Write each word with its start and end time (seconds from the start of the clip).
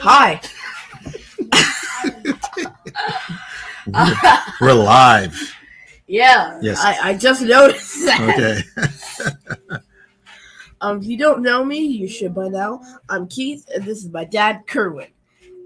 Hi. 0.00 0.40
We're 4.60 4.72
live. 4.72 5.54
Yeah. 6.06 6.58
Yes. 6.62 6.80
I, 6.80 7.10
I 7.10 7.14
just 7.14 7.42
noticed 7.42 8.04
that. 8.06 8.20
Okay. 8.20 9.78
Um, 10.80 11.00
if 11.00 11.06
you 11.06 11.16
don't 11.16 11.40
know 11.40 11.64
me, 11.64 11.78
you 11.78 12.06
should 12.06 12.34
by 12.34 12.48
now. 12.48 12.82
I'm 13.08 13.26
Keith, 13.26 13.66
and 13.74 13.84
this 13.84 14.04
is 14.04 14.10
my 14.10 14.24
dad, 14.24 14.64
Kerwin. 14.66 15.08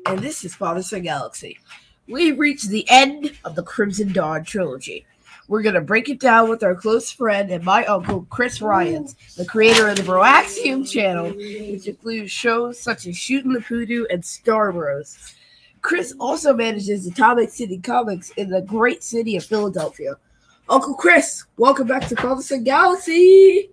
And 0.06 0.20
this 0.20 0.44
is 0.44 0.54
Father 0.54 0.80
Son 0.80 1.02
Galaxy. 1.02 1.58
We've 2.06 2.38
reached 2.38 2.68
the 2.68 2.86
end 2.88 3.36
of 3.44 3.56
the 3.56 3.64
Crimson 3.64 4.12
Dawn 4.12 4.44
trilogy. 4.44 5.06
We're 5.48 5.62
going 5.62 5.74
to 5.76 5.80
break 5.80 6.10
it 6.10 6.20
down 6.20 6.50
with 6.50 6.62
our 6.62 6.74
close 6.74 7.10
friend 7.10 7.50
and 7.50 7.64
my 7.64 7.84
uncle, 7.86 8.26
Chris 8.28 8.58
Ryons, 8.58 9.16
the 9.34 9.46
creator 9.46 9.88
of 9.88 9.96
the 9.96 10.02
Broaxium 10.02 10.88
channel, 10.88 11.30
which 11.30 11.86
includes 11.86 12.30
shows 12.30 12.78
such 12.78 13.06
as 13.06 13.16
Shooting 13.16 13.54
the 13.54 13.62
Poodoo 13.62 14.04
and 14.10 14.22
Star 14.22 14.72
Bros. 14.72 15.34
Chris 15.80 16.14
also 16.20 16.52
manages 16.52 17.06
Atomic 17.06 17.48
City 17.48 17.78
Comics 17.78 18.28
in 18.36 18.50
the 18.50 18.60
great 18.60 19.02
city 19.02 19.36
of 19.36 19.44
Philadelphia. 19.44 20.16
Uncle 20.68 20.92
Chris, 20.94 21.44
welcome 21.56 21.86
back 21.86 22.06
to 22.08 22.16
Father 22.16 22.42
Son 22.42 22.62
Galaxy. 22.62 23.70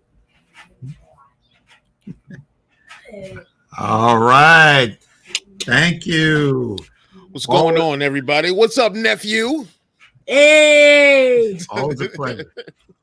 All 3.78 4.18
right. 4.18 4.98
Thank 5.64 6.06
you. 6.06 6.78
What's 7.32 7.46
going 7.46 7.78
on, 7.78 8.02
everybody? 8.02 8.52
What's 8.52 8.78
up, 8.78 8.94
nephew? 8.94 9.66
Hey! 10.26 11.60
Always 11.70 12.02
a 12.02 12.10
pleasure. 12.10 12.52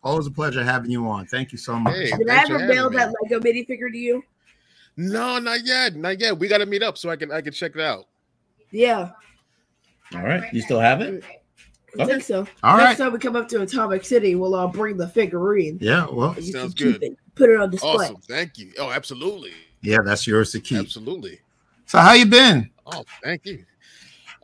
Always 0.02 0.26
a 0.26 0.30
pleasure 0.30 0.64
having 0.64 0.90
you 0.90 1.06
on. 1.08 1.26
Thank 1.26 1.52
you 1.52 1.58
so 1.58 1.78
much. 1.78 1.94
Hey. 1.94 2.10
Did 2.16 2.28
I 2.28 2.42
ever 2.42 2.58
mail 2.58 2.90
that 2.90 3.12
Lego 3.22 3.40
minifigure 3.40 3.90
to 3.90 3.98
you? 3.98 4.22
No, 4.96 5.38
not 5.38 5.64
yet, 5.64 5.94
not 5.96 6.20
yet. 6.20 6.38
We 6.38 6.48
got 6.48 6.58
to 6.58 6.66
meet 6.66 6.82
up 6.82 6.98
so 6.98 7.08
I 7.10 7.16
can 7.16 7.32
I 7.32 7.40
can 7.40 7.52
check 7.52 7.72
it 7.74 7.80
out. 7.80 8.06
Yeah, 8.70 9.10
All 10.14 10.22
right. 10.22 10.52
You 10.52 10.62
still 10.62 10.80
have 10.80 11.00
it? 11.02 11.22
I 12.00 12.06
think 12.06 12.22
so. 12.22 12.46
All 12.62 12.78
Next 12.78 12.98
right. 12.98 13.04
time 13.04 13.12
we 13.12 13.18
come 13.18 13.36
up 13.36 13.48
to 13.48 13.60
Atomic 13.60 14.02
City, 14.04 14.34
we'll 14.34 14.54
uh, 14.54 14.66
bring 14.66 14.96
the 14.96 15.06
figurine. 15.08 15.78
Yeah. 15.80 16.06
Well, 16.10 16.34
You 16.36 16.52
Sounds 16.52 16.72
good. 16.72 17.02
it, 17.02 17.16
put 17.34 17.50
it 17.50 17.60
on 17.60 17.70
display. 17.70 18.06
Awesome, 18.06 18.16
thank 18.28 18.56
you. 18.56 18.72
Oh, 18.78 18.90
absolutely, 18.90 19.52
yeah, 19.82 19.98
that's 20.02 20.26
yours 20.26 20.52
to 20.52 20.60
keep. 20.60 20.78
absolutely. 20.78 21.40
So 21.84 21.98
how 21.98 22.14
you 22.14 22.24
been? 22.26 22.70
Oh, 22.86 23.04
thank 23.22 23.44
you. 23.44 23.64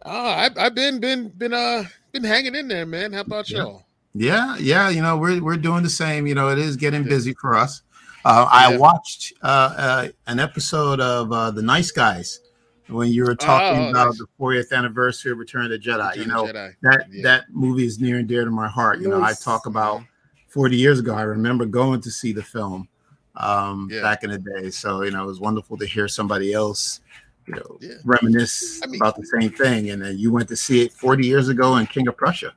Oh, 0.05 0.29
I, 0.29 0.51
I've 0.59 0.75
been 0.75 1.01
been 1.01 1.29
been 1.31 1.55
uh 1.55 1.85
been 2.21 2.31
hanging 2.31 2.55
in 2.55 2.69
there, 2.69 2.87
man. 2.87 3.13
How 3.13 3.21
about 3.21 3.51
Yeah. 3.51 3.59
y'all? 3.59 3.85
Yeah, 4.15 4.57
yeah, 4.59 4.89
you 4.89 5.03
know, 5.03 5.17
we're 5.17 5.41
we're 5.43 5.57
doing 5.57 5.83
the 5.83 5.91
same. 5.91 6.27
You 6.27 6.35
know, 6.35 6.49
it 6.49 6.59
is 6.59 6.77
getting 6.77 7.05
busy 7.05 7.35
for 7.41 7.55
us. 7.55 7.83
Uh, 8.25 8.49
I 8.51 8.77
watched 8.77 9.33
uh, 9.43 9.47
uh, 9.47 10.09
an 10.27 10.41
episode 10.41 11.01
of 11.01 11.31
uh, 11.31 11.51
The 11.53 11.63
Nice 11.63 11.93
Guys 11.93 12.41
when 12.89 13.13
you 13.13 13.25
were 13.25 13.37
talking 13.37 13.79
Oh, 13.79 13.91
about 13.91 14.07
nice. 14.09 14.19
the 14.19 14.27
40th 14.41 14.73
anniversary 14.73 15.31
of 15.33 15.39
Return 15.39 15.65
of 15.65 15.71
the 15.71 15.79
Jedi. 15.79 16.17
you 16.17 16.27
know, 16.27 16.47
Jedi. 16.47 16.75
that 16.83 17.07
Yeah. 17.13 17.23
that 17.23 17.45
movie 17.53 17.87
is 17.87 18.01
near 18.01 18.19
and 18.19 18.27
dear 18.27 18.45
to 18.45 18.51
my 18.51 18.67
heart. 18.67 19.01
You 19.01 19.09
know, 19.09 19.23
I 19.23 19.35
talk 19.35 19.67
about 19.67 20.03
40 20.49 20.77
years 20.77 20.99
ago. 20.99 21.15
I 21.15 21.23
remember 21.23 21.65
going 21.67 22.01
to 22.01 22.11
see 22.11 22.33
the 22.33 22.43
film 22.43 22.89
um, 23.37 23.89
Yeah. 23.93 24.03
back 24.03 24.25
in 24.25 24.31
the 24.31 24.39
day. 24.39 24.71
So 24.71 25.03
you 25.03 25.11
know, 25.13 25.23
it 25.23 25.27
was 25.27 25.39
wonderful 25.39 25.77
to 25.79 25.87
hear 25.87 26.09
somebody 26.09 26.53
else, 26.53 27.01
you 27.49 27.55
know, 27.55 27.79
Yeah. 27.81 27.95
reminisce 28.05 28.81
I 28.83 28.87
mean- 28.87 29.01
about 29.01 29.17
the 29.17 29.27
same 29.27 29.51
thing. 29.51 29.91
And 29.91 30.03
then 30.03 30.19
you 30.19 30.31
went 30.33 30.49
to 30.49 30.57
see 30.57 30.83
it 30.83 30.93
40 30.93 31.27
years 31.27 31.49
ago 31.49 31.77
in 31.77 31.87
King 31.87 32.09
of 32.09 32.17
Prussia. 32.17 32.55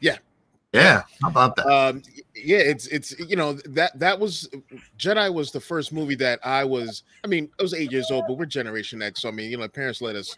Yeah. 0.00 0.18
Yeah. 0.72 1.02
How 1.22 1.28
about 1.30 1.56
that? 1.56 1.66
Um, 1.66 2.02
yeah, 2.36 2.58
it's 2.58 2.86
it's 2.88 3.18
you 3.18 3.34
know 3.36 3.54
that 3.54 3.98
that 3.98 4.18
was 4.18 4.48
Jedi 4.98 5.32
was 5.32 5.50
the 5.50 5.60
first 5.60 5.92
movie 5.92 6.14
that 6.16 6.38
I 6.46 6.64
was. 6.64 7.02
I 7.24 7.26
mean, 7.26 7.50
I 7.58 7.62
was 7.62 7.74
eight 7.74 7.90
years 7.90 8.10
old, 8.10 8.24
but 8.28 8.34
we're 8.38 8.46
Generation 8.46 9.02
X, 9.02 9.22
so 9.22 9.28
I 9.28 9.32
mean, 9.32 9.50
you 9.50 9.56
know, 9.56 9.66
parents 9.68 10.00
let 10.00 10.14
us 10.16 10.36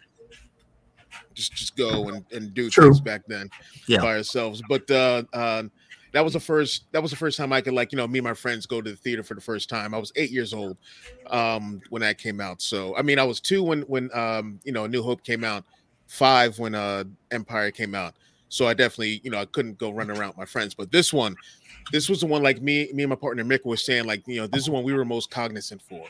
just 1.35 1.53
just 1.53 1.75
go 1.77 2.09
and 2.09 2.25
and 2.31 2.53
do 2.53 2.69
True. 2.69 2.85
things 2.85 2.99
back 2.99 3.21
then 3.27 3.49
Yeah. 3.87 4.01
by 4.01 4.17
ourselves. 4.17 4.61
But 4.67 4.89
uh, 4.89 5.23
uh, 5.33 5.63
that 6.13 6.23
was 6.23 6.33
the 6.33 6.39
first 6.39 6.85
that 6.91 7.01
was 7.01 7.11
the 7.11 7.17
first 7.17 7.37
time 7.37 7.51
I 7.51 7.61
could 7.61 7.73
like 7.73 7.91
you 7.91 7.97
know 7.97 8.07
me 8.07 8.19
and 8.19 8.27
my 8.27 8.33
friends 8.33 8.65
go 8.65 8.81
to 8.81 8.91
the 8.91 8.95
theater 8.95 9.23
for 9.23 9.33
the 9.33 9.41
first 9.41 9.69
time. 9.69 9.93
I 9.93 9.97
was 9.97 10.11
eight 10.15 10.31
years 10.31 10.53
old 10.53 10.77
um, 11.27 11.81
when 11.89 12.01
that 12.01 12.17
came 12.17 12.39
out. 12.39 12.61
So 12.61 12.95
I 12.95 13.01
mean, 13.01 13.19
I 13.19 13.23
was 13.23 13.39
two 13.39 13.63
when 13.63 13.81
when 13.83 14.09
um, 14.13 14.59
you 14.63 14.71
know 14.71 14.87
New 14.87 15.03
Hope 15.03 15.23
came 15.23 15.43
out, 15.43 15.65
five 16.07 16.57
when 16.59 16.75
uh, 16.75 17.03
Empire 17.31 17.71
came 17.71 17.95
out. 17.95 18.13
So 18.53 18.67
I 18.67 18.75
definitely, 18.75 19.19
you 19.23 19.31
know, 19.31 19.39
I 19.39 19.45
couldn't 19.45 19.79
go 19.79 19.89
run 19.89 20.11
around 20.11 20.27
with 20.27 20.37
my 20.37 20.45
friends. 20.45 20.75
But 20.75 20.91
this 20.91 21.11
one, 21.11 21.35
this 21.91 22.07
was 22.07 22.19
the 22.19 22.27
one 22.27 22.43
like 22.43 22.61
me, 22.61 22.87
me 22.93 23.01
and 23.01 23.09
my 23.09 23.15
partner 23.15 23.43
Mick 23.43 23.65
was 23.65 23.83
saying, 23.83 24.05
like, 24.05 24.21
you 24.27 24.39
know, 24.39 24.45
this 24.45 24.61
is 24.61 24.69
one 24.69 24.83
we 24.83 24.93
were 24.93 25.03
most 25.03 25.31
cognizant 25.31 25.81
for. 25.81 26.05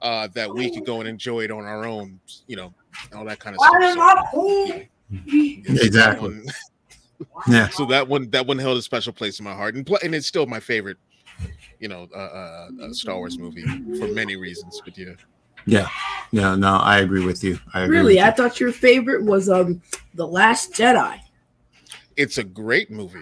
Uh, 0.00 0.26
that 0.34 0.52
we 0.52 0.70
could 0.70 0.86
go 0.86 1.00
and 1.00 1.08
enjoy 1.08 1.40
it 1.40 1.50
on 1.50 1.64
our 1.64 1.84
own, 1.84 2.18
you 2.46 2.56
know, 2.56 2.72
all 3.14 3.24
that 3.24 3.38
kind 3.38 3.54
of 3.54 3.60
stuff. 3.60 4.30
So, 4.32 4.80
yeah, 5.26 5.64
so 5.68 5.84
Exactly. 5.84 6.40
one- 7.32 7.44
Yeah. 7.48 7.68
so 7.68 7.84
that 7.86 8.08
one, 8.08 8.30
that 8.30 8.46
one 8.46 8.58
held 8.58 8.78
a 8.78 8.82
special 8.82 9.12
place 9.12 9.38
in 9.38 9.44
my 9.44 9.54
heart, 9.54 9.74
and 9.74 9.86
pl- 9.86 9.98
and 10.02 10.14
it's 10.14 10.26
still 10.26 10.46
my 10.46 10.60
favorite, 10.60 10.96
you 11.80 11.88
know, 11.88 12.08
uh, 12.14 12.18
uh, 12.18 12.68
uh, 12.82 12.92
Star 12.92 13.16
Wars 13.16 13.38
movie 13.38 13.64
for 13.98 14.08
many 14.08 14.36
reasons. 14.36 14.80
But 14.84 14.96
yeah, 14.98 15.12
Yeah. 15.66 15.88
Yeah. 16.30 16.54
No, 16.56 16.76
I 16.76 16.98
agree 17.00 17.24
with 17.24 17.42
you. 17.44 17.58
I 17.72 17.82
agree 17.82 17.96
Really, 17.98 18.14
with 18.16 18.24
I 18.24 18.28
you. 18.28 18.34
thought 18.34 18.60
your 18.60 18.72
favorite 18.72 19.24
was 19.24 19.48
um 19.48 19.80
the 20.14 20.26
Last 20.26 20.72
Jedi. 20.72 21.20
it's 22.16 22.38
a 22.38 22.44
great 22.44 22.90
movie. 22.90 23.18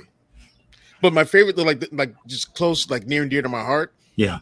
But 1.00 1.12
my 1.12 1.24
favorite, 1.24 1.56
like 1.58 1.84
like 1.92 2.14
just 2.26 2.54
close, 2.54 2.88
like 2.90 3.06
near 3.06 3.22
and 3.22 3.30
dear 3.30 3.42
to 3.42 3.48
my 3.48 3.62
heart, 3.64 3.92
Yeah. 4.16 4.38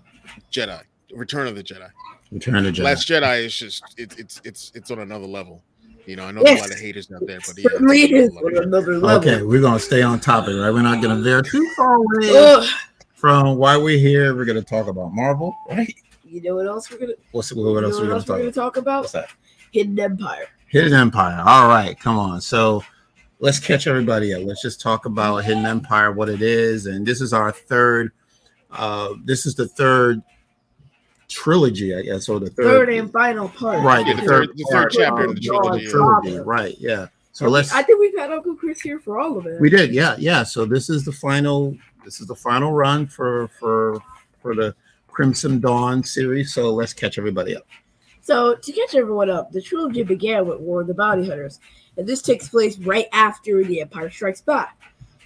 Jedi, 0.52 0.82
Return 1.14 1.46
of 1.46 1.54
the 1.56 1.62
Jedi. 1.64 1.88
Return 2.30 2.54
of 2.56 2.64
the 2.64 2.70
Jedi. 2.72 2.84
Last 2.84 3.08
Jedi 3.08 3.44
is 3.44 3.56
just 3.56 3.82
it, 3.96 4.18
it's 4.18 4.40
it's 4.44 4.70
it's 4.74 4.90
on 4.90 4.98
another 5.00 5.26
level. 5.26 5.62
You 6.06 6.16
know, 6.16 6.24
I 6.24 6.32
know 6.32 6.42
there's 6.42 6.58
a 6.58 6.62
lot 6.62 6.70
of 6.72 6.78
haters 6.78 7.10
out 7.12 7.26
there, 7.26 7.38
but 7.46 7.56
yeah, 7.56 7.68
Certainly 7.70 8.02
it 8.02 8.12
it's 8.12 8.34
is 8.34 8.36
on 8.36 8.56
on 8.56 8.62
another 8.64 8.98
level. 8.98 9.18
Okay, 9.30 9.42
we're 9.42 9.60
gonna 9.60 9.78
stay 9.78 10.02
on 10.02 10.20
topic, 10.20 10.56
right? 10.56 10.70
We're 10.70 10.82
not 10.82 11.02
gonna 11.02 11.20
veer 11.20 11.42
too 11.42 11.68
far 11.76 11.96
away 11.96 12.30
Ugh. 12.36 12.66
from 13.14 13.56
why 13.56 13.76
we're 13.76 13.98
here. 13.98 14.34
We're 14.34 14.44
gonna 14.44 14.62
talk 14.62 14.88
about 14.88 15.12
Marvel, 15.12 15.54
right? 15.68 15.94
You 16.24 16.42
know 16.42 16.56
what 16.56 16.66
else 16.66 16.90
we're 16.90 16.98
gonna? 16.98 17.12
What's 17.32 17.52
what 17.52 17.62
you 17.62 17.84
else 17.84 17.94
know 17.96 18.00
we're 18.00 18.04
gonna 18.06 18.14
else 18.16 18.24
talk 18.24 18.28
we're 18.28 18.34
about? 18.36 18.54
gonna 18.54 18.66
talk 18.66 18.76
about? 18.76 19.00
What's 19.02 19.12
that? 19.12 19.30
Hidden 19.72 19.98
Empire. 19.98 20.48
Hidden 20.66 20.94
Empire. 20.94 21.42
All 21.46 21.68
right, 21.68 21.98
come 21.98 22.18
on. 22.18 22.40
So 22.40 22.82
let's 23.40 23.58
catch 23.58 23.86
everybody 23.86 24.32
up. 24.34 24.42
Let's 24.44 24.62
just 24.62 24.80
talk 24.80 25.04
about 25.06 25.44
Hidden 25.44 25.66
Empire, 25.66 26.12
what 26.12 26.28
it 26.28 26.42
is, 26.42 26.86
and 26.86 27.06
this 27.06 27.20
is 27.20 27.32
our 27.32 27.52
third. 27.52 28.12
Uh, 28.70 29.14
this 29.24 29.46
is 29.46 29.54
the 29.54 29.66
third 29.66 30.22
trilogy, 31.30 31.94
I 31.94 32.02
guess, 32.02 32.28
or 32.28 32.38
the 32.40 32.50
third, 32.50 32.64
Third 32.64 32.88
and 32.90 33.10
final 33.10 33.48
part. 33.48 33.82
right, 33.82 34.06
Yeah, 34.06 34.14
the 34.16 34.20
the 34.22 34.26
third, 34.28 34.48
the 34.56 34.64
third 34.70 34.76
part 34.80 34.92
chapter 34.92 35.24
of 35.24 35.28
in 35.30 35.34
the 35.36 35.40
the 35.40 35.46
trilogy. 35.46 35.86
trilogy, 35.88 36.38
right? 36.40 36.76
Yeah. 36.78 37.06
So 37.32 37.48
let's. 37.48 37.72
I 37.72 37.82
think 37.82 37.98
we've 38.00 38.18
had 38.18 38.30
Uncle 38.32 38.54
Chris 38.54 38.80
here 38.80 38.98
for 38.98 39.18
all 39.18 39.38
of 39.38 39.46
it. 39.46 39.60
We 39.60 39.70
did, 39.70 39.92
yeah, 39.94 40.16
yeah. 40.18 40.42
So 40.42 40.64
this 40.66 40.90
is 40.90 41.04
the 41.04 41.12
final. 41.12 41.76
This 42.04 42.20
is 42.20 42.26
the 42.26 42.34
final 42.34 42.72
run 42.72 43.06
for 43.06 43.48
for 43.58 44.00
for 44.42 44.54
the 44.54 44.74
Crimson 45.08 45.60
Dawn 45.60 46.02
series. 46.02 46.52
So 46.52 46.72
let's 46.74 46.92
catch 46.92 47.16
everybody 47.18 47.56
up. 47.56 47.66
So, 48.22 48.54
to 48.54 48.72
catch 48.72 48.94
everyone 48.94 49.30
up, 49.30 49.50
the 49.50 49.62
trilogy 49.62 50.02
began 50.02 50.46
with 50.46 50.60
War 50.60 50.82
of 50.82 50.86
the 50.86 50.94
Bounty 50.94 51.26
Hunters, 51.26 51.58
and 51.96 52.06
this 52.06 52.20
takes 52.20 52.48
place 52.48 52.78
right 52.78 53.06
after 53.12 53.64
The 53.64 53.80
Empire 53.80 54.10
Strikes 54.10 54.42
Back. 54.42 54.76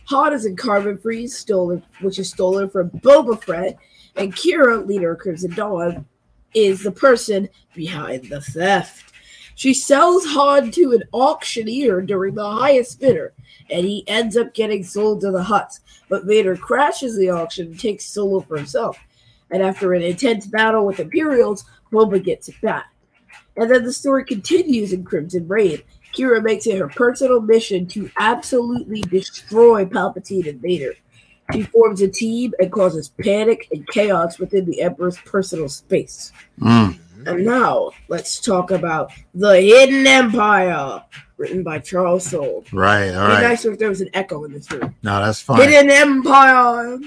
Han 0.06 0.32
is 0.32 0.47
in 0.47 0.54
Carbon 0.56 0.97
Freeze, 0.97 1.36
stolen, 1.36 1.82
which 2.00 2.19
is 2.21 2.31
stolen 2.31 2.71
from 2.71 2.91
Boba 2.91 3.42
Fett, 3.42 3.76
and 4.16 4.34
Qi'ra, 4.34 4.86
leader 4.86 5.12
of 5.12 5.19
Crimson 5.19 5.54
Dawn, 5.54 6.06
is 6.54 6.82
the 6.82 6.92
person 6.92 7.48
behind 7.75 8.28
the 8.28 8.41
theft. 8.41 9.12
She 9.56 9.72
sells 9.72 10.25
Han 10.26 10.70
to 10.72 10.92
an 10.92 11.04
auctioneer 11.12 12.00
during 12.02 12.34
the 12.34 12.50
highest 12.50 13.00
bidder, 13.00 13.32
and 13.70 13.86
he 13.86 14.06
ends 14.08 14.36
up 14.36 14.54
getting 14.54 14.82
sold 14.82 15.20
to 15.20 15.30
the 15.30 15.42
Hutts. 15.42 15.80
But 16.08 16.24
Vader 16.24 16.56
crashes 16.56 17.16
the 17.16 17.30
auction 17.30 17.66
and 17.66 17.80
takes 17.80 18.04
Solo 18.04 18.41
for 18.41 18.56
himself. 18.56 18.98
And 19.50 19.62
after 19.62 19.94
an 19.94 20.03
intense 20.03 20.47
battle 20.47 20.84
with 20.84 21.00
Imperials, 21.00 21.64
Boba 21.92 22.22
gets 22.22 22.48
it 22.48 22.60
back. 22.60 22.92
And 23.56 23.71
then 23.71 23.84
the 23.84 23.92
story 23.92 24.24
continues 24.24 24.92
in 24.92 25.04
Crimson 25.04 25.47
Reign. 25.47 25.80
Qi'ra 26.12 26.42
makes 26.42 26.66
it 26.66 26.78
her 26.78 26.89
personal 26.89 27.41
mission 27.41 27.86
to 27.89 28.10
absolutely 28.18 29.03
destroy 29.03 29.84
Palpatine 29.84 30.48
and 30.48 30.60
Vader. 30.60 30.94
She 31.52 31.62
forms 31.62 32.00
a 32.00 32.08
team 32.08 32.54
and 32.58 32.72
causes 32.72 33.10
panic 33.22 33.68
and 33.72 33.86
chaos 33.88 34.38
within 34.38 34.64
the 34.64 34.80
Emperor's 34.80 35.18
personal 35.18 35.68
space. 35.68 36.32
Mm, 36.60 36.98
And 37.26 37.44
now, 37.44 37.91
let's 38.08 38.41
talk 38.41 38.70
about 38.70 39.12
The 39.34 39.60
Hidden 39.60 40.06
Empire, 40.06 41.02
written 41.36 41.62
by 41.62 41.78
Charles 41.80 42.24
Soule. 42.24 42.64
right, 42.72 43.08
all 43.10 43.26
It'd 43.26 43.28
be 43.28 43.32
right. 43.34 43.42
nicer 43.42 43.72
if 43.72 43.78
there 43.78 43.88
was 43.91 44.00
an 44.00 44.08
echo 44.14 44.44
in 44.44 44.52
this 44.52 44.70
room. 44.72 44.94
No, 45.02 45.22
that's 45.24 45.41
fine. 45.41 45.60
Hidden 45.68 45.91
Empire. 45.91 46.98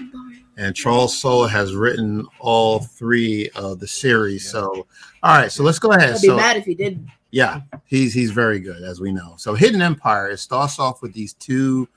And 0.58 0.76
Charles 0.76 1.18
Soule 1.18 1.48
has 1.48 1.76
written 1.76 2.26
all 2.40 2.80
three 2.80 3.50
of 3.56 3.80
the 3.80 3.88
series. 3.88 4.50
So, 4.50 4.86
all 5.24 5.36
right, 5.36 5.52
so 5.52 5.64
let's 5.64 5.80
go 5.80 5.92
ahead. 5.92 6.16
I'd 6.16 6.22
be 6.22 6.28
So, 6.28 6.36
mad 6.36 6.58
if 6.58 6.66
he 6.66 6.74
didn't. 6.76 7.08
yeah, 7.32 7.62
he's 7.86 8.14
he's 8.14 8.32
very 8.32 8.60
good, 8.60 8.82
as 8.84 9.00
we 9.00 9.12
know. 9.12 9.36
So, 9.38 9.54
Hidden 9.54 9.82
Empire 9.84 10.30
it 10.30 10.38
starts 10.38 10.80
off 10.80 11.02
with 11.04 11.14
these 11.14 11.34
two 11.34 11.88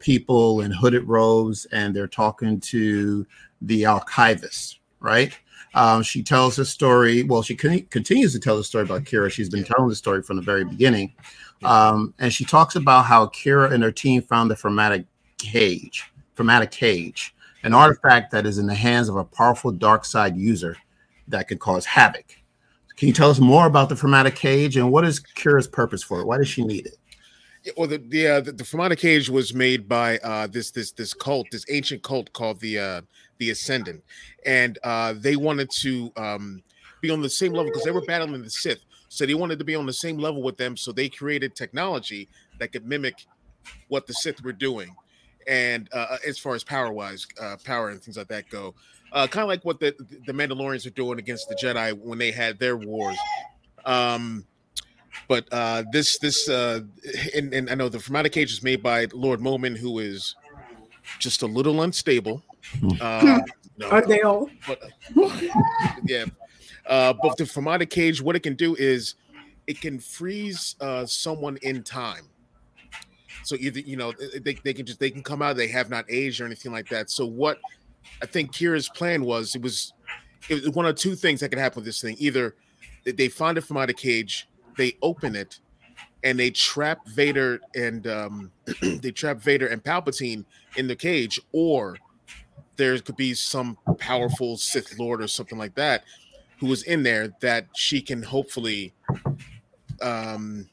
people 0.00 0.62
in 0.62 0.70
hooded 0.70 1.04
robes, 1.04 1.66
and 1.66 1.94
they're 1.94 2.08
talking 2.08 2.58
to 2.60 3.26
the 3.62 3.86
archivist, 3.86 4.80
right? 5.00 5.38
Um, 5.74 6.02
she 6.02 6.22
tells 6.22 6.56
the 6.56 6.64
story. 6.64 7.22
Well, 7.22 7.42
she 7.42 7.54
con- 7.54 7.86
continues 7.90 8.32
to 8.32 8.40
tell 8.40 8.56
the 8.56 8.64
story 8.64 8.84
about 8.84 9.04
Qi'ra. 9.04 9.30
She's 9.30 9.48
been 9.48 9.64
telling 9.64 9.88
the 9.88 9.94
story 9.94 10.22
from 10.22 10.36
the 10.36 10.42
very 10.42 10.64
beginning, 10.64 11.14
um, 11.62 12.14
and 12.18 12.32
she 12.32 12.44
talks 12.44 12.74
about 12.74 13.04
how 13.04 13.26
Qi'ra 13.26 13.72
and 13.72 13.82
her 13.82 13.92
team 13.92 14.22
found 14.22 14.50
the 14.50 14.56
Fermata 14.56 15.04
Cage, 15.38 16.10
Fermata 16.36 16.68
Cage, 16.68 17.34
an 17.62 17.74
artifact 17.74 18.32
that 18.32 18.46
is 18.46 18.58
in 18.58 18.66
the 18.66 18.74
hands 18.74 19.08
of 19.08 19.16
a 19.16 19.24
powerful 19.24 19.70
dark 19.70 20.04
side 20.04 20.36
user 20.36 20.76
that 21.28 21.46
could 21.46 21.60
cause 21.60 21.84
havoc. 21.84 22.36
Can 22.96 23.08
you 23.08 23.14
tell 23.14 23.30
us 23.30 23.38
more 23.38 23.66
about 23.66 23.88
the 23.88 23.94
Fermata 23.94 24.34
Cage 24.34 24.76
and 24.76 24.90
what 24.90 25.04
is 25.04 25.20
Qi'ra's 25.20 25.68
purpose 25.68 26.02
for 26.02 26.20
it? 26.20 26.26
Why 26.26 26.36
does 26.36 26.48
she 26.48 26.64
need 26.64 26.86
it? 26.86 26.96
Well, 27.76 27.88
the 27.88 27.98
the, 27.98 28.26
uh, 28.26 28.40
the 28.40 28.52
the 28.52 28.64
Fermata 28.64 28.96
Cage 28.96 29.28
was 29.28 29.52
made 29.52 29.86
by 29.86 30.18
uh, 30.18 30.46
this 30.46 30.70
this 30.70 30.92
this 30.92 31.12
cult, 31.12 31.46
this 31.52 31.64
ancient 31.68 32.02
cult 32.02 32.32
called 32.32 32.60
the 32.60 32.78
uh, 32.78 33.02
the 33.38 33.50
Ascendant, 33.50 34.02
and 34.46 34.78
uh, 34.82 35.14
they 35.16 35.36
wanted 35.36 35.68
to 35.80 36.10
um, 36.16 36.62
be 37.02 37.10
on 37.10 37.20
the 37.20 37.28
same 37.28 37.52
level 37.52 37.66
because 37.66 37.84
they 37.84 37.90
were 37.90 38.04
battling 38.06 38.42
the 38.42 38.50
Sith, 38.50 38.80
so 39.08 39.26
they 39.26 39.34
wanted 39.34 39.58
to 39.58 39.64
be 39.64 39.74
on 39.74 39.84
the 39.84 39.92
same 39.92 40.16
level 40.16 40.42
with 40.42 40.56
them. 40.56 40.74
So 40.74 40.90
they 40.90 41.10
created 41.10 41.54
technology 41.54 42.28
that 42.58 42.72
could 42.72 42.86
mimic 42.86 43.26
what 43.88 44.06
the 44.06 44.14
Sith 44.14 44.42
were 44.42 44.54
doing, 44.54 44.96
and 45.46 45.86
uh, 45.92 46.16
as 46.26 46.38
far 46.38 46.54
as 46.54 46.64
power 46.64 46.90
wise, 46.90 47.26
uh, 47.38 47.56
power 47.62 47.90
and 47.90 48.02
things 48.02 48.16
like 48.16 48.28
that 48.28 48.48
go, 48.48 48.74
uh, 49.12 49.26
kind 49.26 49.42
of 49.42 49.48
like 49.48 49.66
what 49.66 49.80
the 49.80 49.94
the 50.26 50.32
Mandalorians 50.32 50.86
are 50.86 50.90
doing 50.90 51.18
against 51.18 51.46
the 51.50 51.56
Jedi 51.56 51.92
when 51.92 52.18
they 52.18 52.30
had 52.30 52.58
their 52.58 52.78
wars. 52.78 53.18
Um, 53.84 54.46
but 55.28 55.46
uh, 55.52 55.84
this 55.92 56.18
this 56.18 56.48
uh, 56.48 56.80
and, 57.34 57.52
and 57.52 57.70
I 57.70 57.74
know 57.74 57.88
the 57.88 57.98
Fermata 57.98 58.30
Cage 58.30 58.52
is 58.52 58.62
made 58.62 58.82
by 58.82 59.06
Lord 59.12 59.40
Momin, 59.40 59.76
who 59.76 59.98
is 59.98 60.34
just 61.18 61.42
a 61.42 61.46
little 61.46 61.82
unstable. 61.82 62.42
Uh, 63.00 63.40
no, 63.78 63.88
Aren't 63.90 64.08
they 64.08 64.20
all? 64.22 64.48
but 64.66 64.82
yeah, 66.04 66.24
uh, 66.86 67.14
but 67.22 67.36
the 67.36 67.44
Fermata 67.44 67.88
Cage, 67.88 68.20
what 68.22 68.36
it 68.36 68.40
can 68.40 68.54
do 68.54 68.74
is 68.76 69.14
it 69.66 69.80
can 69.80 69.98
freeze 69.98 70.76
uh, 70.80 71.06
someone 71.06 71.56
in 71.62 71.82
time. 71.82 72.26
So 73.44 73.56
either 73.58 73.80
you 73.80 73.96
know 73.96 74.12
they, 74.42 74.54
they 74.62 74.74
can 74.74 74.84
just 74.86 75.00
they 75.00 75.10
can 75.10 75.22
come 75.22 75.40
out 75.42 75.56
they 75.56 75.68
have 75.68 75.88
not 75.90 76.04
aged 76.10 76.40
or 76.40 76.46
anything 76.46 76.72
like 76.72 76.88
that. 76.90 77.10
So 77.10 77.24
what 77.26 77.58
I 78.22 78.26
think 78.26 78.52
Qi'ra's 78.52 78.88
plan 78.90 79.24
was 79.24 79.54
it 79.54 79.62
was 79.62 79.92
it 80.48 80.62
was 80.62 80.70
one 80.70 80.86
of 80.86 80.94
two 80.96 81.14
things 81.14 81.40
that 81.40 81.48
could 81.48 81.58
happen 81.58 81.76
with 81.76 81.84
this 81.86 82.00
thing. 82.00 82.16
Either 82.18 82.54
they- 83.04 83.12
they 83.12 83.28
find 83.28 83.56
it 83.56 83.64
Fermata 83.64 83.96
cage, 83.96 84.46
they 84.76 84.96
open 85.02 85.36
it, 85.36 85.58
and 86.24 86.38
they 86.38 86.50
trap 86.50 87.06
Vader 87.08 87.60
and 87.74 88.06
um, 88.06 88.50
they 88.82 89.10
trap 89.10 89.38
Vader 89.38 89.66
and 89.66 89.82
Palpatine 89.82 90.44
in 90.76 90.86
the 90.86 90.96
cage, 90.96 91.40
or 91.52 91.96
there 92.76 92.98
could 92.98 93.16
be 93.16 93.34
some 93.34 93.76
powerful 93.98 94.56
Sith 94.56 94.98
Lord 94.98 95.22
or 95.22 95.28
something 95.28 95.58
like 95.58 95.74
that 95.74 96.04
who 96.58 96.66
was 96.66 96.82
in 96.84 97.02
there 97.02 97.34
that 97.40 97.66
she 97.74 98.02
can 98.02 98.22
hopefully 98.22 98.92
um, 100.02 100.68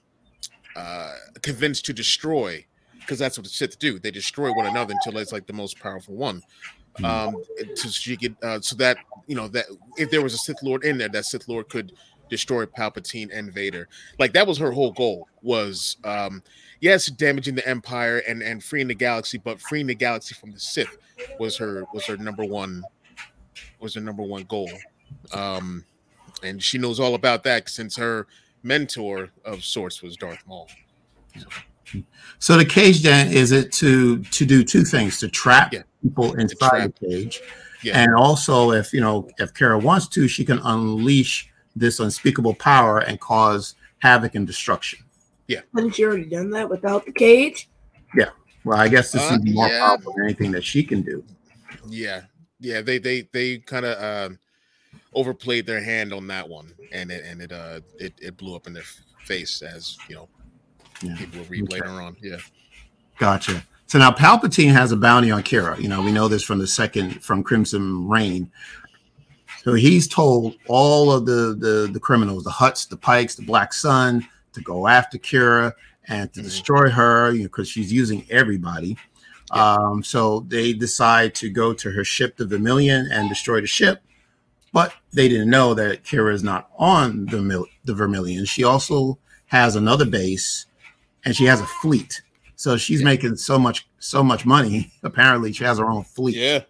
uh, 0.75 1.13
convince 1.41 1.81
to 1.81 1.93
destroy, 1.93 2.65
because 2.99 3.17
that's 3.17 3.37
what 3.37 3.45
the 3.45 3.49
Sith 3.49 3.79
do. 3.79 3.99
They 3.99 4.11
destroy 4.11 4.51
one 4.53 4.65
another 4.65 4.93
until 4.93 5.19
it's 5.19 5.31
like 5.31 5.47
the 5.47 5.53
most 5.53 5.79
powerful 5.79 6.15
one. 6.15 6.41
Um, 7.03 7.35
so 7.75 7.89
she 7.89 8.17
could, 8.17 8.35
uh, 8.43 8.59
so 8.59 8.75
that 8.77 8.97
you 9.27 9.35
know 9.35 9.47
that 9.49 9.65
if 9.97 10.09
there 10.11 10.21
was 10.21 10.33
a 10.33 10.37
Sith 10.37 10.61
Lord 10.61 10.83
in 10.83 10.97
there, 10.97 11.09
that 11.09 11.25
Sith 11.25 11.47
Lord 11.47 11.69
could 11.69 11.93
destroy 12.29 12.65
Palpatine 12.65 13.29
and 13.33 13.53
Vader. 13.53 13.87
Like 14.19 14.33
that 14.33 14.47
was 14.47 14.57
her 14.57 14.71
whole 14.71 14.91
goal. 14.91 15.27
Was 15.41 15.97
um, 16.03 16.43
yes, 16.81 17.07
damaging 17.07 17.55
the 17.55 17.67
Empire 17.67 18.19
and 18.27 18.41
and 18.41 18.63
freeing 18.63 18.87
the 18.87 18.95
galaxy, 18.95 19.37
but 19.37 19.59
freeing 19.61 19.87
the 19.87 19.95
galaxy 19.95 20.35
from 20.35 20.51
the 20.51 20.59
Sith 20.59 20.97
was 21.39 21.57
her 21.57 21.85
was 21.93 22.05
her 22.05 22.17
number 22.17 22.43
one 22.45 22.83
was 23.79 23.93
her 23.95 24.01
number 24.01 24.23
one 24.23 24.43
goal. 24.43 24.69
Um, 25.33 25.83
and 26.43 26.61
she 26.61 26.77
knows 26.77 26.99
all 26.99 27.15
about 27.15 27.43
that 27.43 27.69
since 27.69 27.95
her 27.97 28.27
mentor 28.63 29.29
of 29.45 29.63
sorts 29.63 30.01
was 30.01 30.15
Darth 30.17 30.43
Maul. 30.47 30.67
So 32.39 32.57
the 32.57 32.65
cage 32.65 33.01
then 33.01 33.31
is 33.31 33.51
it 33.51 33.71
to 33.73 34.21
to 34.23 34.45
do 34.45 34.63
two 34.63 34.83
things: 34.83 35.19
to 35.19 35.29
trap 35.29 35.71
Yeah. 35.73 35.83
people 36.03 36.33
inside 36.33 36.69
trap. 36.69 36.95
the 36.99 37.07
cage, 37.07 37.41
Yeah. 37.81 37.97
and 37.97 38.13
also 38.13 38.71
if 38.71 38.91
you 38.91 38.99
know 38.99 39.29
if 39.37 39.53
Kara 39.53 39.77
wants 39.79 40.07
to, 40.09 40.27
she 40.27 40.43
can 40.43 40.59
unleash 40.59 41.49
this 41.79 41.99
unspeakable 41.99 42.53
power 42.55 42.99
and 42.99 43.19
cause 43.19 43.75
havoc 43.99 44.35
and 44.35 44.45
destruction. 44.47 44.99
Yeah. 45.47 45.61
Hadn't 45.75 45.95
she 45.95 46.03
already 46.03 46.25
done 46.25 46.49
that 46.51 46.69
without 46.69 47.05
the 47.05 47.11
cage? 47.11 47.69
Yeah. 48.15 48.29
Well, 48.63 48.77
I 48.77 48.87
guess 48.87 49.11
this 49.11 49.21
Uh, 49.31 49.35
is 49.35 49.53
more 49.53 49.67
yeah. 49.67 49.79
powerful 49.87 50.13
than 50.15 50.25
anything 50.25 50.51
that 50.51 50.63
she 50.63 50.83
can 50.83 51.01
do. 51.01 51.23
Yeah, 51.87 52.23
yeah, 52.59 52.81
they 52.81 52.97
they 52.97 53.29
they 53.31 53.59
kind 53.59 53.85
of 53.85 54.31
um, 54.31 54.39
overplayed 55.13 55.65
their 55.65 55.81
hand 55.81 56.11
on 56.13 56.27
that 56.27 56.47
one, 56.47 56.73
and 56.91 57.11
it 57.11 57.23
and 57.25 57.41
it 57.41 57.51
uh 57.51 57.79
it, 57.99 58.13
it 58.21 58.35
blew 58.37 58.55
up 58.55 58.67
in 58.67 58.73
their 58.73 58.83
face 59.23 59.61
as 59.61 59.97
you 60.09 60.15
know 60.15 60.27
Yeah. 61.01 61.15
people 61.17 61.39
will 61.39 61.47
read 61.47 61.63
Okay. 61.63 61.75
later 61.79 61.89
on. 61.89 62.17
Yeah, 62.21 62.37
Gotcha. 63.17 63.63
So 63.85 63.99
now 63.99 64.11
Palpatine 64.11 64.73
has 64.73 64.91
a 64.91 64.97
bounty 64.97 65.31
on 65.31 65.43
Qi'ra. 65.43 65.79
You 65.79 65.87
know, 65.87 66.01
we 66.01 66.11
know 66.11 66.27
this 66.27 66.43
from 66.43 66.59
the 66.59 66.67
second 66.67 67.23
from 67.23 67.41
Crimson 67.43 68.07
Reign. 68.07 68.51
So 69.67 69.73
he's 69.73 70.07
told 70.07 70.55
all 70.69 71.11
of 71.11 71.25
the 71.25 71.53
the, 71.59 71.89
the 71.91 71.99
criminals, 71.99 72.45
the 72.45 72.49
Hutts, 72.51 72.87
the 72.87 72.95
Pikes, 72.95 73.35
the 73.35 73.43
Black 73.43 73.73
Sun, 73.73 74.25
to 74.53 74.61
go 74.61 74.87
after 74.87 75.17
Qi'ra 75.17 75.73
and 76.07 76.31
to 76.31 76.39
Mhm. 76.39 76.43
destroy 76.43 76.89
her, 76.89 77.31
you 77.33 77.39
know, 77.39 77.43
because 77.47 77.67
she's 77.67 77.91
using 77.91 78.25
everybody. 78.29 78.95
Yeah. 79.53 79.73
Um, 79.75 80.03
so 80.03 80.45
they 80.47 80.71
decide 80.71 81.35
to 81.35 81.49
go 81.49 81.73
to 81.73 81.91
her 81.91 82.05
ship, 82.05 82.37
the 82.37 82.45
Vermilion, 82.47 83.09
and 83.11 83.27
destroy 83.27 83.59
the 83.59 83.67
ship. 83.67 84.01
But 84.71 84.93
they 85.11 85.27
didn't 85.27 85.49
know 85.49 85.73
that 85.73 86.05
Qi'ra 86.05 86.33
is 86.33 86.43
not 86.43 86.69
on 86.77 87.25
the 87.25 87.41
Mil- 87.41 87.67
the 87.83 87.93
Vermilion. 87.93 88.45
She 88.45 88.63
also 88.63 89.19
has 89.47 89.75
another 89.75 90.05
base, 90.05 90.65
and 91.25 91.35
she 91.35 91.43
has 91.43 91.59
a 91.59 91.67
fleet. 91.81 92.21
So 92.55 92.77
she's 92.77 93.01
Yeah. 93.01 93.05
making 93.05 93.35
so 93.35 93.59
much 93.59 93.85
so 93.99 94.23
much 94.23 94.45
money. 94.45 94.93
Apparently, 95.03 95.51
she 95.51 95.65
has 95.65 95.77
her 95.77 95.89
own 95.91 96.05
fleet. 96.05 96.37
yeah. 96.37 96.61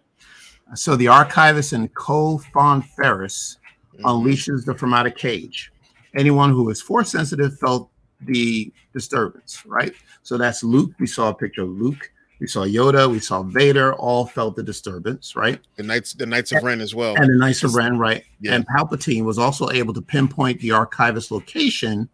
So 0.74 0.96
the 0.96 1.08
archivist 1.08 1.72
and 1.72 1.92
Cole 1.94 2.38
Fawn 2.52 2.82
Ferris 2.82 3.58
Mhm. 3.98 4.02
unleashes 4.02 4.64
the 4.64 4.74
Fermata 4.74 5.14
Cage. 5.14 5.72
Anyone 6.14 6.50
who 6.50 6.68
is 6.70 6.80
force 6.80 7.10
sensitive 7.10 7.58
felt 7.58 7.90
the 8.20 8.72
disturbance, 8.92 9.62
right? 9.66 9.94
So 10.22 10.36
that's 10.36 10.62
Luke. 10.64 10.92
We 10.98 11.06
saw 11.06 11.30
a 11.30 11.34
picture 11.34 11.62
of 11.62 11.70
Luke. 11.70 12.10
We 12.40 12.46
saw 12.46 12.64
Yoda. 12.64 13.10
We 13.10 13.18
saw 13.18 13.42
Vader. 13.42 13.94
All 13.94 14.26
felt 14.26 14.56
the 14.56 14.62
disturbance, 14.62 15.34
right? 15.34 15.60
The 15.76 15.82
knights, 15.82 16.12
the 16.14 16.26
Knights 16.26 16.52
of 16.52 16.62
Ren 16.62 16.80
as 16.80 16.94
well. 16.94 17.14
And 17.16 17.28
the 17.28 17.36
Knights 17.36 17.64
of 17.64 17.74
Ren, 17.74 17.98
right? 17.98 18.24
Yeah. 18.40 18.54
And 18.54 18.66
Palpatine 18.66 19.24
was 19.24 19.38
also 19.38 19.70
able 19.70 19.92
to 19.94 20.02
pinpoint 20.02 20.60
the 20.60 20.70
archivist 20.72 21.30
location 21.30 22.08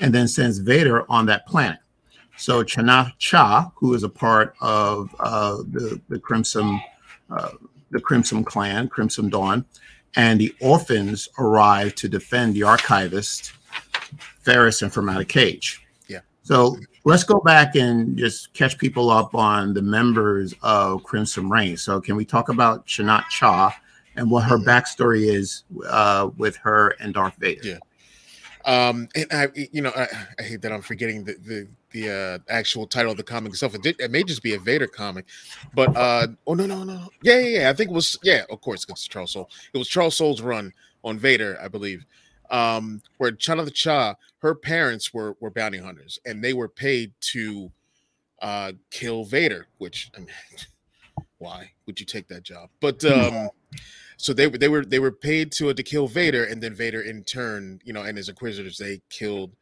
and 0.00 0.14
then 0.14 0.28
sends 0.28 0.58
Vader 0.58 1.10
on 1.10 1.26
that 1.26 1.46
planet. 1.46 1.78
So 2.38 2.62
Chana 2.62 3.12
Cha, 3.18 3.70
who 3.76 3.94
is 3.94 4.02
a 4.02 4.08
part 4.08 4.54
of 4.60 5.14
uh, 5.20 5.58
the 5.70 6.00
the 6.08 6.18
Crimson 6.18 6.80
uh, 7.30 7.50
the 7.90 8.00
Crimson 8.00 8.44
Clan, 8.44 8.88
Crimson 8.88 9.28
Dawn, 9.28 9.64
and 10.16 10.40
the 10.40 10.54
orphans 10.60 11.28
arrive 11.38 11.94
to 11.96 12.08
defend 12.08 12.54
the 12.54 12.62
archivist, 12.62 13.52
Ferris 14.40 14.82
and 14.82 14.92
Fermata 14.92 15.26
Cage. 15.28 15.86
Yeah. 16.08 16.20
So 16.42 16.76
let's 17.04 17.24
go 17.24 17.40
back 17.40 17.76
and 17.76 18.16
just 18.16 18.52
catch 18.54 18.78
people 18.78 19.10
up 19.10 19.34
on 19.34 19.74
the 19.74 19.82
members 19.82 20.54
of 20.62 21.04
Crimson 21.04 21.48
Reign. 21.48 21.76
So 21.76 22.00
can 22.00 22.16
we 22.16 22.24
talk 22.24 22.48
about 22.48 22.86
Chanath 22.86 23.28
Cha 23.28 23.76
and 24.16 24.30
what 24.30 24.44
her 24.44 24.58
backstory 24.58 25.32
is 25.32 25.64
uh, 25.86 26.30
with 26.36 26.56
her 26.56 26.94
and 27.00 27.14
Darth 27.14 27.36
Vader? 27.38 27.60
Yeah. 27.62 27.78
Um, 28.64 29.08
and 29.14 29.26
I, 29.30 29.48
you 29.54 29.80
know, 29.80 29.92
I, 29.96 30.08
I 30.38 30.42
hate 30.42 30.62
that 30.62 30.72
I'm 30.72 30.82
forgetting 30.82 31.24
the 31.24 31.34
the 31.34 31.68
the 31.96 32.10
uh, 32.10 32.38
actual 32.52 32.86
title 32.86 33.12
of 33.12 33.16
the 33.16 33.22
comic 33.22 33.52
itself. 33.52 33.74
It, 33.74 33.82
did, 33.82 34.00
it 34.00 34.10
may 34.10 34.22
just 34.22 34.42
be 34.42 34.54
a 34.54 34.58
Vader 34.58 34.86
comic, 34.86 35.24
but 35.74 35.96
uh, 35.96 36.28
oh 36.46 36.54
no, 36.54 36.66
no, 36.66 36.84
no, 36.84 37.08
yeah, 37.22 37.38
yeah, 37.38 37.60
yeah. 37.60 37.70
I 37.70 37.72
think 37.72 37.90
it 37.90 37.94
was, 37.94 38.18
yeah, 38.22 38.42
of 38.50 38.60
course, 38.60 38.84
it's 38.88 39.06
Charles 39.06 39.32
Soule. 39.32 39.50
It 39.72 39.78
was 39.78 39.88
Charles 39.88 40.16
Soule's 40.16 40.42
run 40.42 40.72
on 41.02 41.18
Vader, 41.18 41.58
I 41.60 41.68
believe. 41.68 42.04
Um, 42.50 43.02
where 43.16 43.32
Chanath 43.32 43.72
Cha, 43.72 44.14
her 44.38 44.54
parents 44.54 45.12
were 45.12 45.36
were 45.40 45.50
bounty 45.50 45.78
hunters, 45.78 46.18
and 46.26 46.44
they 46.44 46.52
were 46.52 46.68
paid 46.68 47.12
to 47.32 47.72
uh 48.42 48.72
kill 48.90 49.24
Vader. 49.24 49.66
Which, 49.78 50.10
I 50.14 50.18
mean, 50.18 50.28
why 51.38 51.72
would 51.86 51.98
you 51.98 52.06
take 52.06 52.28
that 52.28 52.42
job? 52.42 52.68
But 52.80 53.04
um. 53.06 53.48
So 54.18 54.32
they 54.32 54.46
were 54.46 54.56
they 54.56 54.68
were 54.68 54.84
they 54.84 54.98
were 54.98 55.12
paid 55.12 55.52
to 55.52 55.74
to 55.74 55.82
kill 55.82 56.08
Vader, 56.08 56.44
and 56.44 56.62
then 56.62 56.74
Vader 56.74 57.02
in 57.02 57.22
turn, 57.24 57.82
you 57.84 57.92
know, 57.92 58.02
and 58.02 58.16
his 58.16 58.30
Inquisitors, 58.30 58.78
they 58.78 59.02
killed 59.10 59.52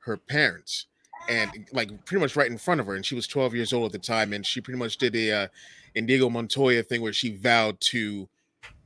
her 0.00 0.16
parents, 0.16 0.86
and 1.28 1.66
like 1.72 2.04
pretty 2.04 2.20
much 2.20 2.36
right 2.36 2.50
in 2.50 2.58
front 2.58 2.80
of 2.80 2.86
her. 2.86 2.94
And 2.94 3.04
she 3.04 3.14
was 3.14 3.26
12 3.26 3.54
years 3.54 3.72
old 3.72 3.86
at 3.86 3.92
the 3.92 4.06
time, 4.06 4.32
and 4.32 4.44
she 4.44 4.60
pretty 4.60 4.78
much 4.78 4.96
did 4.98 5.14
a 5.16 5.32
uh, 5.32 5.48
Indigo 5.94 6.28
Montoya 6.28 6.82
thing 6.82 7.02
where 7.02 7.12
she 7.12 7.36
vowed 7.36 7.80
to 7.80 8.28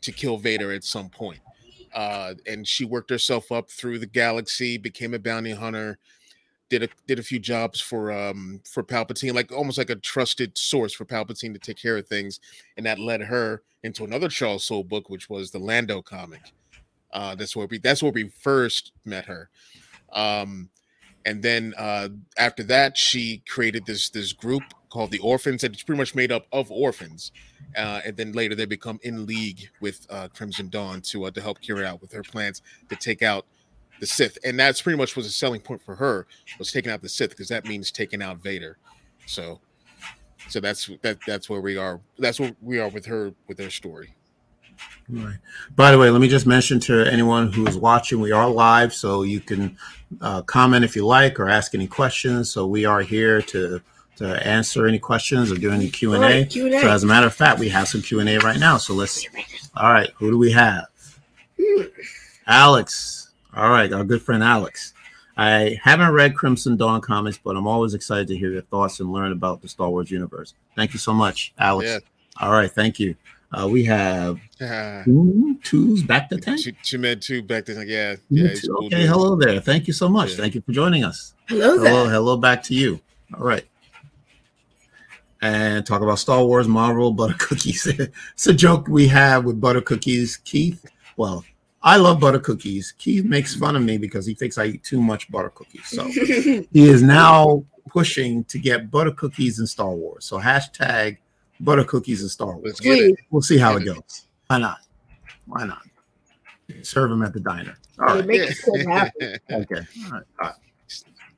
to 0.02 0.12
kill 0.12 0.38
Vader 0.38 0.72
at 0.72 0.84
some 0.84 1.08
point. 1.08 1.40
Uh, 1.94 2.34
and 2.46 2.66
she 2.66 2.84
worked 2.84 3.10
herself 3.10 3.50
up 3.50 3.68
through 3.68 3.98
the 3.98 4.06
galaxy, 4.06 4.78
became 4.78 5.12
a 5.12 5.18
bounty 5.18 5.52
hunter, 5.52 5.98
did 6.68 6.84
a 6.84 6.88
did 7.06 7.18
a 7.18 7.22
few 7.22 7.38
jobs 7.38 7.80
for 7.80 8.12
um 8.12 8.60
for 8.64 8.82
Palpatine, 8.82 9.34
like 9.34 9.52
almost 9.52 9.76
like 9.76 9.90
a 9.90 9.96
trusted 9.96 10.56
source 10.56 10.94
for 10.94 11.04
Palpatine 11.04 11.52
to 11.52 11.58
take 11.58 11.76
care 11.76 11.96
of 11.96 12.06
things, 12.06 12.40
and 12.76 12.86
that 12.86 12.98
led 12.98 13.20
her 13.20 13.62
into 13.82 14.04
another 14.04 14.28
Charles 14.28 14.64
Soule 14.64 14.84
book, 14.84 15.10
which 15.10 15.28
was 15.28 15.50
the 15.50 15.58
Lando 15.58 16.00
comic. 16.00 16.52
Uh, 17.12 17.34
that's 17.34 17.56
where 17.56 17.66
we 17.66 17.78
that's 17.78 18.02
where 18.02 18.12
we 18.12 18.28
first 18.28 18.92
met 19.04 19.26
her. 19.26 19.50
Um, 20.12 20.70
and 21.24 21.42
then 21.42 21.74
uh, 21.76 22.08
after 22.38 22.62
that, 22.64 22.96
she 22.96 23.42
created 23.48 23.86
this 23.86 24.10
this 24.10 24.32
group 24.32 24.62
called 24.88 25.10
the 25.10 25.18
Orphans, 25.20 25.64
and 25.64 25.74
it's 25.74 25.82
pretty 25.82 25.98
much 25.98 26.14
made 26.14 26.32
up 26.32 26.46
of 26.52 26.70
orphans. 26.70 27.32
Uh, 27.76 28.00
and 28.04 28.16
then 28.16 28.32
later 28.32 28.54
they 28.54 28.64
become 28.64 28.98
in 29.02 29.26
league 29.26 29.68
with 29.80 30.06
uh, 30.10 30.28
Crimson 30.34 30.68
Dawn 30.68 31.00
to 31.02 31.24
uh, 31.24 31.30
to 31.30 31.40
help 31.40 31.60
Qi'ra 31.60 31.84
out 31.84 32.00
with 32.00 32.12
her 32.12 32.22
plans 32.22 32.62
to 32.88 32.96
take 32.96 33.22
out 33.22 33.46
the 34.00 34.06
Sith, 34.06 34.38
and 34.44 34.58
that's 34.58 34.80
pretty 34.82 34.96
much 34.96 35.14
was 35.14 35.26
a 35.26 35.30
selling 35.30 35.60
point 35.60 35.82
for 35.82 35.94
her 35.94 36.26
was 36.58 36.72
taking 36.72 36.90
out 36.90 37.02
the 37.02 37.08
Sith 37.08 37.30
because 37.30 37.48
that 37.48 37.66
means 37.66 37.92
taking 37.92 38.22
out 38.22 38.38
Vader. 38.38 38.78
So, 39.26 39.60
so 40.48 40.58
that's 40.58 40.90
that 41.02 41.18
that's 41.26 41.48
where 41.48 41.60
we 41.60 41.76
are. 41.76 42.00
That's 42.18 42.40
where 42.40 42.56
we 42.60 42.78
are 42.78 42.88
with 42.88 43.06
her 43.06 43.34
with 43.46 43.58
her 43.58 43.70
story. 43.70 44.14
Right. 45.08 45.38
By 45.74 45.90
the 45.90 45.98
way, 45.98 46.10
let 46.10 46.20
me 46.20 46.28
just 46.28 46.46
mention 46.46 46.78
to 46.80 47.04
anyone 47.10 47.52
who 47.52 47.66
is 47.66 47.76
watching, 47.76 48.20
we 48.20 48.30
are 48.32 48.48
live, 48.48 48.94
so 48.94 49.22
you 49.22 49.40
can 49.40 49.76
uh, 50.20 50.42
comment 50.42 50.84
if 50.84 50.94
you 50.94 51.04
like 51.04 51.40
or 51.40 51.48
ask 51.48 51.74
any 51.74 51.88
questions. 51.88 52.50
So 52.50 52.66
we 52.66 52.84
are 52.84 53.00
here 53.00 53.42
to 53.42 53.80
to 54.16 54.46
answer 54.46 54.86
any 54.86 54.98
questions 54.98 55.50
or 55.50 55.56
do 55.56 55.72
any 55.72 55.88
Q 55.88 56.14
and 56.14 56.22
A. 56.24 56.44
So 56.82 56.88
as 56.88 57.04
a 57.04 57.06
matter 57.06 57.26
of 57.26 57.34
fact, 57.34 57.58
we 57.58 57.68
have 57.70 57.88
some 57.88 58.02
Q 58.02 58.20
and 58.20 58.28
A 58.28 58.38
right 58.38 58.58
now. 58.58 58.76
So 58.76 58.94
let's. 58.94 59.26
All 59.76 59.90
right, 59.90 60.10
who 60.16 60.30
do 60.30 60.38
we 60.38 60.52
have? 60.52 60.86
Alex. 62.46 63.30
All 63.54 63.70
right, 63.70 63.92
our 63.92 64.04
good 64.04 64.22
friend 64.22 64.44
Alex. 64.44 64.94
I 65.36 65.80
haven't 65.82 66.12
read 66.12 66.36
Crimson 66.36 66.76
Dawn 66.76 67.00
comics, 67.00 67.38
but 67.38 67.56
I'm 67.56 67.66
always 67.66 67.94
excited 67.94 68.28
to 68.28 68.36
hear 68.36 68.50
your 68.50 68.62
thoughts 68.62 69.00
and 69.00 69.10
learn 69.12 69.32
about 69.32 69.62
the 69.62 69.68
Star 69.68 69.88
Wars 69.88 70.10
universe. 70.10 70.54
Thank 70.76 70.92
you 70.92 70.98
so 70.98 71.14
much, 71.14 71.54
Alex. 71.58 71.88
Yeah. 71.88 71.98
All 72.40 72.52
right, 72.52 72.70
thank 72.70 73.00
you. 73.00 73.16
Uh, 73.52 73.66
we 73.68 73.82
have 73.84 74.38
uh, 74.60 75.02
two, 75.02 75.58
two's 75.64 76.04
back 76.04 76.28
to 76.28 76.36
tank. 76.36 76.60
She, 76.82 76.96
met 76.96 77.20
two 77.20 77.42
back 77.42 77.64
to 77.64 77.74
tank. 77.74 77.88
Yeah. 77.88 78.14
yeah 78.28 78.54
cool 78.64 78.86
okay. 78.86 79.00
Dude. 79.00 79.08
Hello 79.08 79.34
there. 79.34 79.60
Thank 79.60 79.88
you 79.88 79.92
so 79.92 80.08
much. 80.08 80.30
Yeah. 80.30 80.36
Thank 80.36 80.54
you 80.54 80.60
for 80.60 80.70
joining 80.70 81.04
us. 81.04 81.34
Hello 81.48 81.78
there. 81.78 81.90
Hello, 81.90 82.08
hello 82.08 82.36
back 82.36 82.62
to 82.64 82.74
you. 82.74 83.00
All 83.34 83.44
right. 83.44 83.66
And 85.42 85.84
talk 85.84 86.02
about 86.02 86.18
Star 86.18 86.44
Wars, 86.44 86.68
Marvel, 86.68 87.12
butter 87.12 87.34
cookies. 87.38 87.86
it's 88.32 88.46
a 88.46 88.54
joke 88.54 88.86
we 88.86 89.08
have 89.08 89.44
with 89.44 89.60
butter 89.60 89.80
cookies. 89.80 90.36
Keith, 90.36 90.84
well, 91.16 91.44
I 91.82 91.96
love 91.96 92.20
butter 92.20 92.38
cookies. 92.38 92.92
Keith 92.98 93.24
makes 93.24 93.56
fun 93.56 93.74
of 93.74 93.82
me 93.82 93.98
because 93.98 94.26
he 94.26 94.34
thinks 94.34 94.58
I 94.58 94.66
eat 94.66 94.84
too 94.84 95.00
much 95.00 95.30
butter 95.30 95.50
cookies. 95.50 95.86
So 95.88 96.04
he 96.08 96.68
is 96.72 97.02
now 97.02 97.64
pushing 97.88 98.44
to 98.44 98.58
get 98.58 98.90
butter 98.90 99.12
cookies 99.12 99.58
in 99.58 99.66
Star 99.66 99.90
Wars. 99.90 100.24
So 100.26 100.38
hashtag 100.38 101.16
butter 101.60 101.84
cookies 101.84 102.22
and 102.22 102.30
Star 102.30 102.56
Wars. 102.56 102.80
We'll 103.30 103.42
see 103.42 103.58
how 103.58 103.76
it 103.76 103.84
goes. 103.84 104.26
Why 104.48 104.58
not? 104.58 104.78
Why 105.46 105.64
not? 105.64 105.82
Serve 106.82 107.10
them 107.10 107.22
at 107.22 107.32
the 107.32 107.40
diner. 107.40 107.76
All 107.98 108.06
right. 108.06 108.26
Make 108.26 108.40
it 108.42 108.56
so 108.56 108.76
happen. 108.88 109.38
okay. 109.50 109.80
All 110.06 110.10
right. 110.10 110.22
All 110.40 110.48
right. 110.48 110.54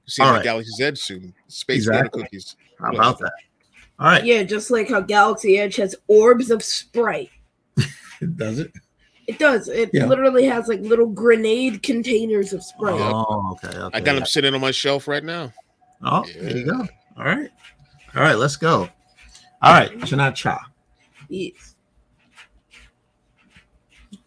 See 0.07 0.23
All 0.23 0.33
right. 0.33 0.43
Galaxy's 0.43 0.81
Edge 0.81 0.99
soon. 0.99 1.35
Space 1.49 1.77
exactly. 1.77 2.03
butter 2.03 2.25
cookies. 2.25 2.57
How 2.81 2.93
about 2.93 3.19
that? 3.19 3.33
All 3.99 4.09
right. 4.09 4.25
Yeah, 4.25 4.43
just 4.43 4.71
like 4.71 4.89
how 4.89 5.01
Galaxy 5.01 5.59
Edge 5.59 5.77
has 5.77 5.95
orbs 6.09 6.51
of 6.51 6.63
Sprite. 6.63 7.31
does 8.37 8.59
it? 8.59 8.73
It 9.27 9.39
does. 9.39 9.69
It 9.69 9.91
yeah. 9.93 10.07
literally 10.07 10.45
has 10.45 10.69
like 10.69 10.81
little 10.81 11.07
grenade 11.07 11.83
containers 11.83 12.53
of 12.53 12.63
Sprite. 12.63 13.01
Oh, 13.01 13.53
okay. 13.53 13.79
okay. 13.79 13.97
I 13.97 14.01
got 14.01 14.15
them 14.15 14.27
sitting 14.27 14.55
on 14.55 14.61
my 14.61 14.73
shelf 14.73 15.07
right 15.07 15.23
now. 15.23 15.53
Oh, 16.03 16.25
yeah. 16.27 16.43
there 16.43 16.57
you 16.57 16.67
go. 16.67 16.89
All 17.17 17.25
right. 17.25 17.51
All 18.15 18.23
right, 18.23 18.37
let's 18.37 18.57
go. 18.57 18.89
All 19.63 19.73
right, 19.73 19.91
Chana 20.01 20.35
Cha. 20.35 20.59
Yes. 21.29 21.77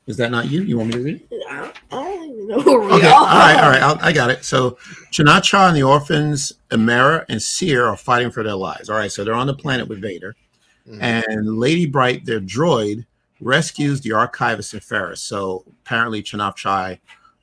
Is 0.08 0.18
that 0.18 0.32
not 0.32 0.50
you? 0.50 0.62
You 0.62 0.78
want 0.78 0.90
me 0.90 0.96
to 0.96 1.04
read? 1.04 1.28
I 1.50 1.72
don't 1.90 2.24
even 2.24 2.48
know 2.48 2.60
where 2.60 2.80
we 2.80 2.94
okay. 2.94 3.08
are. 3.08 3.14
All 3.14 3.26
right, 3.26 3.64
all 3.64 3.70
right. 3.70 3.82
I'll, 3.82 3.98
i 4.02 4.12
got 4.12 4.30
it. 4.30 4.46
So 4.46 4.78
Chana 5.12 5.42
Cha 5.42 5.68
and 5.68 5.76
the 5.76 5.84
orphans, 5.84 6.54
Imera 6.70 7.26
and 7.28 7.42
Seer, 7.42 7.86
are 7.86 7.98
fighting 7.98 8.30
for 8.30 8.44
their 8.44 8.56
lives. 8.56 8.90
All 8.90 8.98
right, 8.98 9.12
so 9.12 9.24
they're 9.24 9.34
on 9.34 9.48
the 9.48 9.56
planet 9.56 9.88
with 9.88 10.02
Vader. 10.02 10.36
Mm-hmm. 10.88 11.02
And 11.02 11.58
Lady 11.58 11.88
Bright, 11.88 12.26
their 12.26 12.40
droid, 12.40 13.06
rescues 13.42 14.02
the 14.02 14.12
archivist 14.12 14.74
and 14.74 14.84
Ferrus. 14.84 15.22
So 15.22 15.66
apparently 15.84 16.22
Chana 16.22 16.56
Cha 16.56 16.96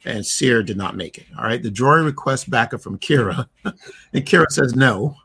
and 0.04 0.24
Seer 0.24 0.62
did 0.62 0.76
not 0.76 0.96
make 0.96 1.18
it. 1.18 1.26
All 1.36 1.44
right. 1.44 1.62
The 1.62 1.70
droid 1.70 2.04
requests 2.04 2.44
backup 2.44 2.80
from 2.80 2.98
Qi'ra, 2.98 3.46
and 3.64 4.24
Qi'ra 4.24 4.50
says 4.50 4.76
no. 4.76 5.16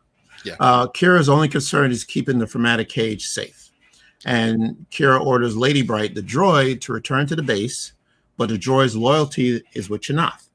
Yeah. 0.43 0.55
Uh, 0.59 0.87
Qi'ra's 0.87 1.29
only 1.29 1.47
concern 1.47 1.91
is 1.91 2.03
keeping 2.03 2.39
the 2.39 2.45
Fermata 2.45 2.87
cage 2.87 3.27
safe. 3.27 3.71
And 4.25 4.85
Qi'ra 4.91 5.23
orders 5.23 5.55
Lady 5.55 5.81
Bright, 5.81 6.15
the 6.15 6.21
droid, 6.21 6.81
to 6.81 6.93
return 6.93 7.27
to 7.27 7.35
the 7.35 7.43
base, 7.43 7.93
but 8.35 8.49
the 8.49 8.57
droid's 8.57 8.95
loyalty 8.95 9.63
is 9.73 9.89
with 9.89 10.01
C'Nath. 10.01 10.49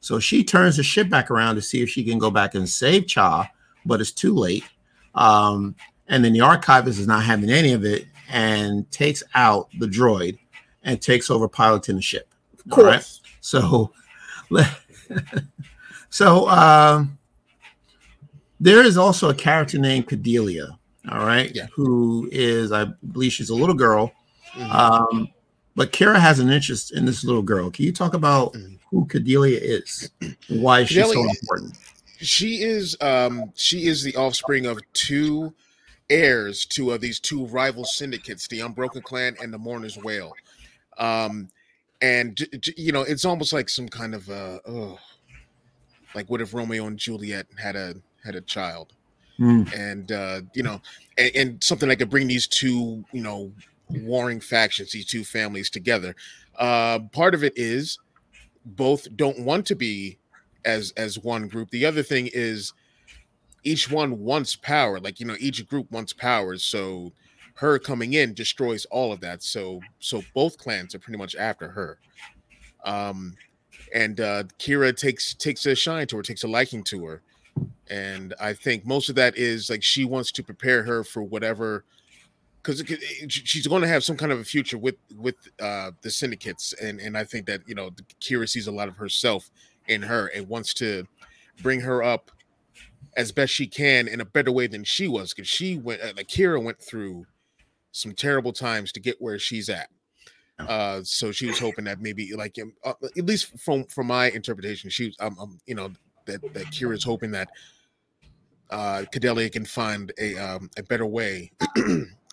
So 0.00 0.18
she 0.18 0.42
turns 0.42 0.76
the 0.76 0.82
ship 0.82 1.08
back 1.08 1.30
around 1.30 1.54
to 1.54 1.62
see 1.62 1.82
if 1.82 1.88
she 1.88 2.04
can 2.04 2.18
go 2.18 2.30
back 2.30 2.54
and 2.54 2.68
save 2.68 3.06
Cha, 3.06 3.48
but 3.86 4.00
it's 4.00 4.12
too 4.12 4.34
late. 4.34 4.64
Um, 5.14 5.76
and 6.08 6.24
then 6.24 6.32
the 6.32 6.40
archivist 6.40 6.98
is 6.98 7.06
not 7.06 7.22
having 7.22 7.50
any 7.50 7.72
of 7.72 7.84
it 7.84 8.06
and 8.28 8.90
takes 8.90 9.22
out 9.34 9.68
the 9.78 9.86
droid 9.86 10.38
and 10.82 11.00
takes 11.00 11.30
over 11.30 11.48
piloting 11.48 11.96
the 11.96 12.02
ship. 12.02 12.34
Of 12.58 12.70
course. 12.70 12.84
All 12.84 12.90
right. 12.90 13.20
So, 13.40 13.92
so 16.10 16.48
um, 16.48 17.18
there 18.62 18.84
is 18.84 18.96
also 18.96 19.28
a 19.28 19.34
character 19.34 19.76
named 19.76 20.06
Cadeliah, 20.06 20.78
all 21.10 21.26
right, 21.26 21.50
yeah. 21.52 21.66
who 21.74 22.28
is, 22.30 22.70
I 22.70 22.84
believe 23.10 23.32
she's 23.32 23.50
a 23.50 23.54
little 23.56 23.74
girl. 23.74 24.12
Mm-hmm. 24.54 24.70
Um, 24.70 25.28
but 25.74 25.90
Kara 25.90 26.20
has 26.20 26.38
an 26.38 26.48
interest 26.48 26.92
in 26.92 27.04
this 27.04 27.24
little 27.24 27.42
girl. 27.42 27.70
Can 27.72 27.84
you 27.84 27.92
talk 27.92 28.14
about 28.14 28.52
mm-hmm. 28.52 28.74
who 28.88 29.04
Cadeliah 29.06 29.58
is? 29.60 30.10
Why 30.48 30.84
she's 30.84 31.04
so 31.12 31.28
important? 31.28 31.76
She 32.18 32.62
is 32.62 32.96
um 33.00 33.52
she 33.56 33.86
is 33.86 34.04
the 34.04 34.14
offspring 34.14 34.66
of 34.66 34.78
two 34.92 35.52
heirs 36.08 36.64
to 36.66 36.92
uh, 36.92 36.98
these 36.98 37.18
two 37.18 37.46
rival 37.46 37.84
syndicates, 37.84 38.46
the 38.46 38.60
Unbroken 38.60 39.02
Clan 39.02 39.34
and 39.42 39.52
the 39.52 39.58
Mourner's 39.58 39.98
Wail. 39.98 40.32
Um 40.98 41.48
and 42.00 42.38
you 42.76 42.92
know, 42.92 43.02
it's 43.02 43.24
almost 43.24 43.52
like 43.52 43.68
some 43.68 43.88
kind 43.88 44.14
of 44.14 44.28
uh 44.30 44.60
oh, 44.68 44.98
like 46.14 46.30
what 46.30 46.40
if 46.40 46.54
Romeo 46.54 46.86
and 46.86 46.96
Juliet 46.96 47.46
had 47.58 47.74
a 47.74 47.96
had 48.24 48.34
a 48.34 48.40
child, 48.40 48.92
mm. 49.38 49.72
and 49.74 50.12
uh, 50.12 50.40
you 50.54 50.62
know, 50.62 50.80
and, 51.18 51.36
and, 51.36 51.64
something 51.64 51.88
that 51.88 51.96
could 51.96 52.10
bring 52.10 52.28
these 52.28 52.46
two, 52.46 53.04
you 53.12 53.22
know, 53.22 53.52
warring 53.88 54.40
factions, 54.40 54.92
these 54.92 55.06
two 55.06 55.24
families 55.24 55.70
together. 55.70 56.14
Uh, 56.58 57.00
part 57.12 57.34
of 57.34 57.42
it 57.42 57.52
is 57.56 57.98
both 58.64 59.08
don't 59.16 59.40
want 59.40 59.66
to 59.66 59.74
be 59.74 60.18
as 60.64 60.92
as 60.96 61.18
one 61.18 61.48
group. 61.48 61.70
The 61.70 61.86
other 61.86 62.02
thing 62.02 62.28
is 62.32 62.72
each 63.64 63.90
one 63.90 64.20
wants 64.20 64.56
power. 64.56 65.00
Like 65.00 65.20
you 65.20 65.26
know, 65.26 65.36
each 65.38 65.66
group 65.68 65.90
wants 65.90 66.12
power. 66.12 66.56
So 66.58 67.12
her 67.54 67.78
coming 67.78 68.14
in 68.14 68.34
destroys 68.34 68.84
all 68.86 69.12
of 69.12 69.20
that. 69.20 69.42
So 69.42 69.80
so 69.98 70.22
both 70.34 70.58
clans 70.58 70.94
are 70.94 70.98
pretty 70.98 71.18
much 71.18 71.34
after 71.36 71.68
her. 71.70 71.98
Um, 72.84 73.34
and 73.94 74.20
uh, 74.20 74.44
Qi'ra 74.58 74.96
takes 74.96 75.34
takes 75.34 75.66
a 75.66 75.74
shine 75.74 76.06
to 76.08 76.16
her, 76.16 76.22
takes 76.22 76.44
a 76.44 76.48
liking 76.48 76.82
to 76.84 77.04
her 77.06 77.22
and 77.88 78.34
I 78.40 78.52
think 78.52 78.86
most 78.86 79.08
of 79.08 79.14
that 79.16 79.36
is 79.36 79.68
like 79.68 79.82
she 79.82 80.04
wants 80.04 80.32
to 80.32 80.42
prepare 80.42 80.82
her 80.82 81.04
for 81.04 81.22
whatever 81.22 81.84
because 82.62 82.82
she's 83.28 83.66
going 83.66 83.82
to 83.82 83.88
have 83.88 84.04
some 84.04 84.16
kind 84.16 84.30
of 84.30 84.38
a 84.38 84.44
future 84.44 84.78
with 84.78 84.96
with 85.16 85.36
uh, 85.60 85.90
the 86.02 86.10
syndicates, 86.10 86.72
and 86.74 87.00
and 87.00 87.16
I 87.16 87.24
think 87.24 87.46
that 87.46 87.60
you 87.66 87.74
know 87.74 87.90
Qi'ra 88.20 88.48
sees 88.48 88.66
a 88.66 88.72
lot 88.72 88.88
of 88.88 88.96
herself 88.96 89.50
in 89.88 90.02
her 90.02 90.28
and 90.28 90.48
wants 90.48 90.72
to 90.74 91.06
bring 91.62 91.80
her 91.80 92.02
up 92.02 92.30
as 93.16 93.32
best 93.32 93.52
she 93.52 93.66
can 93.66 94.08
in 94.08 94.20
a 94.20 94.24
better 94.24 94.52
way 94.52 94.66
than 94.66 94.84
she 94.84 95.08
was 95.08 95.34
because 95.34 95.48
she 95.48 95.76
went 95.76 96.00
uh, 96.00 96.12
like 96.16 96.28
Qi'ra 96.28 96.62
went 96.62 96.80
through 96.80 97.26
some 97.90 98.12
terrible 98.12 98.52
times 98.52 98.92
to 98.92 99.00
get 99.00 99.20
where 99.20 99.38
she's 99.38 99.68
at. 99.68 99.88
Uh, 100.58 101.00
so 101.02 101.32
she 101.32 101.46
was 101.46 101.58
hoping 101.58 101.84
that 101.84 102.00
maybe 102.00 102.32
like 102.34 102.56
um, 102.60 102.72
uh, 102.84 102.94
at 103.16 103.26
least 103.26 103.58
from 103.58 103.84
from 103.84 104.06
my 104.06 104.30
interpretation, 104.30 104.88
she 104.90 105.06
was 105.06 105.16
um, 105.20 105.36
um 105.40 105.58
you 105.66 105.74
know 105.74 105.90
that 106.26 106.40
that 106.54 106.66
Qi'ra's 106.66 107.04
hoping 107.04 107.30
that 107.32 107.48
uh, 108.72 109.04
Cadeliah 109.12 109.52
can 109.52 109.64
find 109.64 110.12
a 110.18 110.36
um, 110.36 110.70
a 110.78 110.82
better 110.82 111.06
way 111.06 111.52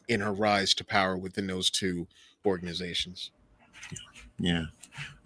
in 0.07 0.21
her 0.21 0.31
rise 0.31 0.73
to 0.75 0.85
power 0.85 1.17
within 1.17 1.45
those 1.45 1.69
two 1.69 2.07
organizations. 2.45 3.31
Yeah. 4.39 4.63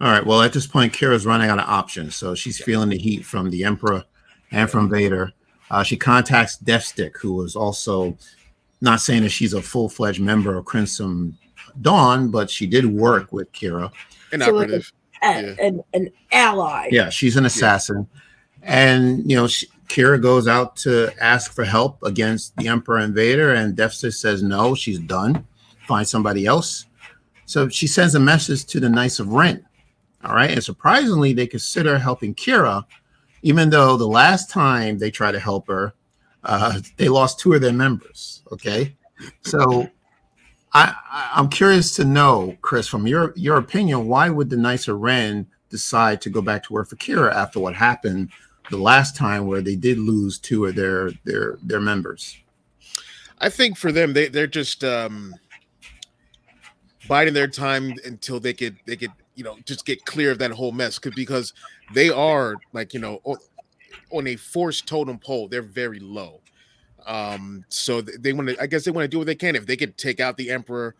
All 0.00 0.10
right. 0.10 0.26
Well, 0.26 0.42
at 0.42 0.52
this 0.52 0.66
point, 0.66 0.92
Qi'ra's 0.92 1.24
running 1.24 1.48
out 1.48 1.58
of 1.58 1.68
options, 1.68 2.16
so 2.16 2.34
she's 2.34 2.58
yeah. 2.60 2.66
feeling 2.66 2.88
the 2.90 2.98
heat 2.98 3.24
from 3.24 3.50
the 3.50 3.64
Emperor 3.64 4.04
and 4.50 4.68
from 4.68 4.90
Vader. 4.90 5.32
Uh, 5.70 5.82
she 5.82 5.96
contacts 5.96 6.58
Deathstick, 6.58 7.16
who 7.20 7.42
is 7.42 7.56
also 7.56 8.16
not 8.80 9.00
saying 9.00 9.22
that 9.22 9.30
she's 9.30 9.54
a 9.54 9.62
full 9.62 9.88
fledged 9.88 10.20
member 10.20 10.56
of 10.56 10.64
Crimson 10.64 11.38
Dawn, 11.80 12.30
but 12.30 12.50
she 12.50 12.66
did 12.66 12.86
work 12.86 13.32
with 13.32 13.50
Qi'ra. 13.52 13.90
An 14.32 14.40
so 14.40 14.56
operative. 14.56 14.92
Like 15.22 15.36
a, 15.36 15.38
a, 15.38 15.42
yeah. 15.42 15.66
an, 15.66 15.80
an 15.94 16.10
ally. 16.32 16.88
Yeah, 16.90 17.08
she's 17.08 17.36
an 17.36 17.46
assassin. 17.46 18.08
Yeah 18.12 18.20
And 18.64 19.30
you 19.30 19.36
know, 19.36 19.46
she, 19.46 19.68
Qi'ra 19.88 20.20
goes 20.20 20.48
out 20.48 20.76
to 20.78 21.12
ask 21.20 21.52
for 21.52 21.64
help 21.64 22.02
against 22.02 22.56
the 22.56 22.68
Emperor 22.68 22.98
and 22.98 23.14
Vader, 23.14 23.54
and 23.54 23.76
Deathstick 23.76 24.14
says 24.14 24.42
no, 24.42 24.74
she's 24.74 24.98
done. 24.98 25.46
Find 25.86 26.08
somebody 26.08 26.46
else. 26.46 26.86
So 27.46 27.68
she 27.68 27.86
sends 27.86 28.14
a 28.14 28.20
message 28.20 28.64
to 28.66 28.80
the 28.80 28.88
Knights 28.88 29.20
of 29.20 29.28
Ren. 29.28 29.64
All 30.24 30.34
right, 30.34 30.50
and 30.50 30.64
surprisingly, 30.64 31.34
they 31.34 31.46
consider 31.46 31.98
helping 31.98 32.34
Qi'ra, 32.34 32.84
even 33.42 33.68
though 33.68 33.98
the 33.98 34.08
last 34.08 34.50
time 34.50 34.98
they 34.98 35.10
tried 35.10 35.32
to 35.32 35.40
help 35.40 35.68
her, 35.68 35.92
uh, 36.44 36.80
they 36.96 37.08
lost 37.08 37.38
two 37.38 37.52
of 37.52 37.60
their 37.60 37.72
members. 37.72 38.42
Okay, 38.50 38.96
so 39.42 39.88
I, 40.72 40.94
I 41.10 41.38
am 41.38 41.50
curious 41.50 41.94
to 41.96 42.04
know, 42.04 42.56
Chris, 42.62 42.88
from 42.88 43.06
your 43.06 43.34
your 43.36 43.58
opinion, 43.58 44.08
why 44.08 44.30
would 44.30 44.48
the 44.48 44.56
Knights 44.56 44.88
of 44.88 44.98
Ren 44.98 45.46
decide 45.68 46.20
to 46.22 46.30
go 46.30 46.40
back 46.40 46.62
to 46.64 46.72
work 46.72 46.88
for 46.88 46.96
Qi'ra 46.96 47.32
after 47.34 47.60
what 47.60 47.74
happened 47.74 48.30
the 48.70 48.78
last 48.78 49.16
time, 49.16 49.46
where 49.46 49.60
they 49.60 49.76
did 49.76 49.98
lose 49.98 50.38
two 50.38 50.66
of 50.66 50.74
their 50.74 51.10
their 51.24 51.58
their 51.62 51.80
members? 51.80 52.36
I 53.38 53.48
think 53.50 53.76
for 53.76 53.92
them, 53.92 54.12
they 54.12 54.28
they're 54.28 54.46
just 54.46 54.84
um, 54.84 55.34
biding 57.08 57.34
their 57.34 57.48
time 57.48 57.94
until 58.04 58.40
they 58.40 58.52
could 58.52 58.76
they 58.86 58.96
could 58.96 59.12
you 59.34 59.44
know 59.44 59.56
just 59.64 59.84
get 59.84 60.04
clear 60.04 60.30
of 60.30 60.38
that 60.38 60.50
whole 60.50 60.72
mess 60.72 60.98
because 60.98 61.52
they 61.92 62.10
are 62.10 62.56
like 62.72 62.94
you 62.94 63.00
know 63.00 63.20
on 64.10 64.26
a 64.26 64.36
forced 64.36 64.86
totem 64.86 65.18
pole 65.18 65.48
they're 65.48 65.62
very 65.62 66.00
low. 66.00 66.40
Um 67.06 67.64
so 67.68 68.00
they 68.00 68.32
want 68.32 68.48
to 68.48 68.62
i 68.62 68.66
guess 68.66 68.84
they 68.84 68.90
want 68.90 69.04
to 69.04 69.08
do 69.08 69.18
what 69.18 69.26
they 69.26 69.34
can. 69.34 69.56
If 69.56 69.66
they 69.66 69.76
could 69.76 69.96
take 69.98 70.20
out 70.20 70.36
the 70.36 70.50
emperor 70.50 70.94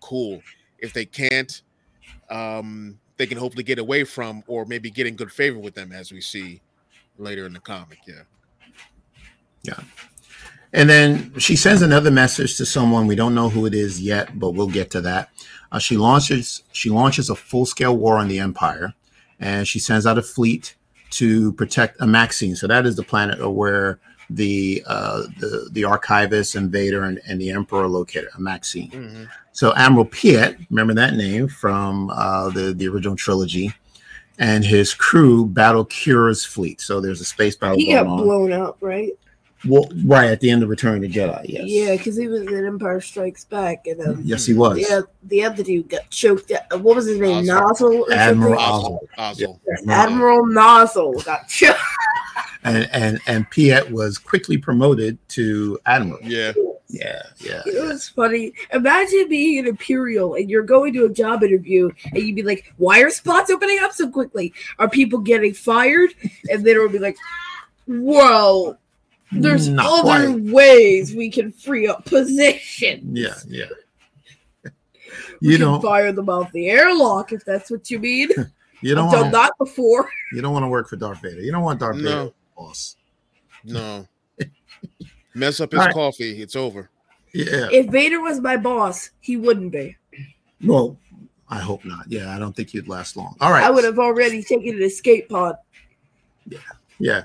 cool. 0.00 0.42
If 0.78 0.92
they 0.92 1.04
can't 1.04 1.62
um 2.30 2.98
they 3.16 3.26
can 3.26 3.38
hopefully 3.38 3.64
get 3.64 3.78
away 3.78 4.04
from 4.04 4.42
or 4.46 4.64
maybe 4.64 4.90
get 4.90 5.06
in 5.06 5.14
good 5.14 5.30
favor 5.32 5.58
with 5.58 5.74
them 5.74 5.92
as 5.92 6.12
we 6.12 6.20
see 6.20 6.60
later 7.18 7.46
in 7.46 7.52
the 7.52 7.60
comic 7.60 7.98
yeah 8.06 8.22
yeah 9.62 9.80
and 10.72 10.90
then 10.90 11.32
she 11.38 11.56
sends 11.56 11.82
another 11.82 12.10
message 12.10 12.56
to 12.56 12.66
someone 12.66 13.06
we 13.06 13.14
don't 13.16 13.34
know 13.34 13.48
who 13.48 13.66
it 13.66 13.74
is 13.74 14.00
yet 14.00 14.38
but 14.38 14.50
we'll 14.50 14.66
get 14.66 14.90
to 14.90 15.00
that 15.00 15.30
uh, 15.72 15.78
she 15.78 15.96
launches 15.96 16.62
she 16.72 16.90
launches 16.90 17.30
a 17.30 17.34
full 17.34 17.66
scale 17.66 17.96
war 17.96 18.18
on 18.18 18.28
the 18.28 18.38
Empire, 18.38 18.94
and 19.40 19.66
she 19.66 19.78
sends 19.78 20.06
out 20.06 20.18
a 20.18 20.22
fleet 20.22 20.74
to 21.10 21.52
protect 21.52 21.98
Amaxine. 22.00 22.56
So 22.56 22.66
that 22.66 22.86
is 22.86 22.96
the 22.96 23.02
planet 23.02 23.38
where 23.50 23.98
the 24.30 24.82
uh, 24.86 25.22
the 25.38 25.68
the 25.72 25.84
archivist 25.84 26.54
and 26.54 26.70
Vader 26.70 27.04
and, 27.04 27.20
and 27.26 27.40
the 27.40 27.50
Emperor 27.50 27.84
are 27.84 27.88
located, 27.88 28.30
Amaxine. 28.38 28.90
Mm-hmm. 28.90 29.24
So 29.52 29.74
Admiral 29.74 30.04
Piet, 30.04 30.58
remember 30.70 30.94
that 30.94 31.14
name 31.14 31.48
from 31.48 32.10
uh, 32.10 32.50
the 32.50 32.72
the 32.72 32.88
original 32.88 33.16
trilogy, 33.16 33.72
and 34.38 34.64
his 34.64 34.94
crew 34.94 35.46
battle 35.46 35.84
Qi'ra's 35.86 36.44
fleet. 36.44 36.80
So 36.80 37.00
there's 37.00 37.20
a 37.20 37.24
space 37.24 37.56
battle. 37.56 37.76
He 37.76 37.92
got 37.92 38.06
on. 38.06 38.18
blown 38.18 38.52
up, 38.52 38.76
right? 38.80 39.12
Well, 39.66 39.88
right 40.04 40.30
at 40.30 40.40
the 40.40 40.50
end 40.50 40.62
of 40.62 40.68
Return 40.68 40.96
of 40.96 41.00
the 41.02 41.08
Jedi, 41.08 41.46
yes. 41.48 41.64
Yeah, 41.66 41.96
because 41.96 42.16
he 42.16 42.28
was 42.28 42.42
in 42.42 42.66
Empire 42.66 43.00
Strikes 43.00 43.44
Back, 43.46 43.86
and 43.86 44.00
um, 44.00 44.20
yes, 44.22 44.46
he 44.46 44.54
was. 44.54 44.78
Yeah, 44.78 45.00
the 45.24 45.44
other 45.44 45.62
dude 45.62 45.88
got 45.88 46.08
choked. 46.10 46.52
Out. 46.52 46.80
What 46.80 46.96
was 46.96 47.06
his 47.06 47.18
name? 47.18 47.46
Nozzle. 47.46 48.06
Admiral 48.12 48.56
Ozzel. 48.60 48.98
Ozzel. 49.18 49.58
Admiral 49.88 50.46
Nozzle 50.46 51.20
got 51.22 51.48
choked. 51.48 51.80
and 52.64 52.88
and 52.92 53.18
and 53.26 53.50
Piet 53.50 53.90
was 53.90 54.18
quickly 54.18 54.58
promoted 54.58 55.18
to 55.30 55.78
admiral. 55.86 56.20
Yeah. 56.22 56.52
Yeah, 56.88 57.22
yeah. 57.40 57.62
It 57.66 57.82
was 57.84 58.08
funny. 58.08 58.52
Imagine 58.72 59.28
being 59.28 59.58
an 59.58 59.66
Imperial 59.66 60.34
and 60.34 60.48
you're 60.48 60.62
going 60.62 60.92
to 60.94 61.04
a 61.04 61.10
job 61.10 61.42
interview 61.42 61.90
and 62.04 62.22
you'd 62.22 62.36
be 62.36 62.42
like, 62.42 62.72
"Why 62.76 63.00
are 63.00 63.10
spots 63.10 63.50
opening 63.50 63.78
up 63.80 63.92
so 63.92 64.08
quickly? 64.08 64.54
Are 64.78 64.88
people 64.88 65.18
getting 65.18 65.52
fired?" 65.52 66.10
And 66.50 66.64
then 66.64 66.76
it 66.76 66.78
would 66.78 66.92
be 66.92 66.98
like, 66.98 67.16
"Well, 67.88 68.78
there's 69.32 69.68
Not 69.68 69.86
other 70.06 70.32
quite. 70.32 70.52
ways 70.52 71.14
we 71.14 71.30
can 71.30 71.52
free 71.52 71.88
up 71.88 72.04
positions. 72.04 73.18
Yeah, 73.18 73.34
yeah. 73.48 74.70
We 75.40 75.52
you 75.52 75.58
don't 75.58 75.82
fire 75.82 76.12
them 76.12 76.28
off 76.28 76.50
the 76.52 76.70
airlock 76.70 77.32
if 77.32 77.44
that's 77.44 77.70
what 77.70 77.90
you 77.90 77.98
mean. 77.98 78.30
you 78.80 78.94
don't 78.94 79.06
I've 79.06 79.12
wanna, 79.12 79.22
done 79.24 79.32
that 79.32 79.52
before. 79.58 80.08
You 80.32 80.40
don't 80.40 80.52
want 80.52 80.62
to 80.62 80.68
work 80.68 80.88
for 80.88 80.96
Darth 80.96 81.20
Vader. 81.20 81.40
You 81.40 81.52
don't 81.52 81.62
want 81.62 81.80
Darth 81.80 81.96
no. 81.96 82.02
Vader 82.02 82.34
boss. 82.56 82.96
No. 83.64 84.06
Mess 85.36 85.60
up 85.60 85.72
his 85.72 85.78
right. 85.78 85.92
coffee, 85.92 86.40
it's 86.40 86.56
over. 86.56 86.90
Yeah. 87.34 87.68
If 87.70 87.90
Vader 87.90 88.20
was 88.20 88.40
my 88.40 88.56
boss, 88.56 89.10
he 89.20 89.36
wouldn't 89.36 89.70
be. 89.70 89.96
Well, 90.64 90.98
I 91.50 91.58
hope 91.58 91.84
not. 91.84 92.06
Yeah, 92.08 92.34
I 92.34 92.38
don't 92.38 92.56
think 92.56 92.70
he'd 92.70 92.88
last 92.88 93.16
long. 93.16 93.36
All 93.40 93.52
right. 93.52 93.62
I 93.62 93.70
would 93.70 93.84
have 93.84 93.98
already 93.98 94.42
taken 94.42 94.76
an 94.76 94.82
escape 94.82 95.28
pod. 95.28 95.56
Yeah. 96.48 96.58
Yeah. 96.98 97.24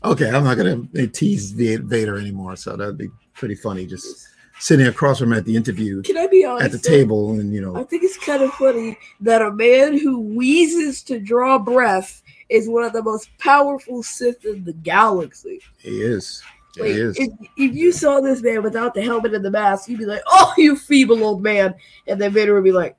Okay, 0.06 0.30
I'm 0.30 0.44
not 0.44 0.58
gonna 0.58 1.08
tease 1.08 1.52
Vader 1.52 2.18
anymore, 2.18 2.58
so 2.58 2.76
that'd 2.76 2.98
be 2.98 3.08
pretty 3.34 3.56
funny. 3.56 3.86
Just 3.86 4.28
sitting 4.60 4.88
across 4.88 5.20
from 5.20 5.32
him 5.32 5.38
at 5.38 5.46
the 5.46 5.56
interview. 5.56 6.02
Can 6.02 6.18
I 6.18 6.28
be 6.28 6.44
honest? 6.44 6.66
At 6.66 6.72
the 6.74 6.78
table, 6.78 7.32
and 7.32 7.54
you 7.54 7.62
know, 7.62 7.78
I 7.78 7.84
think 7.84 8.04
it's 8.04 8.18
kind 8.18 8.44
of 8.44 8.52
funny 8.56 8.98
that 9.22 9.42
a 9.42 9.52
man 9.54 9.98
who 9.98 10.20
wheezes 10.20 11.04
to 11.04 11.20
draw 11.20 11.58
breath 11.58 12.22
is 12.54 12.70
one 12.70 12.84
of 12.84 12.94
the 12.94 13.02
most 13.02 13.36
powerful 13.40 14.04
Sith 14.04 14.46
in 14.46 14.64
the 14.64 14.74
galaxy. 14.74 15.60
He 15.80 16.02
is. 16.02 16.44
Like, 16.78 16.92
he 16.92 16.94
is. 16.94 17.18
If, 17.18 17.32
if, 17.58 17.74
you 17.76 17.92
saw 17.92 18.22
this 18.22 18.44
man 18.44 18.62
without 18.62 18.94
the 18.94 19.02
helmet 19.02 19.34
and 19.34 19.44
the 19.44 19.50
mask, 19.50 19.90
you'd 19.90 20.00
be 20.00 20.06
like, 20.06 20.22
"Oh, 20.28 20.54
you 20.56 20.76
feeble 20.76 21.24
old 21.24 21.42
man," 21.42 21.74
and 22.08 22.22
then 22.22 22.32
Vader 22.32 22.54
would 22.54 22.64
be 22.64 22.72
like. 22.72 22.96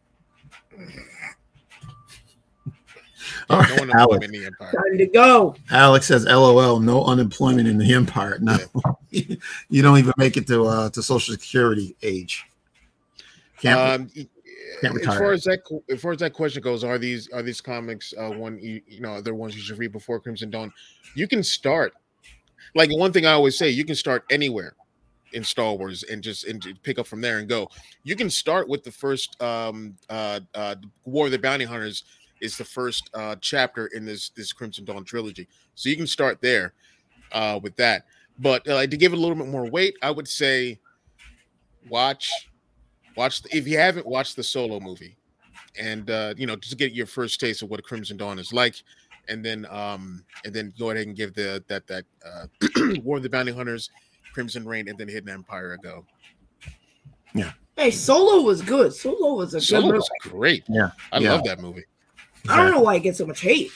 All 3.51 3.61
right, 3.61 3.87
no 3.87 3.93
Alex. 3.95 4.27
Time 4.27 4.99
to 4.99 5.07
go. 5.07 5.55
Alex 5.71 6.07
says, 6.07 6.25
"LOL, 6.25 6.81
no 6.81 7.05
unemployment 7.05 7.69
in 7.69 7.79
the 7.79 7.93
empire. 7.95 8.39
No, 8.41 8.59
yeah. 9.11 9.37
you 9.69 9.83
don't 9.83 9.99
even 9.99 10.15
make 10.17 10.37
it 10.37 10.47
to 10.49 10.65
uh, 10.67 10.91
to 10.91 11.03
social 11.03 11.33
security 11.33 11.95
age. 12.03 12.45
Can't, 13.61 13.79
um, 13.79 14.09
can't 14.09 14.17
retire. 14.17 14.34
As 14.83 15.05
far 15.05 15.33
as 15.33 15.45
that, 15.45 15.61
as 15.91 16.01
far 16.01 16.13
as 16.13 16.19
that 16.19 16.33
question 16.33 16.63
goes, 16.63 16.85
are 16.85 16.99
these 16.99 17.29
are 17.33 17.43
these 17.43 17.61
comics 17.61 18.15
uh, 18.19 18.31
one 18.31 18.59
you, 18.59 18.81
you 18.87 19.01
know 19.01 19.21
they're 19.21 19.35
ones 19.35 19.55
you 19.55 19.63
should 19.63 19.79
read 19.79 19.93
before 19.93 20.21
Crimson 20.21 20.51
Dawn? 20.51 20.73
You 21.15 21.29
can 21.29 21.43
start. 21.43 21.95
Like 22.75 22.91
one 22.91 23.13
thing 23.13 23.27
I 23.27 23.33
always 23.33 23.57
say, 23.57 23.71
you 23.71 23.85
can 23.85 23.95
start 23.95 24.25
anywhere 24.31 24.75
in 25.33 25.45
Star 25.45 25.75
Wars 25.75 26.03
and 26.05 26.23
just 26.23 26.47
and 26.47 26.63
pick 26.83 26.99
up 26.99 27.07
from 27.07 27.21
there 27.21 27.39
and 27.39 27.49
go. 27.49 27.69
You 28.05 28.17
can 28.17 28.31
start 28.31 28.69
with 28.69 28.85
the 28.85 28.91
first 28.91 29.41
um, 29.43 29.97
uh, 30.09 30.41
uh, 30.55 30.77
War 31.05 31.27
of 31.27 31.33
the 31.33 31.39
Bounty 31.39 31.65
Hunters 31.65 32.05
is 32.41 32.57
the 32.57 32.65
first 32.65 33.11
uh, 33.15 33.37
chapter 33.41 33.87
in 33.89 34.05
this 34.05 34.31
this 34.31 34.53
Crimson 34.53 34.85
Dawn 34.85 35.05
trilogy. 35.05 35.49
So 35.75 35.89
you 35.89 35.97
can 35.97 36.07
start 36.07 36.41
there 36.41 36.73
uh, 37.33 37.61
with 37.63 37.77
that. 37.77 38.05
But 38.39 38.67
uh, 38.69 38.87
to 38.87 38.97
give 38.97 39.13
it 39.13 39.19
a 39.19 39.21
little 39.21 39.37
bit 39.37 39.47
more 39.47 39.69
weight, 39.69 39.97
I 40.03 40.11
would 40.11 40.29
say 40.29 40.81
watch 41.89 42.31
watch 43.17 43.43
the, 43.43 43.57
if 43.57 43.67
you 43.67 43.79
haven't 43.79 44.07
watched 44.07 44.37
the 44.37 44.45
solo 44.45 44.81
movie, 44.81 45.17
and 45.79 46.11
uh, 46.11 46.35
you 46.37 46.47
know 46.47 46.57
just 46.57 46.79
get 46.79 46.93
your 46.93 47.07
first 47.07 47.41
taste 47.41 47.63
of 47.63 47.71
what 47.71 47.81
a 47.81 47.83
Crimson 47.83 48.17
Dawn 48.17 48.39
is 48.39 48.53
like, 48.53 48.77
and 49.29 49.45
then 49.45 49.67
um 49.71 50.25
and 50.45 50.55
then 50.55 50.73
go 50.79 50.91
ahead 50.91 51.07
and 51.07 51.17
give 51.17 51.35
the 51.35 51.63
that 51.69 51.87
that 51.87 52.05
uh, 52.25 52.47
War 53.03 53.19
of 53.19 53.23
the 53.23 53.31
Bounty 53.31 53.53
Hunters, 53.53 53.91
Crimson 54.33 54.67
Reign, 54.67 54.89
and 54.89 54.99
then 54.99 55.09
Hidden 55.09 55.29
Empire 55.29 55.73
a 55.73 55.79
go. 55.79 56.05
Yeah. 57.35 57.53
Hey, 57.77 57.91
Solo 57.91 58.43
was 58.43 58.63
good. 58.63 58.95
Solo 58.95 59.35
was 59.35 59.55
a 59.55 59.61
Solo 59.61 59.89
good 59.89 59.95
was 59.97 60.11
great. 60.21 60.65
Yeah, 60.69 60.91
I 61.11 61.19
yeah. 61.19 61.33
love 61.33 61.45
that 61.45 61.61
movie. 61.61 61.85
I 62.49 62.57
don't 62.57 62.71
know 62.71 62.81
why 62.81 62.97
it 62.97 63.01
gets 63.01 63.19
so 63.19 63.27
much 63.27 63.41
hate. 63.41 63.71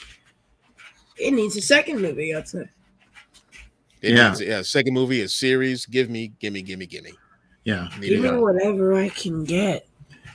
It 1.17 1.31
needs 1.31 1.57
a 1.57 1.61
second 1.61 2.01
movie, 2.01 2.33
I'd 2.33 2.47
say. 2.47 2.69
It 4.01 4.15
yeah. 4.15 4.29
Needs, 4.29 4.41
yeah. 4.41 4.61
Second 4.61 4.93
movie, 4.93 5.21
a 5.21 5.27
series. 5.27 5.85
Give 5.85 6.09
me, 6.09 6.31
give 6.39 6.53
me, 6.53 6.61
give 6.61 6.79
me, 6.79 6.85
give 6.85 7.03
me. 7.03 7.11
Yeah. 7.69 7.87
Give 8.01 8.21
me 8.21 8.31
whatever 8.31 8.95
I 8.95 9.09
can 9.09 9.43
get. 9.43 9.87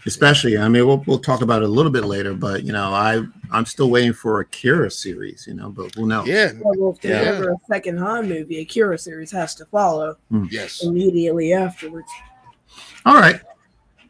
Especially, 0.07 0.57
I 0.57 0.68
mean, 0.68 0.87
we'll, 0.87 1.03
we'll 1.07 1.18
talk 1.18 1.40
about 1.40 1.62
it 1.62 1.64
a 1.64 1.73
little 1.73 1.90
bit 1.90 2.05
later, 2.05 2.35
but 2.35 2.62
you 2.62 2.73
know, 2.73 2.92
I 2.92 3.25
I'm 3.51 3.66
still 3.66 3.90
waiting 3.90 4.12
for 4.12 4.40
a 4.40 4.44
Qi'ra 4.44 4.92
series, 4.92 5.47
you 5.49 5.55
know, 5.55 5.70
but 5.70 5.94
who 5.94 6.07
knows? 6.07 6.29
Yeah. 6.29 6.53
Well, 6.61 6.90
if 6.90 7.01
there's 7.01 7.27
yeah. 7.27 7.33
ever 7.33 7.53
a 7.53 7.57
second 7.66 7.99
Han 7.99 8.29
movie, 8.29 8.59
a 8.59 8.66
Qi'ra 8.66 9.01
series 9.01 9.33
has 9.33 9.55
to 9.57 9.64
follow. 9.66 10.16
Mm. 10.31 10.49
Yes. 10.51 10.85
Immediately 10.85 11.55
afterwards. 11.55 12.09
All 13.05 13.14
right. 13.14 13.40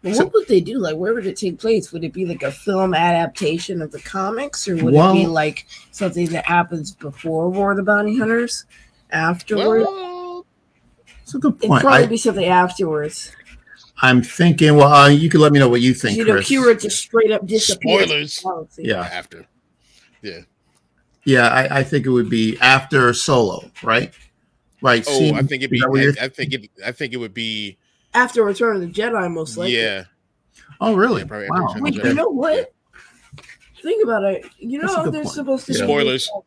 Well, 0.03 0.17
what 0.17 0.35
would 0.35 0.49
they 0.49 0.61
do? 0.61 0.79
Like, 0.79 0.97
where 0.97 1.15
would 1.15 1.27
it 1.27 1.37
take 1.39 1.59
place? 1.59 1.91
Would 1.93 2.05
it 2.05 2.13
be 2.13 2.27
like 2.27 2.43
a 2.43 2.53
film 2.53 2.93
adaptation 2.93 3.81
of 3.81 3.91
the 3.91 4.01
comics, 4.01 4.69
or 4.69 4.75
would 4.77 4.93
well, 4.93 5.13
it 5.13 5.15
be 5.15 5.27
like 5.27 5.67
something 5.93 6.27
that 6.27 6.45
happens 6.45 6.93
before 6.93 7.49
War 7.49 7.71
of 7.71 7.79
the 7.79 7.83
Bounty 7.85 8.19
Hunters, 8.19 8.67
afterwards? 9.11 9.87
Well, 9.89 10.14
it's 11.25 11.35
a 11.35 11.39
good 11.39 11.59
point. 11.59 11.73
It'd 11.73 11.81
probably 11.81 12.05
I, 12.05 12.07
be 12.07 12.17
something 12.19 12.45
afterwards. 12.45 13.33
I'm 14.03 14.23
thinking. 14.23 14.77
Well, 14.77 14.93
uh, 14.93 15.09
you 15.09 15.31
can 15.31 15.41
let 15.41 15.53
me 15.53 15.59
know 15.59 15.71
what 15.71 15.81
you 15.81 15.95
think. 15.95 16.19
You 16.19 16.27
know, 16.27 16.35
Qi'ra 16.35 16.81
just 16.81 16.99
straight 16.99 17.31
up 17.31 17.47
disappears. 17.47 18.35
Spoilers. 18.35 18.79
Yeah. 18.79 19.01
After. 19.01 19.47
Yeah. 20.21 20.41
Yeah, 21.25 21.49
I, 21.49 21.79
I, 21.79 21.85
think 21.85 22.05
it 22.05 22.11
would 22.11 22.29
be 22.29 22.59
after 22.61 23.15
Solo, 23.15 23.71
right? 23.83 24.13
Right. 24.83 25.03
Oh, 25.09 25.19
See, 25.19 25.33
I 25.33 25.41
think 25.41 25.63
it'd 25.63 25.71
be. 25.71 25.83
I, 25.83 26.25
I 26.25 26.29
think 26.29 26.53
it. 26.53 26.71
I 26.85 26.93
think 26.93 27.15
it 27.15 27.17
would 27.17 27.33
be 27.33 27.79
after 28.13 28.45
Return 28.45 28.77
of 28.77 28.83
the 28.83 28.89
Jedi, 28.89 29.33
most 29.33 29.57
likely. 29.57 29.79
Yeah. 29.79 30.05
Oh, 30.83 30.95
really? 30.95 31.23
Yeah, 31.23 31.47
wow. 31.49 31.75
Wait, 31.77 31.95
you 31.95 32.13
know 32.13 32.29
what? 32.29 32.75
Think 33.83 34.05
about 34.05 34.25
it. 34.25 34.45
You 34.59 34.81
know, 34.81 35.11
they're 35.11 35.23
point. 35.23 35.35
supposed 35.35 35.67
to 35.67 35.75
spoilers. 35.75 36.31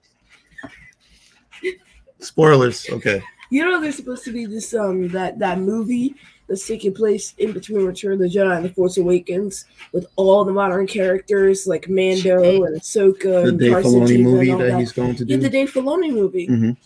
Spoilers. 2.19 2.89
Okay. 2.89 3.21
You 3.49 3.63
know, 3.63 3.79
there's 3.81 3.95
supposed 3.95 4.23
to 4.25 4.31
be 4.31 4.45
this 4.45 4.73
um 4.73 5.07
that 5.09 5.39
that 5.39 5.59
movie 5.59 6.15
that's 6.47 6.65
taking 6.67 6.93
place 6.93 7.33
in 7.37 7.51
between 7.51 7.85
Return 7.85 8.13
of 8.13 8.19
the 8.19 8.27
Jedi 8.29 8.55
and 8.55 8.65
The 8.65 8.69
Force 8.73 8.97
Awakens 8.97 9.65
with 9.91 10.05
all 10.15 10.45
the 10.45 10.53
modern 10.53 10.87
characters 10.87 11.67
like 11.67 11.89
Mando 11.89 12.63
and 12.63 12.79
Ahsoka 12.79 13.21
The 13.23 13.43
and 13.49 13.59
Dave 13.59 13.71
Carson 13.73 13.91
Filoni 14.01 14.07
Teva 14.19 14.23
movie 14.23 14.49
and 14.51 14.61
all 14.61 14.67
that 14.69 14.79
he's 14.79 14.91
going 14.93 15.15
to 15.15 15.25
do. 15.25 15.31
yeah, 15.33 15.37
do. 15.37 15.43
the 15.43 15.49
Dave 15.49 15.71
Filoni 15.73 16.13
movie. 16.13 16.47
Mhm. 16.47 16.77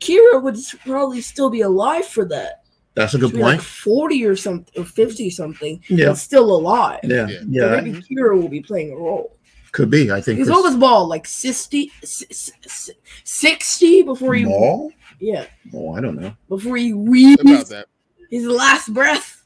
Qi'ra 0.00 0.42
would 0.42 0.56
probably 0.86 1.20
still 1.20 1.50
be 1.50 1.60
alive 1.60 2.06
for 2.06 2.24
that. 2.26 2.62
That's 2.94 3.12
a 3.14 3.18
good 3.18 3.30
She'd 3.32 3.40
like 3.40 3.58
point. 3.58 3.62
forty 3.62 4.24
or 4.24 4.34
something, 4.36 4.72
or 4.82 4.84
fifty 4.86 5.28
something, 5.30 5.80
Yeah. 5.88 6.06
but 6.08 6.14
still 6.18 6.50
alive. 6.54 7.00
Yeah. 7.04 7.28
Yeah. 7.28 7.38
So 7.40 7.74
Yeah. 7.74 7.80
maybe 7.82 8.02
Qi'ra 8.02 8.40
will 8.40 8.48
be 8.48 8.60
playing 8.62 8.92
a 8.92 8.96
role. 8.96 9.36
Could 9.72 9.90
be. 9.90 10.10
I 10.10 10.20
think. 10.20 10.38
He's 10.38 10.48
Chris- 10.48 10.56
always 10.56 10.74
bald, 10.76 11.08
like 11.10 11.26
60, 11.26 11.92
s- 12.02 12.24
s- 12.30 12.50
s- 12.64 12.90
60 13.24 14.02
before 14.02 14.34
he, 14.34 14.44
Maul? 14.44 14.90
Yeah, 15.20 15.46
Oh, 15.74 15.94
I 15.94 16.00
don't 16.00 16.16
know. 16.16 16.34
before 16.48 16.76
he 16.76 16.90
About 16.92 17.66
that. 17.68 17.86
his 18.30 18.46
last 18.46 18.92
breath. 18.92 19.42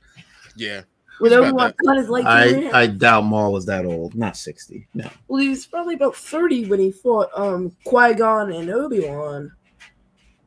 Yeah. 0.56 0.82
When 1.18 1.30
It's 1.32 1.36
about 1.38 1.46
everyone 1.46 1.74
cut 1.84 1.96
his 1.96 2.08
legs 2.08 2.26
I 2.26 2.70
I 2.82 2.86
doubt 2.88 3.24
Maul 3.24 3.52
was 3.52 3.66
that 3.66 3.84
old. 3.86 4.14
Not 4.14 4.36
sixty. 4.36 4.88
No. 4.94 5.08
Well, 5.28 5.40
he 5.40 5.48
was 5.48 5.64
probably 5.66 5.94
about 5.94 6.16
30 6.16 6.66
when 6.68 6.80
he 6.80 6.90
fought 6.90 7.28
um 7.36 7.74
Qui 7.84 8.14
Gon 8.14 8.50
and 8.52 8.68
Obi 8.70 9.00
Wan. 9.00 9.52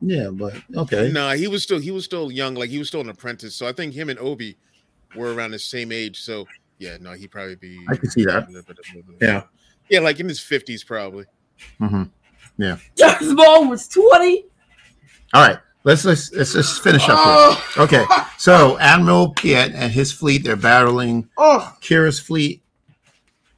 Yeah, 0.00 0.28
but 0.30 0.54
okay. 0.76 1.10
No, 1.10 1.30
he 1.30 1.48
was 1.48 1.62
still 1.62 1.78
he 1.78 1.90
was 1.90 2.04
still 2.04 2.30
young, 2.30 2.54
like 2.54 2.70
he 2.70 2.78
was 2.78 2.88
still 2.88 3.00
an 3.00 3.08
apprentice. 3.08 3.54
So 3.54 3.66
I 3.66 3.72
think 3.72 3.94
him 3.94 4.10
and 4.10 4.18
Obi 4.18 4.56
were 5.16 5.32
around 5.34 5.52
the 5.52 5.58
same 5.58 5.90
age. 5.90 6.20
So 6.20 6.46
yeah, 6.78 6.98
no, 7.00 7.12
he'd 7.12 7.30
probably 7.30 7.56
be. 7.56 7.80
I 7.88 7.96
can 7.96 8.10
see 8.10 8.24
that. 8.26 8.48
Yeah. 9.20 9.42
Yeah, 9.88 10.00
like 10.00 10.20
in 10.20 10.28
his 10.28 10.38
fifties, 10.38 10.84
probably. 10.84 11.24
Mm-hmm. 11.80 12.02
Yeah. 12.58 12.76
Darth 12.96 13.22
Maul 13.22 13.68
was 13.68 13.88
20. 13.88 14.44
All 15.34 15.46
right. 15.46 15.58
Let's 15.84 16.04
let's 16.04 16.32
let's 16.32 16.52
just 16.52 16.82
finish 16.82 17.08
up 17.08 17.16
Oh, 17.18 17.64
here. 17.74 17.82
Okay. 17.84 18.04
So 18.36 18.78
Admiral 18.80 19.30
Piet 19.30 19.72
and 19.74 19.92
his 19.92 20.12
fleet 20.12 20.44
they're 20.44 20.56
battling 20.56 21.28
oh, 21.38 21.74
Qi'ra's 21.80 22.18
fleet. 22.20 22.62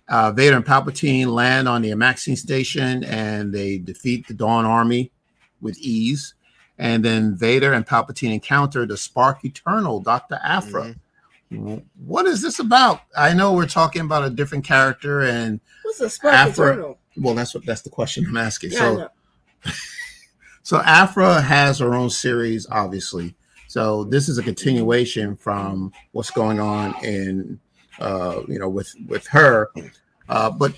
Uh, 0.08 0.32
Vader 0.32 0.56
and 0.56 0.64
Palpatine 0.66 1.28
land 1.28 1.68
on 1.68 1.82
the 1.82 1.90
Amaxine 1.90 2.36
station 2.36 3.04
and 3.04 3.52
they 3.54 3.78
defeat 3.78 4.26
the 4.26 4.34
Dawn 4.34 4.64
Army 4.64 5.12
with 5.60 5.78
ease. 5.78 6.34
And 6.78 7.04
then 7.04 7.36
Vader 7.36 7.72
and 7.72 7.86
Palpatine 7.86 8.32
encounter 8.34 8.86
the 8.86 8.96
Spark 8.96 9.44
Eternal, 9.44 10.00
Dr. 10.00 10.40
Aphra. 10.42 10.96
Mhm. 11.52 11.82
What 12.06 12.26
is 12.26 12.42
this 12.42 12.58
about? 12.58 13.02
I 13.16 13.34
know 13.34 13.52
we're 13.54 13.66
talking 13.66 14.02
about 14.02 14.24
a 14.24 14.30
different 14.30 14.64
character, 14.64 15.22
and 15.22 15.60
what's 15.82 16.00
a 16.00 16.08
Spark 16.08 16.34
Aphra- 16.34 16.72
Eternal? 16.72 16.98
well, 17.16 17.34
that's 17.34 17.54
what 17.54 17.66
that's 17.66 17.82
the 17.82 17.90
question 17.90 18.24
I'm 18.28 18.36
asking. 18.36 18.70
Yeah, 18.72 18.78
so. 18.78 19.08
So 20.62 20.80
Aphra 20.84 21.40
has 21.40 21.78
her 21.78 21.94
own 21.94 22.10
series, 22.10 22.66
obviously. 22.70 23.34
So 23.66 24.04
this 24.04 24.28
is 24.28 24.38
a 24.38 24.42
continuation 24.42 25.36
from 25.36 25.92
what's 26.12 26.30
going 26.30 26.60
on 26.60 26.94
in, 27.04 27.60
uh, 28.00 28.42
you 28.48 28.58
know, 28.58 28.68
with 28.68 28.94
with 29.06 29.26
her. 29.28 29.70
Uh, 30.28 30.50
but 30.50 30.74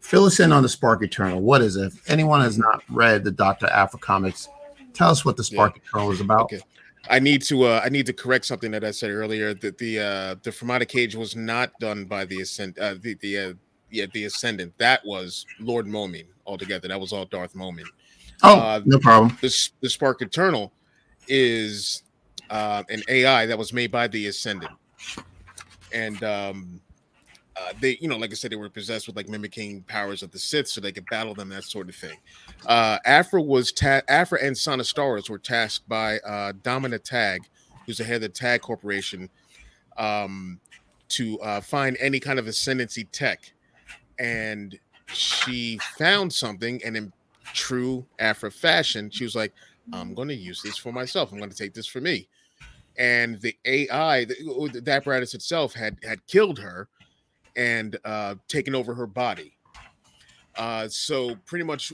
fill 0.00 0.24
us 0.24 0.40
in 0.40 0.52
on 0.52 0.62
the 0.62 0.68
Spark 0.68 1.02
Eternal. 1.02 1.40
What 1.40 1.62
is 1.62 1.76
it? 1.76 1.86
If 1.86 2.10
anyone 2.10 2.40
has 2.40 2.58
not 2.58 2.82
read 2.88 3.24
the 3.24 3.30
Doctor 3.30 3.66
Aphra 3.68 4.00
comics, 4.00 4.48
tell 4.92 5.10
us 5.10 5.24
what 5.24 5.36
the 5.36 5.44
Spark 5.44 5.76
Eternal 5.76 6.10
is 6.10 6.20
about. 6.20 6.42
Okay. 6.42 6.60
I 7.08 7.18
need 7.20 7.42
to 7.42 7.64
uh 7.64 7.80
I 7.84 7.88
need 7.88 8.06
to 8.06 8.12
correct 8.12 8.46
something 8.46 8.70
that 8.72 8.84
I 8.84 8.90
said 8.90 9.10
earlier 9.10 9.54
that 9.54 9.78
the 9.78 10.00
uh 10.00 10.34
the 10.42 10.50
Fermata 10.50 10.88
cage 10.88 11.14
was 11.14 11.36
not 11.36 11.72
done 11.78 12.04
by 12.04 12.24
the 12.24 12.40
ascend 12.40 12.78
uh 12.78 12.94
the 13.00 13.14
the 13.20 13.38
uh, 13.38 13.52
yeah 13.90 14.06
the 14.12 14.24
ascendant 14.24 14.76
that 14.78 15.04
was 15.04 15.46
Lord 15.60 15.86
Momin 15.86 16.26
altogether 16.46 16.88
that 16.88 17.00
was 17.00 17.12
all 17.12 17.24
Darth 17.24 17.54
Momin 17.54 17.84
Oh, 18.42 18.58
Uh, 18.60 18.80
no 18.84 18.98
problem. 18.98 19.36
this 19.40 19.70
the 19.80 19.90
Spark 19.90 20.22
Eternal 20.22 20.72
is 21.28 22.02
uh, 22.50 22.82
an 22.90 23.02
AI 23.08 23.46
that 23.46 23.58
was 23.58 23.72
made 23.72 23.90
by 23.90 24.06
the 24.08 24.26
Ascendant, 24.28 24.72
and 25.92 26.22
um, 26.22 26.80
uh, 27.56 27.72
they, 27.80 27.96
you 28.00 28.08
know, 28.08 28.16
like 28.16 28.30
I 28.30 28.34
said, 28.34 28.52
they 28.52 28.56
were 28.56 28.68
possessed 28.68 29.06
with 29.06 29.16
like 29.16 29.28
mimicking 29.28 29.82
powers 29.84 30.22
of 30.22 30.30
the 30.30 30.38
Sith, 30.38 30.68
so 30.68 30.80
they 30.80 30.92
could 30.92 31.08
battle 31.08 31.34
them, 31.34 31.48
that 31.48 31.64
sort 31.64 31.88
of 31.88 31.94
thing. 31.94 32.16
Uh, 32.66 32.98
Aphra 33.04 33.40
was 33.40 33.72
ta- 33.72 34.02
Aphra 34.08 34.38
and 34.42 34.56
Sana 34.56 34.82
Starros 34.82 35.30
were 35.30 35.38
tasked 35.38 35.88
by 35.88 36.18
uh, 36.18 36.52
Domina 36.62 36.98
Tag, 36.98 37.42
who's 37.86 37.98
the 37.98 38.04
head 38.04 38.16
of 38.16 38.22
the 38.22 38.28
Tag 38.28 38.60
Corporation, 38.60 39.30
um, 39.96 40.60
to 41.08 41.38
uh, 41.40 41.60
find 41.60 41.96
any 42.00 42.20
kind 42.20 42.38
of 42.38 42.46
ascendancy 42.46 43.04
tech, 43.04 43.52
and 44.18 44.78
she 45.08 45.78
found 45.96 46.32
something, 46.32 46.80
and 46.84 46.96
in 46.96 47.12
true 47.52 48.06
Aphra 48.18 48.50
fashion, 48.50 49.10
she 49.10 49.24
was 49.24 49.34
like, 49.34 49.52
I'm 49.92 50.14
going 50.14 50.28
to 50.28 50.34
use 50.34 50.62
this 50.62 50.76
for 50.76 50.92
myself. 50.92 51.32
I'm 51.32 51.38
going 51.38 51.50
to 51.50 51.56
take 51.56 51.74
this 51.74 51.86
for 51.86 52.00
me. 52.00 52.28
And 52.98 53.40
the 53.40 53.56
AI, 53.64 54.24
the, 54.24 54.80
the 54.82 54.92
apparatus 54.92 55.34
itself, 55.34 55.74
had 55.74 55.96
had 56.02 56.26
killed 56.26 56.58
her 56.58 56.88
and 57.56 57.96
uh, 58.04 58.36
taken 58.48 58.74
over 58.74 58.94
her 58.94 59.06
body. 59.06 59.56
Uh, 60.56 60.88
so 60.88 61.36
pretty 61.44 61.64
much, 61.64 61.92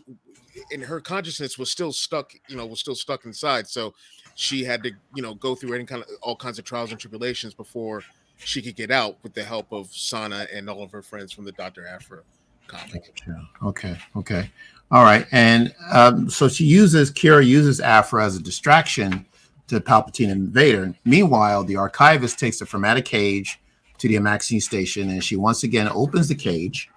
in 0.71 0.81
her 0.81 1.01
consciousness 1.01 1.59
was 1.59 1.71
still 1.71 1.93
stuck. 1.93 2.33
You 2.49 2.57
know, 2.57 2.67
was 2.67 2.81
still 2.81 2.95
stuck 2.95 3.25
inside. 3.25 3.67
So 3.67 3.95
she 4.35 4.65
had 4.65 4.83
to, 4.85 4.93
you 5.15 5.23
know, 5.23 5.35
go 5.35 5.55
through 5.55 5.75
any 5.75 5.85
kind 5.85 6.03
of 6.03 6.09
all 6.23 6.37
kinds 6.37 6.59
of 6.59 6.65
trials 6.65 6.93
and 6.93 7.01
tribulations 7.01 7.53
before 7.53 8.03
she 8.39 8.63
could 8.63 8.77
get 8.77 8.91
out 8.91 9.19
with 9.23 9.35
the 9.35 9.45
help 9.45 9.73
of 9.73 9.89
Sana 9.93 10.47
and 10.53 10.69
all 10.69 10.83
of 10.83 10.93
her 10.93 11.03
friends 11.03 11.33
from 11.33 11.45
the 11.45 11.53
Doctor 11.53 11.87
Aphra 11.87 12.23
comic. 12.67 13.21
Yeah. 13.27 13.35
Okay. 13.69 13.99
Okay. 14.17 14.51
All 14.93 15.05
right. 15.05 15.27
And 15.33 15.75
um, 15.91 16.29
so 16.29 16.49
she 16.49 16.65
uses 16.65 17.11
Qi'ra 17.11 17.45
uses 17.45 17.81
Aphra 17.81 18.27
as 18.27 18.37
a 18.37 18.43
distraction 18.43 19.25
to 19.69 19.81
Palpatine 19.81 20.31
and 20.31 20.51
Vader. 20.51 20.95
Meanwhile, 21.07 21.65
the 21.65 21.77
archivist 21.77 22.39
takes 22.39 22.61
her 22.61 22.67
Fermata 22.67 23.03
cage 23.03 23.59
to 23.99 24.07
the 24.07 24.17
Amaxine 24.17 24.61
station, 24.61 25.09
and 25.09 25.25
she 25.25 25.35
once 25.35 25.63
again 25.63 25.89
opens 25.89 26.29
the 26.29 26.35
cage 26.35 26.91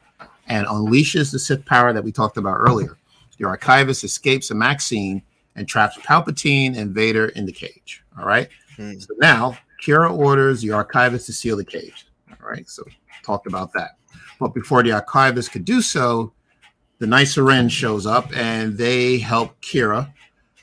and 0.48 0.68
unleashes 0.68 1.32
the 1.32 1.40
Sith 1.40 1.66
power 1.66 1.94
that 1.94 2.04
we 2.04 2.12
talked 2.12 2.36
about 2.36 2.58
earlier. 2.58 2.98
The 3.38 3.48
archivist 3.48 4.04
escapes 4.04 4.52
Amaxine 4.52 5.22
and 5.56 5.66
traps 5.66 5.98
Palpatine 6.00 6.78
and 6.78 6.94
Vader 6.94 7.28
in 7.30 7.46
the 7.46 7.54
cage. 7.54 8.04
All 8.20 8.26
right. 8.26 8.50
Hmm. 8.76 9.00
So 9.00 9.14
now 9.20 9.58
Qi'ra 9.82 10.12
orders 10.12 10.62
the 10.62 10.72
archivist 10.72 11.28
to 11.28 11.34
seal 11.34 11.56
the 11.56 11.64
cage. 11.64 12.08
All 12.30 12.50
right. 12.50 12.68
So 12.68 12.84
talked 13.24 13.48
about 13.48 13.72
that. 13.74 13.92
But 14.38 14.54
before 14.54 14.84
the 14.84 14.92
archivist 14.92 15.54
could 15.54 15.64
do 15.64 15.82
so, 15.82 16.34
the 17.00 17.08
Knights 17.08 17.38
of 17.38 17.46
Ren 17.46 17.70
shows 17.70 18.06
up 18.06 18.30
and 18.36 18.78
they 18.78 19.18
help 19.18 19.60
Qi'ra 19.62 20.12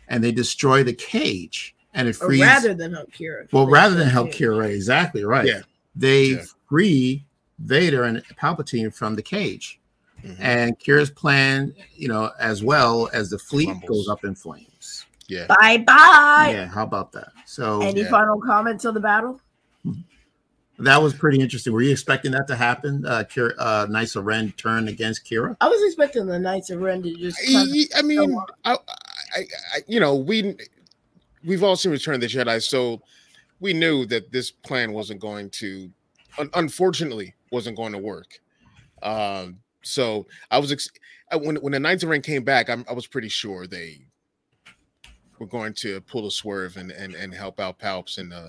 and 0.09 0.23
they 0.23 0.33
destroy 0.33 0.83
the 0.83 0.93
cage 0.95 1.75
and 1.95 2.09
it 2.09 2.17
Or 2.23 2.27
frees. 2.27 2.41
rather 2.41 2.75
than 2.75 2.93
help 2.95 3.13
Qi'ra. 3.13 3.47
well, 3.53 3.67
rather 3.69 3.95
than 3.95 4.09
help 4.09 4.29
yeah. 4.29 4.47
Qi'ra, 4.49 4.71
exactly 4.75 5.25
right. 5.25 5.47
Yeah. 5.47 5.61
They 5.95 6.25
Yeah. 6.25 6.45
free 6.69 7.25
Vader 7.59 8.05
and 8.05 8.23
Palpatine 8.41 8.93
from 8.93 9.15
the 9.15 9.23
cage. 9.23 9.79
Mhm. 10.25 10.37
And 10.41 10.79
Qi'ra's 10.79 11.11
plan, 11.11 11.75
you 11.95 12.09
know, 12.09 12.31
as 12.41 12.63
well 12.63 13.09
as 13.13 13.31
the 13.31 13.39
fleet 13.39 13.67
Crumbles. 13.67 14.07
goes 14.07 14.09
up 14.09 14.25
in 14.25 14.35
flames. 14.35 15.05
Yeah. 15.29 15.47
Bye 15.49 15.79
bye. 15.87 16.51
yeah, 16.55 16.67
how 16.67 16.83
about 16.85 17.13
that? 17.13 17.29
So 17.47 17.81
Any 17.83 18.03
Yeah. 18.03 18.11
final 18.11 18.41
comments 18.41 18.85
on 18.85 18.95
the 18.95 19.01
battle? 19.01 19.41
That 20.79 21.03
was 21.03 21.15
pretty 21.15 21.41
interesting. 21.41 21.73
Were 21.73 21.83
you 21.83 21.93
expecting 21.93 22.33
that 22.33 22.49
to 22.49 22.57
happen? 22.57 23.05
Uh, 23.07 23.25
Qi'ra, 23.29 23.53
uh, 23.59 23.87
Knights 23.91 24.17
of 24.17 24.25
Ren 24.25 24.53
turn 24.53 24.89
against 24.89 25.25
Qi'ra? 25.25 25.57
I 25.61 25.69
was 25.69 25.83
expecting 25.85 26.27
the 26.27 26.39
Knights 26.39 26.71
of 26.71 26.81
Ren 26.81 27.03
to 27.03 27.15
just. 27.15 27.39
I 27.47 27.99
I 27.99 28.03
mean. 28.03 28.37
I, 28.65 28.73
I, 29.35 29.39
I, 29.39 29.79
you 29.87 30.01
know, 30.01 30.17
we 30.17 30.57
we've 31.45 31.63
all 31.63 31.77
seen 31.77 31.93
Return 31.93 32.15
of 32.15 32.21
the 32.21 32.27
Jedi, 32.27 32.63
so 32.63 33.03
we 33.61 33.73
knew 33.75 34.07
that 34.07 34.33
this 34.33 34.51
plan 34.51 34.93
wasn't 34.93 35.21
going 35.21 35.51
to, 35.51 35.91
un- 36.39 36.51
unfortunately, 36.55 37.35
wasn't 37.51 37.77
going 37.77 37.93
to 37.93 37.99
work. 37.99 38.41
Um, 39.03 39.59
so 39.83 40.27
I 40.51 40.59
was 40.59 40.73
ex- 40.73 40.91
I- 41.31 41.37
when 41.37 41.57
when 41.57 41.73
the 41.73 41.81
Knights 41.81 42.03
of 42.03 42.09
Ren 42.09 42.23
came 42.23 42.45
back, 42.45 42.69
I'm, 42.71 42.85
I 42.89 42.93
was 42.93 43.07
pretty 43.07 43.29
sure 43.29 43.67
they 43.67 44.07
were 45.39 45.47
going 45.47 45.75
to 45.75 46.01
pull 46.01 46.27
a 46.27 46.31
swerve 46.31 46.77
and 46.77 46.91
and, 46.91 47.15
and 47.15 47.35
help 47.35 47.61
out 47.61 47.79
Palps 47.79 48.19
and 48.19 48.33
uh 48.33 48.49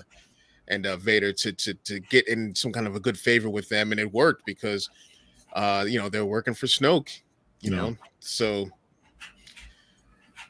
and 0.68 0.86
uh, 0.86 0.96
Vader 0.96 1.32
to 1.32 1.52
to 1.52 1.74
to 1.74 2.00
get 2.00 2.26
in 2.28 2.54
some 2.54 2.72
kind 2.72 2.86
of 2.86 2.96
a 2.96 3.00
good 3.00 3.18
favor 3.18 3.48
with 3.50 3.68
them, 3.68 3.90
and 3.92 4.00
it 4.00 4.12
worked 4.12 4.44
because 4.46 4.88
uh 5.54 5.84
you 5.88 5.98
know 5.98 6.08
they're 6.08 6.24
working 6.24 6.54
for 6.54 6.66
Snoke, 6.66 7.20
you 7.60 7.70
Yeah. 7.70 7.76
know, 7.76 7.96
so. 8.20 8.70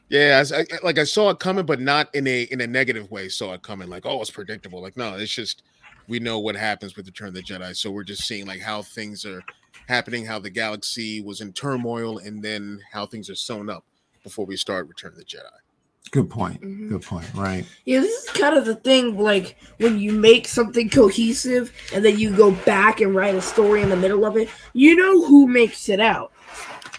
Yeah, 0.09 0.43
I, 0.53 0.59
I- 0.59 0.65
like 0.83 0.99
I 0.99 1.03
saw 1.03 1.29
it 1.31 1.39
coming, 1.39 1.65
but 1.65 1.79
not 1.81 2.13
in 2.13 2.27
a 2.27 2.43
in 2.43 2.61
a 2.61 2.67
negative 2.67 3.09
way. 3.09 3.27
Saw 3.27 3.53
it 3.53 3.63
coming, 3.63 3.89
like 3.89 4.05
oh, 4.05 4.21
it's 4.21 4.29
predictable. 4.31 4.81
Like 4.81 4.95
no, 4.97 5.15
it's 5.15 5.33
just 5.33 5.63
we 6.07 6.19
know 6.19 6.37
what 6.39 6.55
happens 6.55 6.95
with 6.95 7.07
Return 7.07 7.29
of 7.29 7.33
the 7.33 7.41
Jedi, 7.41 7.75
so 7.75 7.89
we're 7.91 8.03
just 8.03 8.23
seeing 8.27 8.45
like 8.45 8.61
how 8.61 8.83
things 8.83 9.25
are 9.25 9.41
happening, 9.87 10.23
how 10.23 10.37
the 10.37 10.49
galaxy 10.51 11.21
was 11.21 11.41
in 11.41 11.51
turmoil, 11.53 12.19
and 12.19 12.43
then 12.43 12.79
how 12.91 13.07
things 13.07 13.29
are 13.31 13.35
sewn 13.35 13.67
up 13.69 13.83
before 14.23 14.45
we 14.45 14.55
start 14.55 14.87
Return 14.87 15.11
of 15.13 15.17
the 15.17 15.25
Jedi. 15.25 15.49
Good 16.11 16.29
point. 16.29 16.61
Mhm. 16.61 16.89
Good 16.89 17.01
point. 17.01 17.25
Right. 17.35 17.65
Yeah, 17.85 17.99
this 17.99 18.23
is 18.23 18.29
kind 18.29 18.55
of 18.57 18.65
the 18.65 18.75
thing. 18.75 19.17
Like 19.19 19.57
when 19.79 19.99
you 19.99 20.11
make 20.13 20.47
something 20.47 20.89
cohesive 20.89 21.73
and 21.93 22.05
then 22.05 22.17
you 22.19 22.35
go 22.35 22.51
back 22.51 23.01
and 23.01 23.13
write 23.15 23.35
a 23.35 23.41
story 23.41 23.81
in 23.81 23.89
the 23.89 23.95
middle 23.97 24.25
of 24.25 24.37
it, 24.37 24.49
you 24.73 24.95
know 24.95 25.25
who 25.25 25.47
makes 25.47 25.89
it 25.89 25.99
out. 25.99 26.31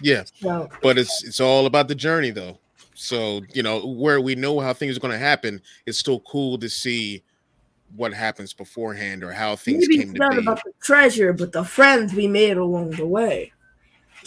Yeah, 0.01 0.25
So 0.39 0.69
but 0.83 0.97
it's 0.99 1.23
it's 1.23 1.39
all 1.39 1.65
about 1.65 1.87
the 1.87 1.95
journey, 1.95 2.29
though. 2.29 2.59
So 2.93 3.41
you 3.53 3.63
know 3.63 3.85
where 3.87 4.21
we 4.21 4.35
know 4.35 4.59
how 4.59 4.73
things 4.73 4.95
are 4.97 4.99
going 4.99 5.13
to 5.13 5.17
happen, 5.17 5.61
it's 5.87 5.97
still 5.97 6.19
cool 6.21 6.57
to 6.59 6.69
see 6.69 7.23
what 7.95 8.13
happens 8.13 8.53
beforehand 8.53 9.23
or 9.23 9.31
how 9.31 9.55
things 9.55 9.87
Maybe 9.87 9.99
came 9.99 10.09
it's 10.09 10.13
to 10.13 10.19
not 10.19 10.31
be. 10.33 10.37
about 10.39 10.61
the 10.63 10.73
treasure, 10.83 11.31
but 11.33 11.51
the 11.53 11.63
friends 11.63 12.13
we 12.13 12.27
made 12.27 12.57
along 12.57 12.91
the 12.91 13.05
way. 13.07 13.53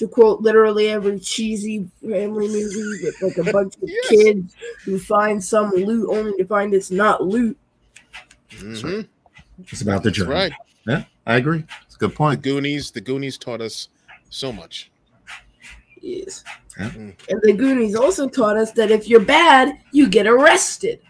To 0.01 0.09
quote 0.09 0.41
literally 0.41 0.89
every 0.89 1.21
cheesy 1.21 1.87
family 2.01 2.49
movie 2.49 3.05
with 3.05 3.21
like 3.21 3.37
a 3.37 3.53
bunch 3.53 3.77
of 3.77 3.83
Yes. 3.83 4.09
kids 4.09 4.55
who 4.83 4.99
find 4.99 5.45
some 5.45 5.73
loot 5.73 6.09
only 6.11 6.33
to 6.39 6.47
find 6.47 6.73
it's 6.73 6.91
not 6.91 7.23
loot. 7.23 7.55
Mhm. 8.49 9.07
It's 9.69 9.83
about 9.83 10.03
the 10.03 10.09
That's 10.09 10.17
journey. 10.17 10.31
right. 10.31 10.53
Yeah, 10.87 11.05
I 11.27 11.37
agree. 11.37 11.65
It's 11.85 11.97
a 11.97 11.99
good 11.99 12.15
point. 12.15 12.43
The. 12.43 12.49
Goonies, 12.49 12.91
the 12.91 13.03
Goonies 13.03 13.37
taught 13.37 13.61
us 13.61 13.89
so 14.31 14.51
much. 14.51 14.91
Yes. 16.01 16.45
Yeah. 16.79 16.91
And 16.95 17.15
the 17.43 17.53
Goonies 17.53 17.95
also 17.95 18.27
taught 18.27 18.57
us 18.57 18.73
that 18.73 18.91
if 18.91 19.07
you're 19.07 19.21
bad, 19.21 19.79
you 19.93 20.09
get 20.09 20.27
arrested. 20.27 21.01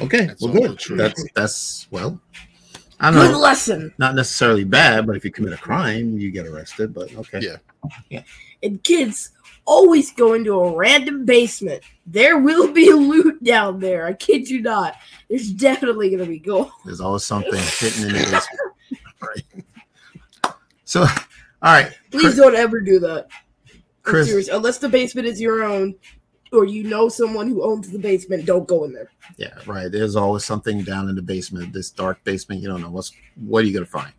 Okay, 0.00 0.24
That's 0.24 0.40
well, 0.40 0.54
good. 0.54 0.78
true. 0.78 0.96
That's 0.96 1.22
that's 1.34 1.86
well. 1.90 2.18
I 3.00 3.10
don't 3.10 3.20
Good 3.26 3.32
know. 3.32 3.38
lesson. 3.40 3.94
Not 3.98 4.14
necessarily 4.14 4.64
bad, 4.64 5.06
but 5.06 5.16
if 5.16 5.24
you 5.24 5.30
commit 5.32 5.54
a 5.54 5.56
crime, 5.56 6.18
you 6.18 6.30
get 6.30 6.46
arrested. 6.46 6.92
But 6.92 7.14
okay. 7.16 7.40
Yeah. 7.40 7.56
Yeah. 8.10 8.22
And 8.62 8.82
kids 8.82 9.30
always 9.64 10.12
go 10.12 10.34
into 10.34 10.52
a 10.60 10.76
random 10.76 11.24
basement. 11.24 11.82
There 12.06 12.38
will 12.38 12.72
be 12.72 12.92
loot 12.92 13.42
down 13.42 13.80
there. 13.80 14.06
I 14.06 14.12
kid 14.12 14.48
you 14.50 14.60
not. 14.60 14.96
There's 15.30 15.50
definitely 15.50 16.10
gonna 16.10 16.26
be 16.26 16.38
gold. 16.38 16.70
There's 16.84 17.00
always 17.00 17.24
something 17.24 17.54
hidden 17.54 18.08
in 18.08 18.12
the 18.12 18.18
basement. 18.30 19.02
right. 19.22 20.54
So, 20.84 21.02
all 21.02 21.08
right, 21.62 21.92
Please 22.10 22.36
don't 22.36 22.56
ever 22.56 22.80
do 22.80 22.98
that. 23.00 23.28
Chris. 24.02 24.28
serious. 24.28 24.48
Unless 24.48 24.78
the 24.78 24.88
basement 24.88 25.26
is 25.28 25.40
your 25.40 25.62
own, 25.62 25.94
or 26.52 26.64
you 26.64 26.84
know 26.84 27.08
someone 27.08 27.48
who 27.48 27.62
owns 27.62 27.90
the 27.90 27.98
basement, 27.98 28.46
don't 28.46 28.66
go 28.66 28.84
in 28.84 28.92
there. 28.92 29.10
Yeah, 29.36 29.54
right. 29.66 29.90
There's 29.90 30.16
always 30.16 30.44
something 30.44 30.82
down 30.82 31.08
in 31.08 31.14
the 31.14 31.22
basement. 31.22 31.72
This 31.72 31.90
dark 31.90 32.22
basement. 32.24 32.60
You 32.60 32.68
don't 32.68 32.80
know 32.80 32.90
what's 32.90 33.12
what 33.36 33.64
are 33.64 33.66
you 33.66 33.72
gonna 33.72 33.86
find. 33.86 34.12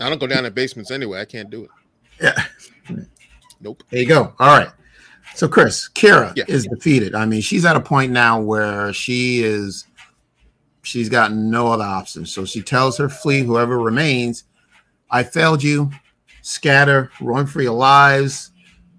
I 0.00 0.08
don't 0.08 0.18
go 0.18 0.26
down 0.26 0.44
in 0.44 0.52
basements 0.52 0.90
anyway. 0.90 1.20
I 1.20 1.24
can't 1.24 1.50
do 1.50 1.64
it. 1.64 1.70
Yeah. 2.20 2.44
Nope. 3.60 3.82
There 3.90 4.00
you 4.00 4.06
go. 4.06 4.34
All 4.38 4.58
right. 4.58 4.68
So, 5.34 5.48
Chris, 5.48 5.88
Qi'ra 5.94 6.32
Yeah. 6.36 6.44
is 6.48 6.66
defeated. 6.66 7.14
I 7.14 7.26
mean, 7.26 7.40
she's 7.40 7.64
at 7.64 7.76
a 7.76 7.80
point 7.80 8.12
now 8.12 8.40
where 8.40 8.92
she 8.92 9.42
is, 9.42 9.86
she's 10.82 11.08
got 11.08 11.32
no 11.32 11.68
other 11.68 11.84
options. 11.84 12.32
So 12.32 12.44
she 12.44 12.62
tells 12.62 12.98
her 12.98 13.08
fleet, 13.08 13.44
whoever 13.44 13.80
remains, 13.80 14.44
I 15.10 15.22
failed 15.22 15.62
you, 15.62 15.90
scatter, 16.42 17.10
run 17.20 17.46
for 17.46 17.62
your 17.62 17.74
lives, 17.74 18.52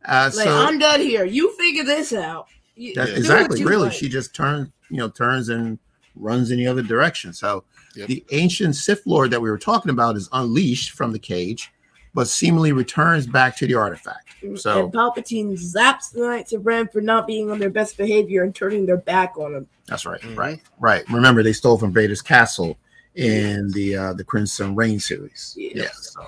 Uh, 0.05 0.29
Like 0.35 0.45
so 0.47 0.55
I'm 0.57 0.79
done 0.79 0.99
here. 1.01 1.25
You 1.25 1.55
figure 1.57 1.83
this 1.83 2.13
out. 2.13 2.47
You- 2.75 2.93
That- 2.95 3.07
do 3.07 3.13
exactly. 3.15 3.63
Really, 3.65 3.83
like. 3.85 3.93
she 3.93 4.09
just 4.09 4.33
turns, 4.35 4.69
you 4.89 4.97
know, 4.97 5.09
turns 5.09 5.49
and 5.49 5.79
runs 6.15 6.51
in 6.51 6.57
the 6.57 6.67
other 6.67 6.81
direction. 6.83 7.33
So 7.33 7.63
Yep. 7.95 8.07
the 8.09 8.25
ancient 8.31 8.75
Sith 8.75 9.05
Lord 9.05 9.31
that 9.31 9.41
we 9.41 9.49
were 9.49 9.57
talking 9.57 9.89
about 9.89 10.17
is 10.17 10.27
unleashed 10.33 10.91
from 10.91 11.13
the 11.13 11.19
cage, 11.19 11.71
but 12.13 12.27
seemingly 12.27 12.73
returns 12.73 13.25
back 13.25 13.55
to 13.57 13.67
the 13.67 13.73
artifact. 13.75 14.27
So 14.55 14.83
and 14.85 14.93
Palpatine 14.93 15.53
zaps 15.53 16.11
the 16.11 16.19
Knights 16.19 16.51
of 16.51 16.65
Ren 16.65 16.87
for 16.89 16.99
not 17.01 17.25
being 17.25 17.49
on 17.49 17.57
their 17.57 17.69
best 17.69 17.95
behavior 17.97 18.43
and 18.43 18.53
turning 18.53 18.85
their 18.85 18.97
back 18.97 19.37
on 19.37 19.55
him. 19.55 19.67
that's 19.87 20.05
right. 20.05 20.19
Mhm. 20.21 20.35
Right. 20.37 20.59
Right. 20.79 21.09
Remember, 21.09 21.41
they 21.41 21.53
stole 21.53 21.77
from 21.77 21.93
Vader's 21.93 22.21
castle 22.21 22.77
in 23.15 23.71
the 23.71 23.95
uh 23.95 24.13
the 24.13 24.23
Crimson 24.23 24.75
Reign 24.75 24.99
series. 24.99 25.53
Yeah. 25.57 25.71
Yeah. 25.75 25.87
So 25.93 26.21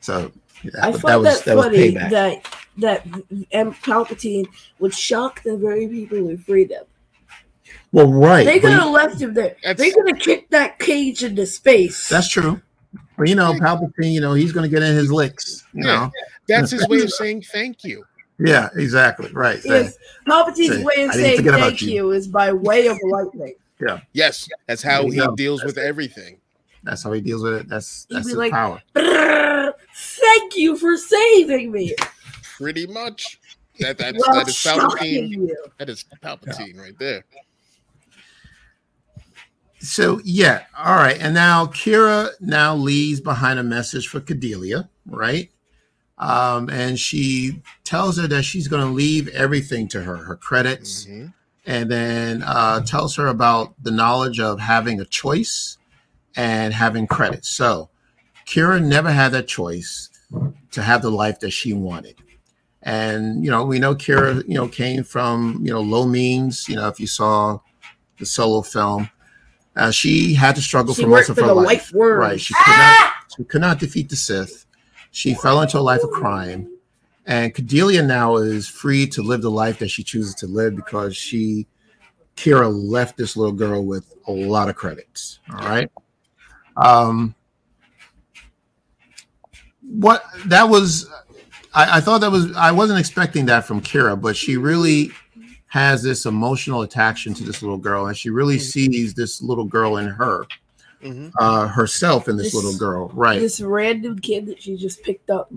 so 0.00 0.32
that, 0.64 0.84
I 0.84 0.90
that 0.92 1.00
find 1.00 1.22
was 1.22 1.38
that, 1.40 1.44
that 1.44 1.56
was 1.56 1.64
funny 1.66 1.92
payback. 1.92 2.10
that 2.10 2.48
that 2.78 3.06
M- 3.52 3.72
Palpatine 3.74 4.46
would 4.78 4.94
shock 4.94 5.42
the 5.42 5.56
very 5.56 5.86
people 5.88 6.18
who 6.18 6.36
freed 6.38 6.70
him. 6.70 6.84
well, 7.92 8.10
right. 8.10 8.44
They 8.44 8.54
but 8.58 8.62
could 8.62 8.72
you- 8.72 8.80
have 8.80 8.90
left 8.90 9.20
him 9.20 9.34
there. 9.34 9.56
That's- 9.62 9.78
They 9.78 9.90
could 9.90 10.08
have 10.08 10.18
kicked 10.18 10.50
that 10.52 10.78
cage 10.78 11.22
into 11.22 11.44
space. 11.46 12.08
that's 12.08 12.28
true. 12.28 12.60
But 13.18 13.28
you 13.28 13.34
know, 13.34 13.52
Palpatine, 13.54 14.12
you 14.12 14.20
know, 14.20 14.32
he's 14.34 14.52
gonna 14.52 14.68
get 14.68 14.82
in 14.82 14.94
his 14.96 15.12
licks. 15.12 15.64
You 15.74 15.86
Yeah. 15.86 15.94
know. 15.94 16.10
That's 16.48 16.70
his 16.70 16.86
way 16.88 17.00
of 17.00 17.12
saying 17.20 17.42
thank 17.52 17.84
you. 17.84 18.04
Yeah. 18.38 18.68
Exactly. 18.74 19.30
Right. 19.32 19.60
yes. 19.64 19.96
Palpatine's 20.26 20.76
say, 20.76 20.82
way 20.84 21.04
of 21.04 21.12
saying 21.12 21.44
thank 21.44 21.82
you." 21.82 21.90
you. 21.92 22.10
is 22.12 22.26
by 22.26 22.52
way 22.52 22.86
of 22.88 22.98
lightning. 23.04 23.54
Yes, 24.12 24.48
that's 24.66 24.82
how 24.82 25.04
he 25.08 25.16
go. 25.16 25.34
deals 25.34 25.64
with 25.64 25.78
it. 25.78 25.84
everything. 25.84 26.38
That's 26.84 27.02
how 27.04 27.12
he 27.12 27.20
deals 27.20 27.42
with 27.42 27.54
it. 27.54 27.68
That's 27.68 28.06
He'd 28.08 28.14
that's 28.16 28.26
be 28.26 28.30
his 28.30 28.38
like- 28.38 28.52
power. 28.52 28.82
Thank 28.94 30.56
you 30.56 30.76
for 30.76 30.96
saving 30.96 31.70
me. 31.72 31.94
Pretty 32.56 32.86
much. 32.86 33.38
That 33.80 33.98
that's 33.98 34.18
While 34.26 34.36
that 34.38 34.48
is 34.48 34.54
Palpatine. 34.56 35.30
you. 35.30 35.56
That 35.78 35.88
is 35.88 36.04
Palpatine 36.22 36.78
right 36.78 36.98
there. 36.98 37.24
So 39.78 40.20
yeah, 40.24 40.64
all 40.78 40.94
right. 40.96 41.18
And 41.20 41.34
now 41.34 41.66
Qi'ra 41.66 42.30
now 42.40 42.74
leaves 42.76 43.20
behind 43.20 43.58
a 43.58 43.62
message 43.64 44.06
for 44.08 44.20
Cordelia, 44.20 44.88
right? 45.06 45.50
Um, 46.18 46.68
and 46.70 46.98
she 46.98 47.62
tells 47.82 48.16
her 48.18 48.28
that 48.28 48.44
she's 48.44 48.68
going 48.68 48.86
to 48.86 48.92
leave 48.92 49.26
everything 49.28 49.88
to 49.88 50.02
her, 50.02 50.16
her 50.16 50.36
credits, 50.36 51.06
Mhm. 51.06 51.32
And 51.64 51.90
then 51.90 52.42
uh, 52.42 52.80
tells 52.80 53.14
her 53.16 53.28
about 53.28 53.74
the 53.82 53.92
knowledge 53.92 54.40
of 54.40 54.58
having 54.58 55.00
a 55.00 55.04
choice 55.04 55.78
and 56.36 56.74
having 56.74 57.06
credit. 57.06 57.44
So 57.44 57.88
Qi'ra 58.46 58.82
never 58.82 59.12
had 59.12 59.30
that 59.32 59.46
choice 59.46 60.10
to 60.72 60.82
have 60.82 61.02
the 61.02 61.10
life 61.10 61.40
that 61.40 61.50
she 61.50 61.72
wanted. 61.72 62.16
And 62.82 63.44
you 63.44 63.50
know, 63.50 63.64
we 63.64 63.78
know 63.78 63.94
Qi'ra, 63.94 64.42
you 64.48 64.54
know, 64.54 64.66
came 64.66 65.04
from 65.04 65.60
you 65.62 65.72
know 65.72 65.80
low 65.80 66.04
means. 66.04 66.68
You 66.68 66.76
know, 66.76 66.88
if 66.88 66.98
you 66.98 67.06
saw 67.06 67.60
the 68.18 68.26
solo 68.26 68.62
film, 68.62 69.08
uh, 69.76 69.90
she 69.90 70.34
had 70.34 70.56
to 70.56 70.62
struggle 70.62 70.94
She 70.94 71.02
for 71.02 71.08
most 71.08 71.28
of 71.28 71.36
for 71.36 71.42
her 71.42 71.48
the 71.48 71.54
life. 71.54 71.90
White 71.92 72.16
Right? 72.16 72.40
She 72.40 72.54
could 72.54 72.76
not. 72.76 73.12
She 73.36 73.44
could 73.44 73.60
not 73.60 73.78
defeat 73.78 74.08
the 74.08 74.16
Sith. 74.16 74.66
She 75.12 75.34
fell 75.34 75.60
into 75.60 75.78
a 75.78 75.80
life 75.80 76.02
of 76.02 76.10
crime, 76.10 76.68
and 77.26 77.54
Cordelia 77.54 78.02
now 78.02 78.36
is 78.36 78.68
free 78.68 79.06
to 79.08 79.22
live 79.22 79.42
the 79.42 79.50
life 79.50 79.78
that 79.78 79.88
she 79.88 80.02
chooses 80.02 80.34
to 80.36 80.46
live 80.46 80.74
because 80.76 81.16
she, 81.16 81.66
Qi'ra, 82.36 82.68
left 82.72 83.16
this 83.16 83.36
little 83.36 83.52
girl 83.52 83.84
with 83.84 84.12
a 84.26 84.32
lot 84.32 84.68
of 84.68 84.76
credits. 84.76 85.38
All 85.50 85.66
right. 85.68 85.90
Um. 86.76 87.34
What 89.82 90.24
that 90.46 90.68
was, 90.68 91.10
I, 91.74 91.98
I 91.98 92.00
thought 92.00 92.20
that 92.22 92.30
was 92.30 92.54
I 92.56 92.70
wasn't 92.72 92.98
expecting 93.00 93.46
that 93.46 93.66
from 93.66 93.80
Qi'ra, 93.82 94.18
but 94.20 94.36
she 94.36 94.56
really 94.56 95.10
has 95.66 96.02
this 96.02 96.24
emotional 96.26 96.82
attachment 96.82 97.36
to 97.38 97.44
this 97.44 97.62
little 97.62 97.78
girl, 97.78 98.06
and 98.06 98.16
she 98.16 98.30
really 98.30 98.58
sees 98.58 99.14
this 99.14 99.42
little 99.42 99.64
girl 99.64 99.96
in 99.96 100.06
her, 100.06 100.46
Mhm. 101.02 101.32
uh, 101.38 101.66
herself 101.66 102.28
in 102.28 102.36
this, 102.36 102.48
This- 102.48 102.54
little 102.54 102.76
girl, 102.78 103.10
right? 103.14 103.40
This 103.40 103.60
random 103.60 104.18
kid 104.18 104.46
that 104.46 104.62
she 104.62 104.76
just 104.76 105.02
picked 105.02 105.30
up. 105.30 105.50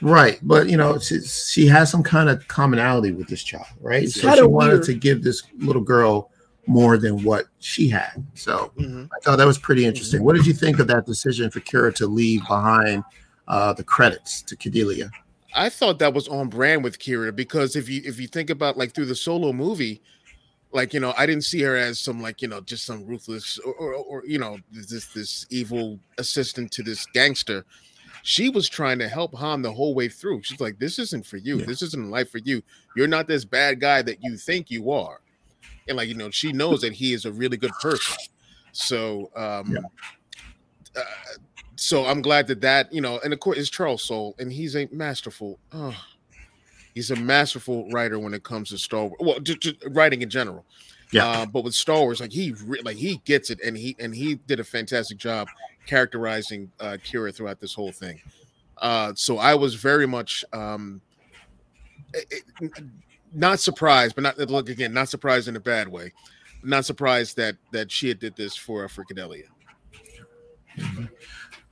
Right, 0.00 0.38
but 0.42 0.68
you 0.68 0.76
know, 0.76 0.98
she, 0.98 1.20
she 1.20 1.66
has 1.66 1.90
some 1.90 2.02
kind 2.02 2.28
of 2.28 2.46
commonality 2.48 3.12
with 3.12 3.28
this 3.28 3.42
child, 3.42 3.66
right? 3.80 4.04
It's 4.04 4.20
So 4.20 4.34
she 4.34 4.42
wanted 4.42 4.72
weird. 4.74 4.82
to 4.84 4.94
give 4.94 5.22
this 5.22 5.42
little 5.58 5.82
girl 5.82 6.30
more 6.66 6.96
than 6.98 7.22
what 7.22 7.46
she 7.60 7.88
had. 7.88 8.24
So 8.34 8.72
Mhm. 8.78 9.08
I 9.16 9.20
thought 9.22 9.36
that 9.36 9.46
was 9.46 9.58
pretty 9.58 9.84
interesting. 9.84 10.22
What 10.24 10.34
did 10.34 10.46
you 10.46 10.52
think 10.54 10.78
of 10.78 10.86
that 10.88 11.06
decision 11.06 11.50
for 11.50 11.60
Qi'ra 11.60 11.94
to 11.96 12.06
leave 12.06 12.40
behind 12.48 13.04
uh, 13.48 13.72
the 13.74 13.84
credits 13.84 14.40
to 14.42 14.56
Cordelia? 14.56 15.10
I 15.54 15.68
thought 15.68 15.98
that 16.00 16.12
was 16.14 16.26
on 16.26 16.48
brand 16.48 16.82
with 16.82 16.98
Qi'ra 16.98 17.34
because 17.36 17.76
if 17.76 17.88
you 17.88 18.02
if 18.04 18.18
you 18.18 18.26
think 18.26 18.50
about 18.50 18.76
like 18.76 18.94
through 18.94 19.04
the 19.06 19.14
solo 19.14 19.52
movie, 19.52 20.00
like 20.72 20.92
you 20.92 20.98
know, 21.00 21.14
I 21.16 21.26
didn't 21.26 21.44
see 21.44 21.60
her 21.62 21.76
as 21.76 22.00
some 22.00 22.20
like 22.20 22.42
you 22.42 22.48
know 22.48 22.60
just 22.62 22.84
some 22.86 23.06
ruthless 23.06 23.58
or 23.58 23.72
or, 23.74 23.94
or 23.94 24.22
you 24.26 24.38
know 24.38 24.58
this 24.72 25.06
this 25.12 25.46
evil 25.50 26.00
assistant 26.18 26.72
to 26.72 26.82
this 26.82 27.06
gangster. 27.14 27.64
She 28.26 28.48
was 28.48 28.70
trying 28.70 28.98
to 29.00 29.08
help 29.08 29.34
Han 29.34 29.60
the 29.60 29.70
whole 29.70 29.94
way 29.94 30.08
through. 30.08 30.42
She's 30.42 30.58
like, 30.58 30.78
"This 30.78 30.98
isn't 30.98 31.26
for 31.26 31.36
you. 31.36 31.58
Yeah. 31.58 31.66
This 31.66 31.82
isn't 31.82 32.10
life 32.10 32.30
for 32.30 32.38
you. 32.38 32.62
You're 32.96 33.06
not 33.06 33.28
this 33.28 33.44
bad 33.44 33.80
guy 33.80 34.00
that 34.00 34.24
you 34.24 34.38
think 34.38 34.70
you 34.70 34.90
are." 34.90 35.20
And 35.88 35.98
like 35.98 36.08
you 36.08 36.14
know, 36.14 36.30
she 36.30 36.50
knows 36.50 36.80
that 36.80 36.94
he 36.94 37.12
is 37.12 37.26
a 37.26 37.32
really 37.32 37.58
good 37.58 37.72
person. 37.82 38.16
So, 38.72 39.30
um, 39.36 39.76
uh, 40.96 41.02
so 41.76 42.06
I'm 42.06 42.22
glad 42.22 42.46
that 42.46 42.62
that 42.62 42.90
you 42.90 43.02
know, 43.02 43.20
and 43.22 43.34
of 43.34 43.40
course, 43.40 43.58
it's 43.58 43.68
Charles 43.68 44.02
Soule, 44.02 44.34
and 44.38 44.50
he's 44.50 44.74
a 44.74 44.88
masterful. 44.90 45.58
Oh, 45.72 45.94
he's 46.94 47.10
a 47.10 47.16
masterful 47.16 47.90
writer 47.90 48.18
when 48.18 48.32
it 48.32 48.42
comes 48.42 48.70
to 48.70 48.78
Star 48.78 49.04
Wars. 49.04 49.16
Well, 49.20 49.38
just, 49.40 49.84
writing 49.90 50.22
in 50.22 50.30
general. 50.30 50.64
Yeah. 51.12 51.28
Uh, 51.28 51.46
but 51.46 51.62
with 51.62 51.74
Star 51.74 52.00
Wars, 52.00 52.20
like 52.20 52.32
he 52.32 52.52
re- 52.64 52.80
like 52.82 52.96
he 52.96 53.20
gets 53.26 53.50
it, 53.50 53.60
and 53.60 53.76
he 53.76 53.94
and 53.98 54.14
he 54.14 54.36
did 54.36 54.60
a 54.60 54.64
fantastic 54.64 55.18
job 55.18 55.46
characterizing 55.86 56.70
uh, 56.80 56.96
Qi'ra 57.04 57.34
throughout 57.34 57.60
this 57.60 57.74
whole 57.74 57.92
thing. 57.92 58.20
Uh, 58.78 59.12
so 59.14 59.38
I 59.38 59.54
was 59.54 59.74
very 59.74 60.06
much 60.06 60.44
um, 60.52 61.00
it- 62.12 62.44
not 63.32 63.58
surprised, 63.60 64.14
but 64.14 64.22
not 64.22 64.38
look 64.38 64.68
again, 64.68 64.92
not 64.92 65.08
surprised 65.08 65.48
in 65.48 65.56
a 65.56 65.60
bad 65.60 65.88
way. 65.88 66.12
Not 66.62 66.84
surprised 66.84 67.36
that 67.36 67.56
that 67.72 67.90
she 67.90 68.08
had 68.08 68.18
did 68.18 68.36
this 68.36 68.56
for 68.56 68.88
for 68.88 69.04
Cordelia. 69.04 69.44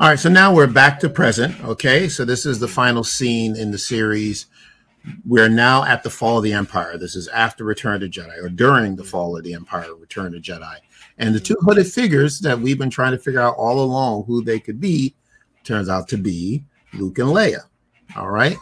All 0.01 0.09
right, 0.09 0.19
so 0.19 0.29
now 0.29 0.55
we're 0.55 0.67
back 0.67 0.99
to 1.01 1.09
present. 1.09 1.63
Okay, 1.65 2.09
so 2.09 2.25
this 2.25 2.45
is 2.45 2.59
the 2.59 2.69
final 2.69 3.05
scene 3.05 3.57
in 3.57 3.71
the 3.71 3.79
series. 3.79 4.47
We're 5.27 5.49
now 5.49 5.85
at 5.85 6.03
the 6.03 6.11
fall 6.11 6.39
of 6.39 6.45
the 6.45 6.53
Empire. 6.53 6.99
This 6.99 7.17
is 7.17 7.29
after 7.29 7.65
Return 7.65 8.01
to 8.01 8.09
Jedi, 8.09 8.43
or 8.43 8.49
during 8.49 8.97
the 8.97 9.05
fall 9.05 9.37
of 9.37 9.45
the 9.45 9.55
Empire, 9.55 9.95
Return 9.95 10.33
to 10.33 10.41
Jedi. 10.41 10.77
And 11.19 11.35
the 11.35 11.41
two 11.41 11.57
hooded 11.61 11.87
figures 11.87 12.41
that 12.41 12.59
we've 12.59 12.79
been 12.79 12.91
trying 12.91 13.13
to 13.13 13.19
figure 13.19 13.41
out 13.41 13.55
all 13.57 13.81
along 13.81 14.25
who 14.25 14.43
they 14.43 14.59
could 14.59 14.81
be 14.81 15.15
turns 15.65 15.89
out 15.89 16.09
to 16.09 16.17
be 16.17 16.65
Luke 16.95 17.19
and 17.19 17.29
Leia. 17.29 17.61
All 18.17 18.31
right. 18.31 18.57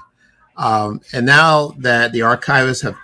Um, 0.57 1.01
and 1.13 1.25
now 1.25 1.69
that 1.79 2.13
the 2.13 2.21
archivists 2.21 2.83
have 2.83 2.97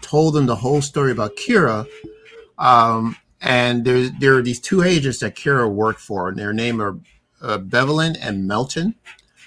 told 0.00 0.34
them 0.34 0.46
the 0.46 0.54
whole 0.56 0.80
story 0.82 1.10
about 1.12 1.36
Qi'ra, 1.36 1.86
um, 2.58 3.16
and 3.40 3.84
there, 3.84 4.08
there 4.20 4.36
are 4.36 4.42
these 4.42 4.60
two 4.60 4.82
agents 4.82 5.18
that 5.20 5.34
Qi'ra 5.34 5.68
worked 5.70 6.00
for, 6.00 6.28
and 6.28 6.38
their 6.38 6.52
name 6.52 6.80
are 6.80 6.98
uh, 7.42 7.58
Bevelin 7.58 8.16
and 8.20 8.46
Melton, 8.46 8.94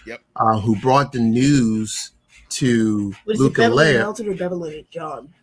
Yep. 0.06 0.22
uh, 0.36 0.60
who 0.60 0.76
brought 0.82 1.12
the 1.14 1.20
news 1.20 2.12
to 2.50 3.14
What 3.24 3.34
is 3.36 3.40
Luke 3.40 3.60
it, 3.60 3.64
and 3.66 3.72
Beverly 3.76 3.94
Leia. 3.94 3.98
Melton 4.00 4.28
or 4.30 4.34
Bevelin 4.34 4.78
and 4.80 4.92
John? 4.92 5.34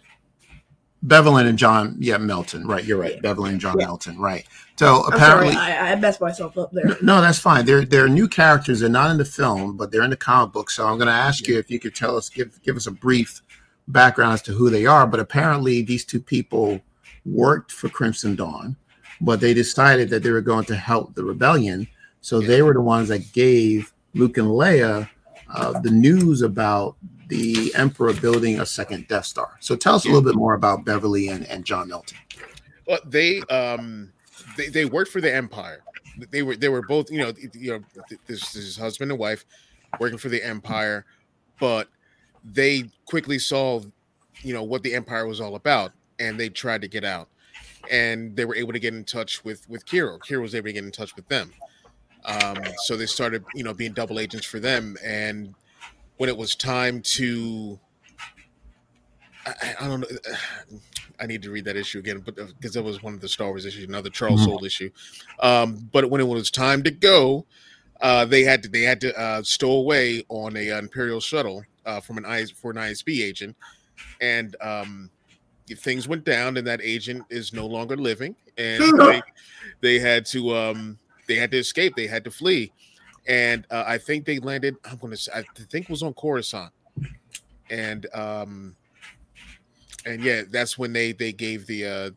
Bevelin 1.04 1.46
and 1.46 1.58
John, 1.58 1.96
yeah, 1.98 2.18
Melton, 2.18 2.66
right? 2.66 2.84
You're 2.84 2.98
right. 2.98 3.14
Yeah. 3.14 3.32
Bevelin 3.32 3.50
and 3.50 3.60
John 3.60 3.78
Yeah. 3.78 3.86
Melton, 3.86 4.18
right? 4.18 4.46
So 4.76 5.04
I'm 5.04 5.14
apparently, 5.14 5.52
sorry, 5.52 5.72
I, 5.72 5.92
I 5.92 5.96
messed 5.96 6.20
myself 6.20 6.58
up 6.58 6.72
there. 6.72 6.96
no, 7.02 7.20
that's 7.20 7.38
fine. 7.38 7.64
They're 7.64 7.84
they're 7.84 8.08
new 8.08 8.28
characters. 8.28 8.80
They're 8.80 8.88
not 8.88 9.10
in 9.10 9.18
the 9.18 9.24
film, 9.24 9.76
but 9.76 9.90
they're 9.90 10.02
in 10.02 10.10
the 10.10 10.16
comic 10.16 10.52
book. 10.52 10.70
So 10.70 10.86
I'm 10.86 10.96
going 10.98 11.08
to 11.08 11.12
ask 11.12 11.46
you 11.46 11.58
if 11.58 11.70
you 11.70 11.78
could 11.78 11.94
tell 11.94 12.16
us, 12.16 12.28
give 12.28 12.60
give 12.62 12.76
us 12.76 12.86
a 12.86 12.90
brief 12.90 13.42
background 13.88 14.34
as 14.34 14.42
to 14.42 14.52
who 14.52 14.70
they 14.70 14.86
are. 14.86 15.06
But 15.06 15.20
apparently, 15.20 15.82
these 15.82 16.04
two 16.04 16.20
people 16.20 16.80
worked 17.24 17.72
for 17.72 17.88
Crimson 17.88 18.36
Dawn, 18.36 18.76
but 19.20 19.40
they 19.40 19.54
decided 19.54 20.08
that 20.10 20.22
they 20.22 20.30
were 20.30 20.40
going 20.40 20.64
to 20.66 20.76
help 20.76 21.14
the 21.14 21.24
rebellion. 21.24 21.86
So 22.20 22.40
they 22.40 22.60
were 22.62 22.74
the 22.74 22.80
ones 22.82 23.08
that 23.08 23.32
gave 23.32 23.92
Luke 24.14 24.36
and 24.36 24.48
Leia 24.48 25.08
uh, 25.54 25.80
the 25.80 25.90
news 25.90 26.42
about 26.42 26.96
the 27.30 27.72
Emperor 27.76 28.12
building 28.12 28.60
a 28.60 28.66
second 28.66 29.08
Death 29.08 29.24
Star. 29.24 29.56
So 29.60 29.76
tell 29.76 29.94
us 29.94 30.04
a 30.04 30.08
little 30.08 30.22
bit 30.22 30.34
more 30.34 30.54
about 30.54 30.84
Beverly 30.84 31.28
and, 31.28 31.46
and 31.46 31.64
John 31.64 31.88
Milton. 31.88 32.18
Well, 32.86 32.98
they 33.06 33.40
um 33.42 34.12
they, 34.56 34.68
they 34.68 34.84
worked 34.84 35.10
for 35.10 35.20
the 35.20 35.34
Empire. 35.34 35.82
They 36.30 36.42
were 36.42 36.56
they 36.56 36.68
were 36.68 36.82
both 36.82 37.10
you 37.10 37.18
know 37.18 37.32
you 37.54 37.72
know 37.72 37.80
this, 38.26 38.52
this 38.52 38.56
is 38.56 38.76
husband 38.76 39.10
and 39.10 39.18
wife 39.18 39.46
working 39.98 40.18
for 40.18 40.28
the 40.28 40.42
Empire, 40.42 41.06
but 41.58 41.88
they 42.44 42.84
quickly 43.06 43.38
saw 43.38 43.80
you 44.42 44.52
know 44.52 44.64
what 44.64 44.82
the 44.82 44.94
Empire 44.94 45.26
was 45.26 45.40
all 45.40 45.54
about, 45.54 45.92
and 46.18 46.38
they 46.38 46.48
tried 46.48 46.82
to 46.82 46.88
get 46.88 47.04
out, 47.04 47.28
and 47.90 48.34
they 48.34 48.44
were 48.44 48.56
able 48.56 48.72
to 48.72 48.80
get 48.80 48.92
in 48.92 49.04
touch 49.04 49.44
with 49.44 49.68
with 49.68 49.86
Qi'ra. 49.86 50.18
Qi'ra 50.18 50.42
was 50.42 50.54
able 50.54 50.66
to 50.66 50.72
get 50.72 50.84
in 50.84 50.90
touch 50.90 51.14
with 51.14 51.28
them, 51.28 51.52
um, 52.24 52.58
so 52.84 52.96
they 52.96 53.06
started 53.06 53.44
you 53.54 53.62
know 53.62 53.72
being 53.72 53.92
double 53.92 54.18
agents 54.18 54.46
for 54.46 54.58
them, 54.58 54.96
and 55.04 55.54
when 56.20 56.28
it 56.28 56.36
was 56.36 56.54
time 56.54 57.00
to 57.00 57.80
I, 59.46 59.74
I- 59.80 59.88
don't 59.88 60.00
know. 60.02 60.06
I 61.18 61.24
need 61.26 61.40
to 61.42 61.50
read 61.50 61.64
that 61.64 61.76
issue 61.76 61.98
again, 61.98 62.20
but 62.24 62.34
because 62.36 62.74
that 62.74 62.82
was 62.82 63.02
one 63.02 63.14
of 63.14 63.20
the 63.22 63.28
Star 63.28 63.48
Wars 63.48 63.64
issues, 63.64 63.84
another 63.84 64.10
Charles 64.10 64.40
Mhm. 64.42 64.44
Soule 64.44 64.64
issue. 64.66 64.90
Um, 65.40 65.88
but 65.92 66.10
when 66.10 66.20
it 66.20 66.24
was 66.28 66.50
time 66.50 66.82
to 66.82 66.90
go, 66.90 67.46
uh, 68.02 68.26
they 68.26 68.42
had 68.42 68.62
to 68.64 68.68
they 68.68 68.82
had 68.82 69.00
to 69.00 69.18
uh, 69.18 69.42
stow 69.42 69.72
away 69.72 70.22
on 70.28 70.58
a 70.58 70.76
Imperial 70.78 71.20
shuttle 71.20 71.64
uh, 71.86 72.00
from 72.00 72.18
an 72.18 72.26
IS 72.26 72.50
for 72.50 72.70
an 72.70 72.76
ISB 72.76 73.22
agent, 73.24 73.56
and 74.20 74.56
um, 74.60 75.10
things 75.78 76.06
went 76.06 76.24
down, 76.24 76.58
and 76.58 76.66
that 76.66 76.80
agent 76.82 77.24
is 77.30 77.54
no 77.54 77.66
longer 77.66 77.96
living, 77.96 78.36
and 78.58 78.82
they, 78.98 79.22
they 79.80 79.98
had 79.98 80.26
to 80.26 80.54
um, 80.54 80.98
they 81.28 81.36
had 81.36 81.50
to 81.52 81.58
escape, 81.58 81.94
they 81.96 82.06
had 82.06 82.24
to 82.24 82.30
flee, 82.30 82.72
and 83.30 83.64
uh, 83.70 83.84
I 83.86 83.96
think 83.96 84.24
they 84.24 84.40
landed. 84.40 84.76
I'm 84.84 84.98
to 84.98 85.16
say 85.16 85.32
I 85.32 85.44
think 85.70 85.84
it 85.84 85.90
was 85.90 86.02
on 86.02 86.12
Coruscant, 86.14 86.72
and 87.70 88.06
um, 88.12 88.74
and 90.04 90.20
yeah, 90.20 90.42
that's 90.50 90.76
when 90.76 90.92
they 90.92 91.12
they 91.12 91.32
gave 91.32 91.66
the 91.66 91.86
uh, 91.86 92.10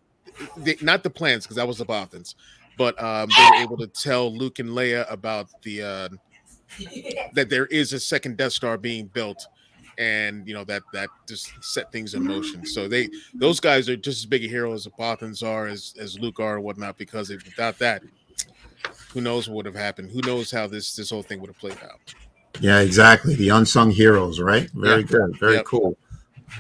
they, 0.57 0.75
not 0.81 1.03
the 1.03 1.11
plans 1.11 1.45
because 1.45 1.55
that 1.57 1.67
was 1.67 1.77
the 1.77 1.85
Bothans, 1.85 2.33
but 2.79 3.01
um, 3.01 3.29
they 3.37 3.43
were 3.51 3.63
able 3.63 3.77
to 3.77 3.87
tell 3.87 4.35
Luke 4.35 4.57
and 4.57 4.69
Leia 4.69 5.09
about 5.11 5.49
the 5.61 5.83
uh, 5.83 6.09
that 7.33 7.47
there 7.47 7.67
is 7.67 7.93
a 7.93 7.99
second 7.99 8.37
Death 8.37 8.53
Star 8.53 8.79
being 8.79 9.05
built, 9.05 9.45
and 9.99 10.47
you 10.47 10.55
know 10.55 10.63
that 10.63 10.81
that 10.93 11.09
just 11.27 11.63
set 11.63 11.91
things 11.91 12.15
in 12.15 12.23
motion. 12.23 12.65
So 12.65 12.87
they 12.87 13.07
those 13.35 13.59
guys 13.59 13.87
are 13.87 13.95
just 13.95 14.21
as 14.21 14.25
big 14.25 14.43
a 14.45 14.47
hero 14.47 14.73
as 14.73 14.85
the 14.85 14.89
Bothans 14.89 15.43
are, 15.45 15.67
as 15.67 15.93
as 15.99 16.17
Luke 16.17 16.39
are, 16.39 16.55
and 16.55 16.63
whatnot. 16.63 16.97
Because 16.97 17.29
if, 17.29 17.45
without 17.45 17.77
that, 17.77 18.01
who 19.13 19.21
knows 19.21 19.47
what 19.47 19.55
would 19.57 19.65
have 19.65 19.75
happened? 19.75 20.11
Who 20.11 20.21
knows 20.21 20.51
how 20.51 20.67
this 20.67 20.95
this 20.95 21.09
whole 21.09 21.23
thing 21.23 21.39
would 21.41 21.49
have 21.49 21.59
played 21.59 21.77
out? 21.83 22.13
Yeah, 22.59 22.79
exactly. 22.81 23.35
The 23.35 23.49
unsung 23.49 23.91
heroes, 23.91 24.39
right? 24.39 24.69
Very 24.71 25.01
Yeah. 25.01 25.07
good. 25.07 25.39
Very 25.39 25.55
Yep. 25.55 25.65
cool. 25.65 25.97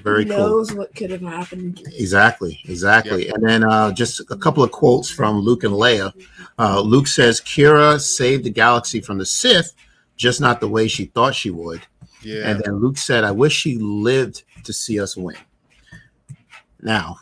Very 0.03 0.23
Who 0.25 0.31
cool. 0.33 0.47
knows 0.49 0.73
what 0.73 0.95
could 0.95 1.11
have 1.11 1.21
happened? 1.21 1.81
Exactly, 1.93 2.59
exactly. 2.65 3.29
And 3.29 3.43
then 3.47 3.63
uh, 3.63 3.91
just 3.91 4.21
a 4.31 4.35
couple 4.35 4.63
of 4.63 4.71
quotes 4.71 5.07
from 5.09 5.39
Luke 5.39 5.63
and 5.63 5.73
Leia. 5.73 6.11
Uh, 6.57 6.81
Luke 6.81 7.05
says, 7.05 7.39
Qi'ra 7.41 7.99
saved 7.99 8.43
the 8.43 8.49
galaxy 8.49 9.01
from 9.01 9.19
the 9.19 9.25
Sith, 9.25 9.73
just 10.15 10.41
not 10.41 10.59
the 10.59 10.67
way 10.67 10.87
she 10.87 11.05
thought 11.05 11.35
she 11.35 11.51
would. 11.51 11.81
Yeah, 12.23 12.49
And 12.49 12.59
then 12.63 12.77
Luke 12.77 12.97
said, 12.97 13.23
I 13.23 13.31
wish 13.31 13.53
she 13.53 13.77
lived 13.77 14.43
to 14.63 14.73
see 14.73 14.99
us 14.99 15.15
win. 15.15 15.35
Now, 16.81 17.17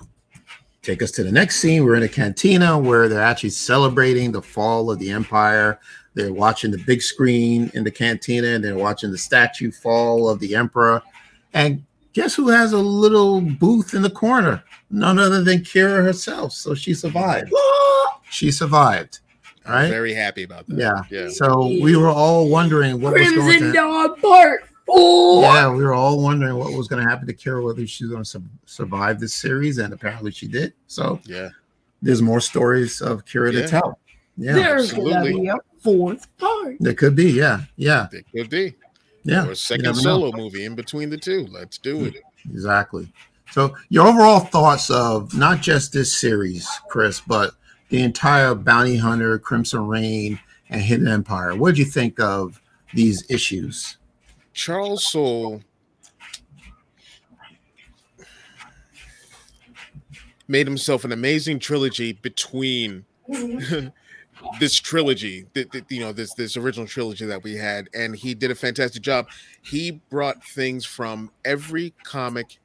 take 0.82 1.04
us 1.04 1.12
to 1.12 1.24
the 1.24 1.32
next 1.32 1.58
scene. 1.58 1.84
We're 1.84 1.96
in 1.96 2.04
a 2.04 2.10
cantina 2.10 2.78
where 2.78 3.08
they're 3.08 3.22
actually 3.22 3.52
celebrating 3.52 4.32
the 4.32 4.42
fall 4.42 4.90
of 4.90 5.00
the 5.00 5.12
Empire. 5.12 5.80
They're 6.14 6.34
watching 6.34 6.72
the 6.72 6.84
big 6.86 7.02
screen 7.02 7.72
in 7.74 7.84
the 7.84 7.92
cantina 7.92 8.48
and 8.48 8.64
they're 8.64 8.78
watching 8.78 9.12
the 9.12 9.18
statue 9.18 9.72
fall 9.72 10.30
of 10.30 10.40
the 10.40 10.56
Emperor. 10.56 11.02
And 11.54 11.84
guess 12.14 12.34
who 12.36 12.50
has 12.50 12.74
a 12.74 12.78
little 12.78 13.42
booth 13.42 13.94
in 13.94 14.02
the 14.02 14.10
corner? 14.10 14.64
None 14.90 15.20
other 15.20 15.44
than 15.44 15.60
Qi'ra 15.60 16.04
herself. 16.04 16.54
So 16.54 16.74
she 16.74 16.94
survived. 16.94 17.52
She 18.30 18.50
survived. 18.50 19.20
All 19.66 19.74
right. 19.74 19.90
very 19.90 20.14
happy 20.14 20.44
about 20.44 20.66
that. 20.68 20.78
Yeah. 20.78 21.04
yeah. 21.10 21.28
So 21.28 21.68
we 21.68 21.98
were 21.98 22.08
all 22.08 22.48
wondering 22.48 23.02
what 23.02 23.12
was 23.12 23.30
going 23.30 23.42
Crimson 23.42 23.68
to 23.68 23.74
Dawn 23.74 24.22
Part 24.22 24.71
Four. 24.96 25.44
yeah, 25.44 25.70
we 25.72 25.84
were 25.84 25.94
all 25.94 26.22
wondering 26.22 26.56
what 26.58 26.74
was 26.74 26.88
going 26.88 27.04
to 27.04 27.10
happen 27.10 27.28
to 27.28 27.34
Qi'ra, 27.34 27.64
whether 27.64 27.86
she's 27.88 28.10
going 28.10 28.24
to 28.24 28.30
su- 28.30 28.44
survive 28.66 29.20
this 29.20 29.34
series, 29.34 29.78
and 29.78 29.94
apparently 29.94 30.32
she 30.32 30.48
did. 30.48 30.74
So 30.88 31.20
Yeah, 31.26 31.50
there's 32.02 32.22
more 32.22 32.42
stories 32.42 33.02
of 33.02 33.24
Qi'ra 33.26 33.54
Yeah. 33.54 33.62
to 33.62 33.68
tell. 33.68 34.00
Yeah, 34.38 34.54
There's 34.54 34.92
gonna 34.94 35.10
absolutely. 35.16 35.42
be 35.42 35.48
a 35.50 35.56
fourth 35.80 36.28
part. 36.38 36.78
there 36.80 36.94
could 36.94 37.16
be. 37.16 37.32
Yeah, 37.32 37.62
yeah, 37.76 38.08
it 38.12 38.26
could 38.36 38.50
be. 38.50 38.74
yeah. 39.24 39.46
or 39.48 39.52
a 39.52 39.56
second 39.56 39.84
never 39.84 39.98
know. 39.98 40.02
solo 40.02 40.32
movie 40.36 40.66
in 40.66 40.74
between 40.76 41.10
the 41.10 41.18
two. 41.18 41.48
Let's 41.52 41.78
do 41.78 42.06
it. 42.06 42.16
Exactly. 42.50 43.12
So 43.52 43.76
your 43.90 44.08
overall 44.08 44.40
thoughts 44.40 44.90
of 44.90 45.36
not 45.38 45.62
just 45.62 45.92
this 45.94 46.20
series, 46.20 46.68
Chris, 46.90 47.20
but 47.22 47.52
the 47.90 48.02
entire 48.02 48.56
Bounty 48.56 48.96
Hunter, 48.98 49.38
Crimson 49.38 49.86
Reign, 49.88 50.40
and 50.70 50.82
Hidden 50.82 51.08
Empire. 51.10 51.56
What 51.56 51.72
did 51.72 51.80
you 51.80 51.86
think 51.86 52.20
of 52.20 52.62
these 52.94 53.24
issues? 53.30 53.98
Charles 54.54 55.06
Soule 55.06 55.62
made 60.48 60.68
himself 60.68 61.06
an 61.06 61.12
amazing 61.12 61.60
trilogy 61.60 62.14
between 62.14 63.06
this 64.60 64.76
trilogy, 64.76 65.46
th- 65.54 65.70
th- 65.72 65.86
you 65.90 66.00
know, 66.00 66.12
this 66.12 66.34
this 66.34 66.58
original 66.58 66.86
trilogy 66.86 67.26
that 67.26 67.44
we 67.44 67.56
had, 67.56 67.90
and 67.94 68.16
he 68.16 68.34
did 68.34 68.52
a 68.52 68.56
fantastic 68.56 69.02
job. 69.02 69.28
He 69.62 70.02
brought 70.10 70.44
things 70.44 70.86
from 70.86 71.32
every 71.46 71.94
comic, 72.04 72.60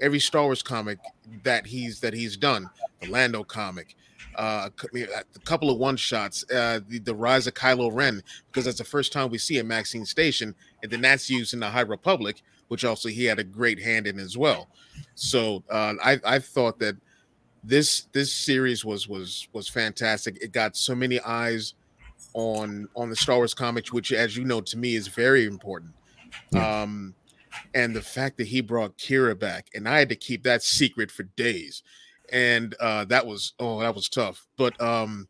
every 0.00 0.20
Star 0.20 0.42
Wars 0.44 0.62
comic 0.62 0.98
that 1.42 1.66
he's 1.66 2.00
that 2.00 2.12
he's 2.12 2.36
done. 2.36 2.68
The 3.00 3.08
Lando 3.10 3.42
comic, 3.44 3.96
uh, 4.34 4.68
a 4.94 5.38
couple 5.40 5.70
of 5.70 5.78
one 5.78 5.96
shots, 5.96 6.44
uh, 6.50 6.80
the, 6.88 6.98
the 6.98 7.14
rise 7.14 7.46
of 7.46 7.54
Kylo 7.54 7.90
Ren, 7.92 8.22
because 8.46 8.64
that's 8.64 8.78
the 8.78 8.84
first 8.84 9.12
time 9.12 9.30
we 9.30 9.38
see 9.38 9.56
Amaxine 9.56 10.06
Station, 10.06 10.54
and 10.82 10.90
then 10.90 11.00
that's 11.00 11.30
used 11.30 11.54
in 11.54 11.60
the 11.60 11.70
High 11.70 11.80
Republic, 11.82 12.42
which 12.68 12.84
also 12.84 13.08
he 13.08 13.24
had 13.24 13.38
a 13.38 13.44
great 13.44 13.80
hand 13.80 14.06
in 14.06 14.18
as 14.18 14.36
well. 14.36 14.68
So 15.14 15.62
uh, 15.70 15.94
I 16.02 16.20
I 16.24 16.38
thought 16.38 16.78
that 16.80 16.96
this 17.64 18.06
this 18.12 18.32
series 18.32 18.84
was 18.84 19.08
was 19.08 19.48
was 19.52 19.68
fantastic. 19.68 20.38
It 20.42 20.52
got 20.52 20.76
so 20.76 20.94
many 20.94 21.20
eyes 21.20 21.74
on 22.34 22.88
on 22.94 23.10
the 23.10 23.16
Star 23.16 23.36
Wars 23.36 23.54
comics, 23.54 23.92
which, 23.92 24.12
as 24.12 24.36
you 24.36 24.44
know, 24.44 24.60
to 24.60 24.76
me 24.76 24.94
is 24.94 25.08
very 25.08 25.46
important. 25.46 25.92
Um, 26.54 27.14
and 27.74 27.96
the 27.96 28.02
fact 28.02 28.36
that 28.36 28.46
he 28.46 28.60
brought 28.60 28.98
Qi'ra 28.98 29.38
back, 29.38 29.68
and 29.74 29.88
I 29.88 29.98
had 29.98 30.08
to 30.10 30.16
keep 30.16 30.42
that 30.42 30.62
secret 30.62 31.10
for 31.10 31.22
days, 31.22 31.82
and 32.32 32.74
uh, 32.80 33.04
that 33.06 33.26
was 33.26 33.54
oh 33.58 33.80
that 33.80 33.94
was 33.94 34.08
tough. 34.08 34.46
But 34.56 34.80
um, 34.80 35.28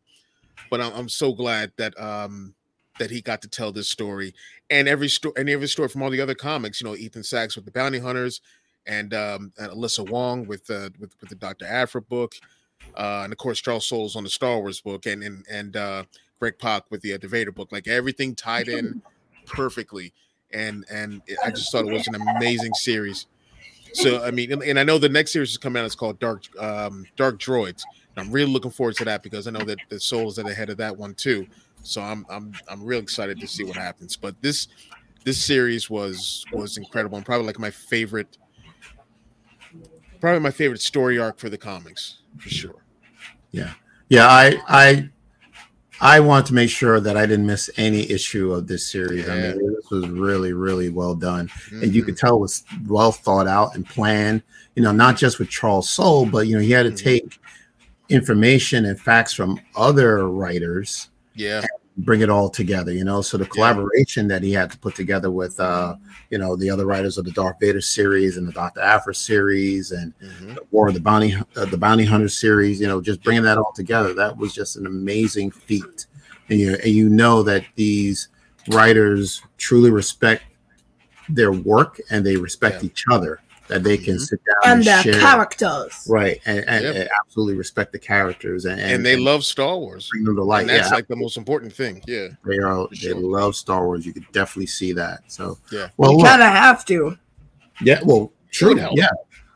but 0.69 0.81
I'm, 0.81 0.93
I'm 0.93 1.09
so 1.09 1.33
glad 1.33 1.71
that 1.77 1.99
um 1.99 2.53
that 2.99 3.11
he 3.11 3.21
got 3.21 3.41
to 3.43 3.47
tell 3.47 3.71
this 3.71 3.89
story 3.89 4.33
and 4.69 4.87
every 4.87 5.07
story 5.07 5.33
and 5.37 5.49
every 5.49 5.67
story 5.67 5.87
from 5.87 6.01
all 6.01 6.09
the 6.09 6.21
other 6.21 6.35
comics. 6.35 6.81
You 6.81 6.87
know, 6.87 6.95
Ethan 6.95 7.23
Sacks 7.23 7.55
with 7.55 7.65
the 7.65 7.71
Bounty 7.71 7.99
Hunters, 7.99 8.41
and 8.85 9.13
um, 9.13 9.51
and 9.57 9.71
Alyssa 9.71 10.09
Wong 10.09 10.47
with 10.47 10.69
uh, 10.69 10.89
with 10.99 11.13
with 11.19 11.29
the 11.29 11.35
Doctor 11.35 11.65
Aphra 11.65 12.01
book. 12.01 12.35
uh, 12.95 13.21
and 13.23 13.31
of 13.31 13.37
course 13.37 13.59
Charles 13.59 13.87
Soule's 13.87 14.15
on 14.15 14.23
the 14.23 14.29
Star 14.29 14.59
Wars 14.59 14.81
book, 14.81 15.05
and 15.05 15.23
and 15.23 15.45
and 15.49 15.75
uh, 15.75 16.03
Greg 16.39 16.57
Pak 16.59 16.85
with 16.89 17.01
the 17.01 17.13
uh, 17.13 17.17
the 17.17 17.27
Vader 17.27 17.51
book. 17.51 17.71
Like 17.71 17.87
everything 17.87 18.35
tied 18.35 18.67
in 18.67 19.01
perfectly, 19.45 20.13
and 20.51 20.85
and 20.89 21.21
I 21.43 21.51
just 21.51 21.71
thought 21.71 21.85
it 21.85 21.93
was 21.93 22.07
an 22.07 22.15
amazing 22.37 22.73
series. 22.73 23.27
So 23.97 24.23
I 24.23 24.29
mean, 24.29 24.51
and, 24.51 24.79
I 24.79 24.83
know 24.83 24.99
the 24.99 25.09
next 25.09 25.33
series 25.33 25.49
is 25.49 25.57
coming 25.57 25.81
out. 25.81 25.85
It's 25.85 25.95
called 25.95 26.19
Dark 26.19 26.43
um, 26.59 27.05
Dark 27.15 27.39
Droids. 27.39 27.81
I'm 28.15 28.31
really 28.31 28.51
looking 28.51 28.69
forward 28.69 28.95
to 28.97 29.05
that 29.05 29.23
because 29.23 29.47
I 29.47 29.51
know 29.51 29.63
that 29.65 29.79
the 29.89 29.99
Soule 29.99 30.27
is 30.27 30.37
at 30.37 30.45
the 30.45 30.53
head 30.53 30.69
of 30.69 30.77
that 30.77 30.95
one 30.95 31.15
too. 31.15 31.47
So 31.81 32.01
I'm 32.01 32.23
I'm 32.29 32.53
I'm 32.67 32.83
real 32.83 32.99
excited 32.99 33.39
to 33.39 33.47
see 33.47 33.63
what 33.63 33.75
happens. 33.75 34.15
But 34.15 34.39
this 34.39 34.67
this 35.23 35.43
series 35.43 35.89
was 35.89 36.45
was 36.53 36.77
incredible 36.77 37.17
and 37.17 37.25
probably 37.25 37.47
like 37.47 37.57
my 37.57 37.71
favorite 37.71 38.37
probably 40.21 40.41
my 40.41 40.51
favorite 40.51 40.81
story 40.81 41.17
arc 41.17 41.39
for 41.39 41.49
the 41.49 41.57
comics 41.57 42.19
for 42.37 42.49
sure. 42.49 42.83
Yeah. 43.51 43.73
Yeah, 44.09 44.27
I 44.27 44.61
I 44.67 45.09
I 45.99 46.19
want 46.19 46.45
to 46.47 46.53
make 46.53 46.69
sure 46.69 46.99
that 46.99 47.17
I 47.17 47.25
didn't 47.25 47.45
miss 47.47 47.69
any 47.77 48.09
issue 48.11 48.51
of 48.53 48.67
this 48.67 48.87
series. 48.87 49.27
I 49.27 49.35
mean, 49.35 49.73
this 49.73 49.89
was 49.89 50.07
really, 50.09 50.53
really 50.53 50.89
well 50.89 51.15
done. 51.15 51.49
and 51.71 51.93
you 51.93 52.03
could 52.03 52.17
tell 52.17 52.35
it 52.35 52.39
was 52.41 52.63
well 52.87 53.11
thought 53.11 53.47
out 53.47 53.75
and 53.75 53.85
planned. 53.87 54.43
You 54.75 54.83
know, 54.83 54.91
not 54.91 55.17
just 55.17 55.39
with 55.39 55.49
Charles 55.49 55.89
Soule, 55.89 56.25
but 56.27 56.47
you 56.47 56.55
know, 56.55 56.61
he 56.61 56.71
had 56.71 56.83
to 56.83 56.91
Mhm. 56.91 57.03
take 57.03 57.39
information 58.09 58.85
and 58.85 58.99
facts 58.99 59.33
from 59.33 59.59
other 59.75 60.29
writers, 60.29 61.09
yeah, 61.35 61.61
bring 61.97 62.21
it 62.21 62.29
all 62.29 62.49
together. 62.49 62.91
You 62.91 63.03
know, 63.03 63.21
so 63.21 63.37
the 63.37 63.45
collaboration 63.45 64.27
that 64.27 64.43
he 64.43 64.51
had 64.53 64.71
to 64.71 64.77
put 64.77 64.95
together 64.95 65.31
with, 65.31 65.59
uh, 65.59 65.95
you 66.29 66.37
know, 66.37 66.55
the 66.55 66.69
other 66.69 66.85
writers 66.85 67.17
of 67.17 67.25
the 67.25 67.31
Darth 67.31 67.57
Vader 67.59 67.81
series 67.81 68.37
and 68.37 68.47
the 68.47 68.51
Doctor 68.51 68.81
Aphra 68.81 69.15
series 69.15 69.91
and 69.91 70.13
Mhm. 70.19 70.55
the 70.55 70.61
War 70.71 70.87
of 70.89 70.93
the 70.93 70.99
Bounty, 70.99 71.35
uh, 71.55 71.65
the 71.65 71.77
Bounty 71.77 72.05
Hunter 72.05 72.29
series. 72.29 72.79
You 72.79 72.87
know, 72.87 73.01
just 73.01 73.23
bringing 73.23 73.43
that 73.43 73.57
all 73.57 73.73
together, 73.73 74.13
that 74.13 74.37
was 74.37 74.53
just 74.53 74.75
an 74.77 74.85
amazing 74.85 75.51
feat. 75.51 76.05
And 76.49 76.59
you 76.59 76.75
and 76.75 76.93
you 76.93 77.09
know 77.09 77.43
that 77.43 77.65
these 77.75 78.29
writers 78.69 79.41
truly 79.57 79.89
respect 79.89 80.43
their 81.29 81.51
work 81.51 81.99
and 82.09 82.25
they 82.25 82.37
respect 82.37 82.83
Yeah. 82.83 82.87
each 82.87 83.05
other. 83.11 83.39
That 83.67 83.83
they 83.83 83.97
can 83.97 84.15
Mhm. 84.15 84.19
sit 84.21 84.39
down 84.45 84.55
and 84.65 84.73
and, 84.73 84.83
the 84.87 85.01
share, 85.13 85.19
characters. 85.21 85.93
right? 86.07 86.39
And, 86.45 86.63
and, 86.67 86.83
Yep. 86.85 86.95
and 86.95 87.09
absolutely 87.21 87.55
respect 87.55 87.91
the 87.91 87.99
characters 87.99 88.65
and, 88.65 88.79
and, 88.79 89.05
they 89.05 89.17
love 89.17 89.43
Star 89.43 89.77
Wars. 89.77 90.07
bring 90.11 90.23
them 90.23 90.35
to 90.37 90.43
light. 90.43 90.61
and 90.61 90.69
that's 90.69 90.89
Yeah, 90.89 90.95
like 90.95 91.07
the 91.07 91.15
most 91.17 91.35
important 91.37 91.73
thing. 91.73 92.01
Yeah, 92.07 92.27
they 92.45 92.57
are. 92.59 92.87
for 92.87 92.89
They 92.91 92.95
sure. 92.97 93.15
love 93.19 93.55
Star 93.55 93.85
Wars. 93.85 94.05
You 94.05 94.13
could 94.13 94.25
definitely 94.31 94.67
see 94.67 94.93
that. 94.93 95.23
So 95.27 95.57
Yeah. 95.71 95.89
Well, 95.97 96.13
you 96.17 96.23
kind 96.23 96.41
of 96.41 96.47
have 96.49 96.85
to. 96.85 97.17
Yeah, 97.81 97.99
well, 98.03 98.31
true. 98.51 98.77
Should. 98.79 98.87
Yeah. 98.93 99.09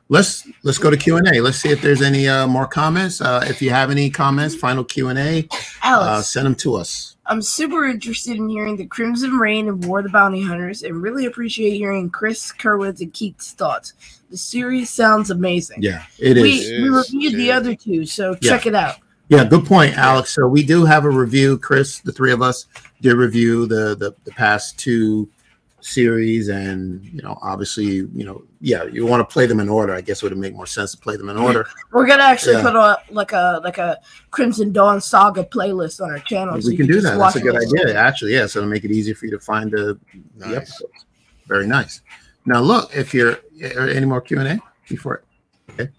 Let's 0.10 0.46
let's 0.64 0.78
go 0.78 0.90
to 0.90 0.98
Q 0.98 1.16
and 1.16 1.28
A. 1.30 1.40
Let's 1.40 1.58
see 1.60 1.70
if 1.70 1.82
there's 1.82 2.02
any 2.02 2.28
uh, 2.28 2.46
more 2.46 2.68
comments. 2.68 3.22
Uh, 3.22 3.46
if 3.48 3.62
you 3.62 3.70
have 3.70 3.90
any 3.90 4.10
comments, 4.10 4.54
final 4.56 4.84
Q 4.84 5.08
and 5.08 5.18
A, 5.18 5.48
uh, 5.84 6.22
send 6.22 6.46
them 6.48 6.56
to 6.56 6.76
us. 6.76 7.11
I'm 7.26 7.42
super 7.42 7.86
interested 7.86 8.38
in 8.38 8.50
hearing 8.50 8.76
the 8.78 8.86
Crimson 8.86 9.32
Reign 9.38 9.68
and 9.68 9.86
War 9.86 10.00
of 10.00 10.06
the 10.06 10.10
Bounty 10.12 10.42
Hunters, 10.42 10.84
and 10.84 11.02
really 11.02 11.26
appreciate 11.26 11.72
hearing 11.72 12.10
Chris 12.10 12.52
Kerwin's 12.52 13.02
and 13.02 13.14
Keith's 13.14 13.52
thoughts. 13.54 13.94
The 14.32 14.38
series 14.38 14.90
sounds 14.90 15.30
amazing. 15.30 15.82
Yeah, 15.84 16.04
it 16.18 16.36
we. 16.38 16.54
It 16.62 16.82
we 16.82 16.90
is, 17.00 17.14
reviewed 17.14 17.34
it 17.34 17.38
the 17.38 17.50
is. 17.50 17.56
other 17.56 17.76
two, 17.76 18.06
so 18.06 18.36
Yeah. 18.42 18.50
check 18.52 18.66
it 18.66 18.76
out. 18.76 18.96
Yeah, 19.30 19.46
good 19.46 19.66
point, 19.66 19.98
Alex. 19.98 20.32
So 20.32 20.48
we 20.48 20.62
do 20.64 20.84
have 20.84 21.06
a 21.06 21.10
review. 21.10 21.58
Chris, 21.58 22.00
the 22.00 22.12
three 22.12 22.34
of 22.34 22.42
us 22.42 22.66
did 23.02 23.14
review 23.16 23.66
the 23.66 23.96
the, 23.96 24.14
the 24.26 24.32
past 24.32 24.78
two 24.80 25.30
series, 25.82 26.48
and 26.50 27.04
you 27.06 27.22
know, 27.22 27.38
obviously, 27.42 27.86
you 27.86 28.24
know, 28.24 28.44
yeah, 28.60 28.84
you 28.84 29.06
want 29.06 29.28
to 29.28 29.34
play 29.34 29.46
them 29.46 29.60
in 29.60 29.68
order. 29.70 29.94
I 29.94 30.02
guess 30.02 30.22
it 30.24 30.30
would 30.30 30.38
make 30.38 30.54
more 30.56 30.66
sense 30.66 30.92
to 30.92 30.98
play 30.98 31.18
them 31.18 31.30
in 31.30 31.38
order. 31.38 31.68
We're 31.92 32.06
gonna 32.06 32.24
actually 32.24 32.54
Yeah. 32.56 32.62
put 32.64 32.76
a 32.76 32.98
like 33.10 33.32
a 33.34 33.62
like 33.64 33.78
a 33.78 33.98
Crimson 34.32 34.72
Dawn 34.72 35.02
Saga 35.02 35.44
playlist 35.44 36.02
on 36.02 36.12
our 36.12 36.20
channel. 36.20 36.56
we 36.56 36.72
you 36.72 36.78
can 36.78 36.88
do 36.88 36.94
just 36.94 37.06
that. 37.06 37.18
That's 37.18 37.36
a 37.36 37.42
good 37.42 37.56
it. 37.56 37.68
idea, 37.68 37.96
actually. 37.98 38.34
Yeah, 38.34 38.46
so 38.48 38.62
to 38.62 38.68
make 38.68 38.84
it 38.84 38.92
easier 38.92 39.16
for 39.16 39.26
you 39.26 39.32
to 39.32 39.40
find 39.40 39.72
the, 39.72 40.00
the 40.38 40.56
episodes. 40.58 41.06
Very 41.48 41.68
nice. 41.68 42.02
Now, 42.46 42.62
look, 42.62 42.96
if 42.96 43.14
you're 43.14 43.40
are 43.76 43.88
any 43.90 44.06
more 44.06 44.22
Q 44.22 44.40
and 44.40 44.48
A 44.48 44.60
before 44.90 45.16
it. 45.16 45.24
Okay. 45.74 45.92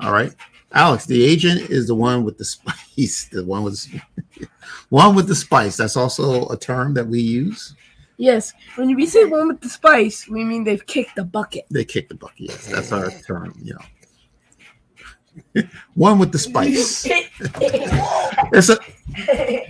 All 0.00 0.12
right. 0.12 0.32
Alex, 0.72 1.06
the 1.06 1.24
agent 1.24 1.70
is 1.70 1.86
the 1.86 1.94
one 1.94 2.24
with 2.24 2.36
the 2.38 2.44
spice. 2.44 3.28
The 3.32 3.44
one 3.44 3.62
with 3.62 3.86
one 4.88 5.14
with 5.14 5.28
the 5.28 5.34
spice. 5.34 5.76
That's 5.76 5.96
also 5.96 6.48
a 6.48 6.56
term 6.56 6.94
that 6.94 7.06
we 7.06 7.20
use. 7.20 7.74
Yes, 8.18 8.52
when 8.74 8.94
we 8.96 9.06
say 9.06 9.24
one 9.24 9.46
with 9.48 9.60
the 9.60 9.68
spice, 9.68 10.28
we 10.28 10.42
mean 10.44 10.64
they've 10.64 10.84
kicked 10.84 11.14
the 11.14 11.24
bucket. 11.24 11.66
They 11.70 11.84
kicked 11.84 12.08
the 12.08 12.16
bucket. 12.16 12.50
Yes, 12.50 12.66
that's 12.66 12.90
our 12.92 13.10
term. 13.10 13.56
You 13.62 13.74
know, 15.54 15.62
one 15.94 16.18
with 16.18 16.32
the 16.32 16.38
spice. 16.38 17.08
It's 18.52 18.68
a 18.68 18.78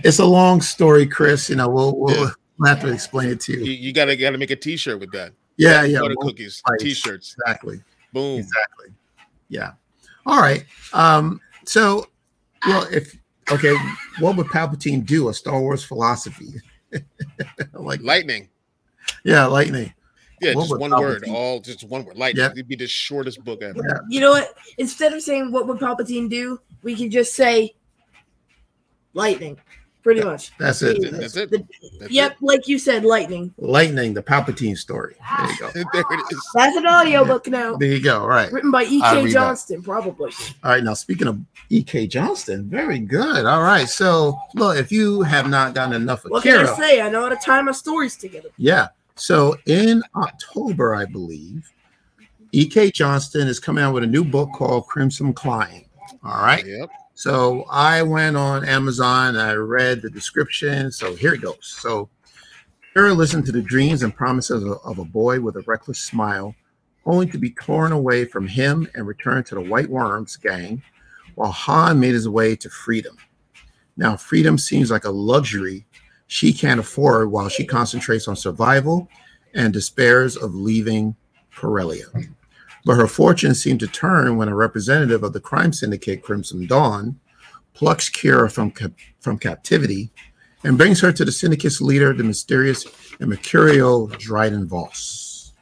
it's 0.05 0.19
a 0.19 0.25
long 0.25 0.61
story, 0.61 1.05
Chris. 1.07 1.49
You 1.49 1.55
know, 1.57 1.67
we'll 1.69 1.97
we'll, 1.97 2.31
we'll 2.57 2.69
have 2.69 2.81
to 2.81 2.91
explain 2.91 3.29
it 3.29 3.39
to 3.41 3.53
You, 3.53 3.65
you. 3.65 3.71
you 3.71 3.93
gotta 3.93 4.15
gotta 4.15 4.37
make 4.37 4.51
a 4.51 4.55
T-shirt 4.55 4.99
with 4.99 5.11
that. 5.11 5.33
Yeah, 5.57 5.83
yeah, 5.83 5.99
butter 6.01 6.15
cookies, 6.19 6.57
spice. 6.57 6.79
T-shirts. 6.81 7.35
exactly. 7.39 7.81
Boom. 8.13 8.39
Exactly. 8.39 8.87
Yeah. 9.49 9.71
All 10.25 10.39
right. 10.39 10.65
Um, 10.93 11.41
so 11.65 12.07
well, 12.65 12.87
if 12.91 13.17
okay, 13.51 13.75
what 14.19 14.37
would 14.37 14.47
Palpatine 14.47 15.05
do? 15.05 15.29
A 15.29 15.33
Star 15.33 15.59
Wars 15.59 15.83
philosophy. 15.83 16.53
like 17.73 18.01
Lightning. 18.01 18.49
yeah, 19.23 19.45
lightning. 19.45 19.93
Yeah, 20.41 20.53
What 20.53 20.61
just 20.63 20.71
would 20.71 20.79
one 20.81 20.91
word. 21.01 21.23
Palpatine- 21.23 21.33
All 21.33 21.59
just 21.59 21.83
one 21.83 22.05
word. 22.05 22.15
Lightning. 22.17 22.43
Yeah. 22.45 22.51
It'd 22.51 22.67
be 22.67 22.75
the 22.77 22.87
shortest 22.87 23.43
book 23.43 23.61
ever. 23.61 23.79
Yeah. 23.85 23.99
You 24.07 24.21
know 24.21 24.31
what? 24.31 24.53
Instead 24.77 25.13
of 25.13 25.21
saying 25.21 25.51
what 25.51 25.67
would 25.67 25.79
Palpatine 25.79 26.29
do, 26.29 26.59
we 26.81 26.95
can 26.95 27.11
just 27.11 27.33
say 27.35 27.75
lightning. 29.13 29.57
Pretty 30.01 30.21
much. 30.21 30.55
That's 30.57 30.81
it. 30.81 31.11
That's 31.11 31.35
it. 31.35 31.51
The- 31.51 31.65
That's 31.99 32.11
yep, 32.11 32.37
like 32.39 32.67
you 32.69 32.79
said, 32.79 33.03
lightning. 33.03 33.53
Lightning, 33.57 34.13
the 34.13 34.23
Palpatine 34.23 34.77
story. 34.77 35.15
There 35.37 35.51
you 35.51 35.59
go. 35.59 35.69
there 35.73 36.03
it 36.09 36.23
is. 36.31 36.49
That's 36.55 36.77
an 36.77 36.87
audiobook 36.87 37.47
now. 37.47 37.75
There 37.75 37.89
you 37.89 38.01
go. 38.01 38.21
All 38.21 38.27
right. 38.27 38.49
Written 38.51 38.71
by 38.71 38.83
E.K. 38.83 39.15
read 39.15 39.25
that. 39.27 39.33
Johnston, 39.33 39.83
probably. 39.83 40.31
All 40.63 40.71
right. 40.71 40.83
Now, 40.83 40.93
speaking 40.93 41.27
of 41.27 41.39
E.K. 41.69 42.07
Johnston, 42.07 42.69
very 42.69 42.99
good. 42.99 43.45
All 43.45 43.61
right. 43.61 43.89
So, 43.89 44.37
look, 44.55 44.77
if 44.77 44.89
you 44.89 45.21
have 45.23 45.49
not 45.49 45.73
gotten 45.75 45.93
enough 45.93 46.23
of 46.23 46.31
What 46.31 46.43
can 46.43 46.65
I 46.65 46.73
say? 46.77 47.01
I 47.01 47.09
know 47.09 47.23
how 47.23 47.29
to 47.29 47.35
tie 47.35 47.61
my 47.61 47.73
stories 47.73 48.15
together. 48.15 48.49
Yeah. 48.57 48.87
So 49.15 49.57
in 49.65 50.01
October, 50.15 50.95
I 50.95 51.03
believe, 51.03 51.69
E.K. 52.53 52.91
Johnston 52.91 53.49
is 53.49 53.59
coming 53.59 53.83
out 53.83 53.93
with 53.93 54.03
a 54.05 54.07
new 54.07 54.23
book 54.23 54.49
called 54.55 54.87
Crimson 54.87 55.33
Climb. 55.33 55.83
All 56.23 56.41
right. 56.41 56.65
Yep. 56.65 56.89
So 57.19 57.65
I 57.69 58.01
went 58.01 58.37
on 58.37 58.63
Amazon 58.63 59.35
I 59.35 59.51
read 59.51 60.01
the 60.01 60.09
description. 60.09 60.89
So 60.89 61.15
here 61.15 61.33
it 61.33 61.41
goes. 61.41 61.57
So 61.81 62.07
Qi'ra 62.95 63.13
listened 63.13 63.45
to 63.47 63.51
the 63.51 63.61
dreams 63.61 64.03
and 64.03 64.15
promises 64.15 64.63
of, 64.63 64.79
of 64.85 64.99
a 64.99 65.03
boy 65.03 65.41
with 65.41 65.57
a 65.57 65.61
reckless 65.63 65.99
smile, 65.99 66.55
only 67.05 67.27
to 67.27 67.37
be 67.37 67.51
torn 67.51 67.91
away 67.91 68.23
from 68.23 68.47
him 68.47 68.87
and 68.95 69.05
return 69.05 69.43
to 69.43 69.55
the 69.55 69.59
White 69.59 69.89
Worms 69.89 70.37
gang, 70.37 70.81
while 71.35 71.51
Han 71.51 71.99
made 71.99 72.13
his 72.13 72.29
way 72.29 72.55
to 72.55 72.69
freedom. 72.69 73.17
Now, 73.97 74.15
freedom 74.15 74.57
seems 74.57 74.89
like 74.89 75.03
a 75.03 75.11
luxury 75.11 75.85
she 76.27 76.53
can't 76.53 76.79
afford 76.79 77.31
while 77.31 77.49
she 77.49 77.65
concentrates 77.65 78.29
on 78.29 78.37
survival 78.37 79.09
and 79.53 79.73
despairs 79.73 80.37
of 80.37 80.55
leaving 80.55 81.17
Corellia. 81.53 82.05
But 82.85 82.95
her 82.95 83.07
fortune 83.07 83.55
seem 83.55 83.77
to 83.79 83.87
turn 83.87 84.37
when 84.37 84.47
a 84.47 84.55
representative 84.55 85.23
of 85.23 85.33
the 85.33 85.39
crime 85.39 85.73
syndicate 85.73 86.23
Crimson 86.23 86.65
Dawn 86.65 87.19
plucks 87.73 88.09
Qi'ra 88.09 88.51
from, 88.51 88.71
cap- 88.71 88.93
from 89.19 89.37
captivity 89.37 90.11
and 90.63 90.77
brings 90.77 91.01
her 91.01 91.11
to 91.11 91.25
the 91.25 91.31
syndicate's 91.31 91.81
leader, 91.81 92.13
the 92.13 92.23
mysterious 92.23 92.85
and 93.19 93.29
mercurial 93.29 94.07
Dryden 94.07 94.67
Voss. 94.67 95.53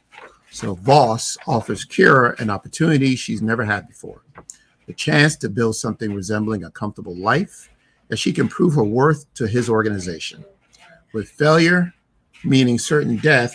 So 0.50 0.74
Voss 0.74 1.36
offers 1.46 1.84
Qi'ra 1.84 2.38
an 2.40 2.50
opportunity 2.50 3.14
she's 3.14 3.42
never 3.42 3.64
had 3.64 3.86
before 3.88 4.22
the 4.88 4.94
chance 4.94 5.36
to 5.36 5.50
build 5.50 5.76
something 5.76 6.14
resembling 6.14 6.64
a 6.64 6.70
comfortable 6.70 7.14
life 7.14 7.68
that 8.08 8.18
she 8.18 8.32
can 8.32 8.48
prove 8.48 8.74
her 8.74 8.82
worth 8.82 9.32
to 9.34 9.46
his 9.46 9.68
organization. 9.68 10.42
With 11.12 11.28
failure, 11.28 11.92
meaning 12.42 12.78
certain 12.78 13.18
death, 13.18 13.54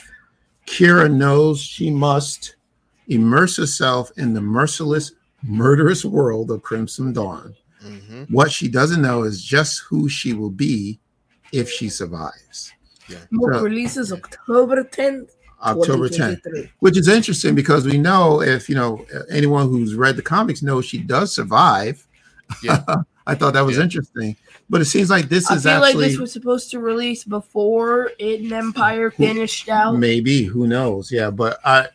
Qi'ra 0.67 1.11
knows 1.11 1.59
she 1.59 1.89
must 1.89 2.55
immerse 3.07 3.57
herself 3.57 4.11
in 4.17 4.33
the 4.33 4.41
merciless, 4.41 5.11
murderous 5.43 6.05
world 6.05 6.51
of 6.51 6.61
Crimson 6.63 7.13
Dawn. 7.13 7.55
hmm 7.81 8.23
What 8.29 8.51
she 8.51 8.67
doesn't 8.67 9.01
know 9.01 9.23
is 9.23 9.43
just 9.43 9.81
who 9.81 10.07
she 10.09 10.33
will 10.33 10.49
be 10.51 10.99
if 11.51 11.69
she 11.69 11.89
survives. 11.89 12.71
Book 13.31 13.53
So- 13.53 13.61
releases 13.63 14.11
October 14.13 14.83
10th. 14.83 15.31
October 15.61 16.09
10th, 16.09 16.69
which 16.79 16.97
is 16.97 17.07
interesting 17.07 17.55
because 17.55 17.85
we 17.85 17.97
know 17.97 18.41
if 18.41 18.67
you 18.67 18.75
know 18.75 19.05
anyone 19.29 19.69
who's 19.69 19.95
read 19.95 20.17
the 20.17 20.21
comics 20.21 20.61
knows 20.61 20.83
she 20.85 20.97
does 20.97 21.33
survive. 21.33 22.05
Yeah. 22.61 22.83
I 23.27 23.35
thought 23.35 23.53
that 23.53 23.61
was 23.65 23.77
Yeah. 23.77 23.83
interesting, 23.83 24.35
but 24.69 24.81
it 24.81 24.85
seems 24.85 25.09
like 25.09 25.29
this 25.29 25.49
I 25.49 25.55
is 25.55 25.63
feel 25.63 25.79
like 25.79 25.95
this 25.95 26.17
was 26.17 26.33
supposed 26.33 26.69
to 26.71 26.79
release 26.79 27.23
before 27.23 28.11
Hidden 28.19 28.51
Empire 28.51 29.09
finished 29.11 29.69
out. 29.69 29.93
maybe 29.97 30.43
who 30.43 30.67
knows? 30.67 31.09
Yeah, 31.09 31.29
but 31.31 31.57
I, 31.63 31.87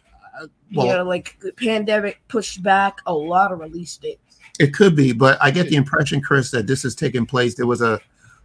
Well, 0.74 0.86
yeah, 0.86 1.02
like 1.02 1.38
the 1.40 1.52
pandemic 1.52 2.20
pushed 2.28 2.62
back 2.62 2.98
a 3.06 3.12
lot 3.14 3.52
of 3.52 3.60
release 3.60 3.96
dates. 3.96 4.38
It 4.58 4.74
could 4.74 4.94
be, 4.96 5.12
but 5.12 5.38
I 5.40 5.50
get 5.50 5.68
the 5.68 5.76
impression, 5.76 6.20
Chris, 6.20 6.50
that 6.50 6.66
this 6.66 6.84
is 6.84 6.94
taking 6.94 7.24
place. 7.26 7.54
There 7.54 7.66
was 7.66 7.80
a 7.80 8.00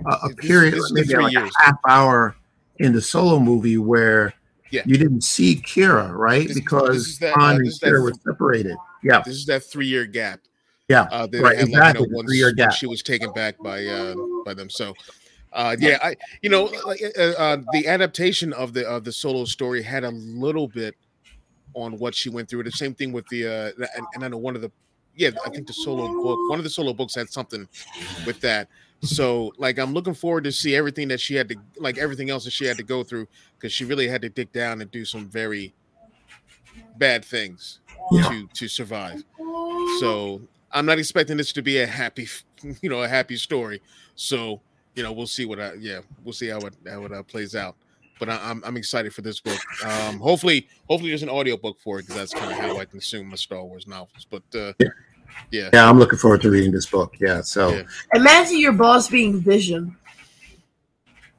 a, 0.06 0.12
a 0.28 0.36
period, 0.36 0.74
this 0.74 0.84
is 0.84 0.90
the 0.90 0.94
maybe 0.96 1.08
three 1.08 1.24
like 1.24 1.34
years. 1.34 1.52
a 1.60 1.64
half 1.64 1.78
hour 1.88 2.36
in 2.78 2.94
the 2.94 3.02
solo 3.02 3.40
movie 3.40 3.78
where 3.78 4.34
Yeah. 4.72 4.82
you 4.86 4.98
didn't 4.98 5.22
see 5.24 5.56
Qi'ra, 5.58 6.12
right? 6.14 6.48
This- 6.48 6.58
because 6.60 7.06
this 7.06 7.18
that, 7.20 7.34
Han 7.36 7.56
uh, 7.56 7.58
and 7.58 7.68
this 7.68 7.80
Qi'ra 7.80 8.02
were 8.04 8.14
separated. 8.26 8.76
Yeah, 9.04 9.22
This 9.22 9.36
is 9.36 9.46
that 9.48 9.64
three 9.64 9.88
year 9.88 10.06
gap. 10.06 10.40
yeah. 10.90 11.04
Uh, 11.12 11.28
Right, 11.34 11.58
had, 11.58 11.68
exactly, 11.70 11.80
Like, 11.80 11.94
you 11.96 12.08
know, 12.12 12.18
once, 12.18 12.28
three-year 12.30 12.52
gap. 12.54 12.74
she 12.74 12.88
was 12.88 13.02
taken 13.04 13.32
back 13.34 13.56
by 13.64 13.86
uh, 13.86 14.16
by 14.46 14.54
them. 14.54 14.70
So, 14.70 14.94
uh, 15.54 15.76
yeah, 15.80 16.00
I 16.02 16.16
you 16.42 16.50
know 16.50 16.64
like 16.86 17.02
uh, 17.18 17.22
uh, 17.38 17.58
the 17.72 17.88
adaptation 17.88 18.52
of 18.54 18.74
the 18.74 18.86
of 18.88 19.04
the 19.04 19.12
solo 19.12 19.46
story 19.46 19.82
had 19.84 20.04
a 20.04 20.10
little 20.12 20.68
bit 20.68 20.96
on 21.74 21.98
what 21.98 22.16
she 22.16 22.30
went 22.30 22.50
through. 22.50 22.64
The 22.64 22.72
same 22.72 22.94
thing 22.94 23.12
with 23.12 23.28
the 23.30 23.48
uh, 23.48 23.72
and, 23.96 24.06
and 24.16 24.24
I 24.24 24.28
know 24.28 24.38
one 24.38 24.56
of 24.56 24.62
the 24.62 24.72
yeah 25.16 25.30
I 25.46 25.50
think 25.50 25.68
the 25.68 25.74
solo 25.74 26.08
book 26.24 26.40
one 26.50 26.60
of 26.60 26.64
the 26.64 26.70
solo 26.70 26.94
books 26.94 27.16
had 27.16 27.30
something 27.30 27.68
with 28.26 28.40
that. 28.42 28.68
So 29.02 29.54
like 29.58 29.80
I'm 29.80 29.94
looking 29.94 30.14
forward 30.14 30.44
to 30.46 30.52
see 30.52 30.76
everything 30.76 31.08
that 31.10 31.20
she 31.20 31.36
had 31.36 31.50
to 31.50 31.56
like 31.78 31.98
everything 31.98 32.30
else 32.30 32.46
that 32.46 32.52
she 32.52 32.66
had 32.66 32.78
to 32.78 32.84
go 32.84 33.04
through 33.04 33.28
because 33.58 33.74
she 33.74 33.86
really 33.86 34.08
had 34.08 34.22
to 34.22 34.30
dig 34.30 34.52
down 34.54 34.82
and 34.82 34.90
do 34.92 35.04
some 35.06 35.28
very 35.30 35.74
bad 36.98 37.24
things 37.26 37.80
Yeah. 38.12 38.24
to 38.30 38.48
to 38.48 38.68
survive. 38.68 39.24
So 40.00 40.42
I'm 40.72 40.86
not 40.86 41.00
expecting 41.00 41.38
this 41.38 41.54
to 41.54 41.62
be 41.62 41.80
a 41.80 41.86
happy, 41.88 42.28
you 42.82 42.90
know, 42.90 43.04
a 43.04 43.08
happy 43.08 43.36
story. 43.36 43.82
So 44.16 44.62
you 44.96 45.04
know, 45.04 45.12
we'll 45.12 45.28
see 45.28 45.46
what 45.46 45.60
I 45.60 45.74
yeah, 45.74 46.00
we'll 46.24 46.34
see 46.34 46.48
how 46.48 46.60
it 46.60 46.76
how 46.88 47.06
it 47.06 47.12
uh, 47.12 47.24
plays 47.24 47.56
out. 47.56 47.76
But 48.20 48.30
I, 48.30 48.40
I'm 48.44 48.64
I'm 48.66 48.78
excited 48.78 49.14
for 49.14 49.22
this 49.22 49.40
book. 49.40 49.60
Um, 49.86 50.20
hopefully, 50.20 50.68
hopefully 50.88 51.10
there's 51.12 51.24
an 51.24 51.30
audiobook 51.30 51.80
for 51.80 52.00
it 52.00 52.04
because 52.04 52.16
that's 52.16 52.34
kind 52.34 52.52
of 52.52 52.58
how 52.58 52.78
I 52.78 52.86
consume 52.86 53.28
my 53.30 53.36
Star 53.36 53.64
Wars 53.64 53.88
novels. 53.88 54.26
But 54.30 54.44
uh, 54.56 54.74
Yeah. 54.80 54.88
yeah, 55.52 55.70
Yeah, 55.74 55.90
I'm 55.90 55.98
looking 56.00 56.20
forward 56.20 56.42
to 56.44 56.52
reading 56.52 56.72
this 56.72 56.86
book. 56.86 57.16
Yeah, 57.20 57.42
so 57.42 57.70
Yeah. 57.70 57.84
Imagine 58.14 58.60
your 58.60 58.74
boss 58.74 59.10
being 59.10 59.40
Vision. 59.42 59.96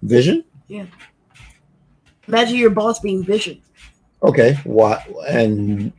Vision. 0.03 0.45
Yeah. 0.69 0.87
Imagine 2.29 2.57
your 2.57 2.71
boss 2.71 3.01
being 3.01 3.23
Vision. 3.25 3.61
Okay, 4.23 4.55
what 4.65 5.07
and 5.29 5.93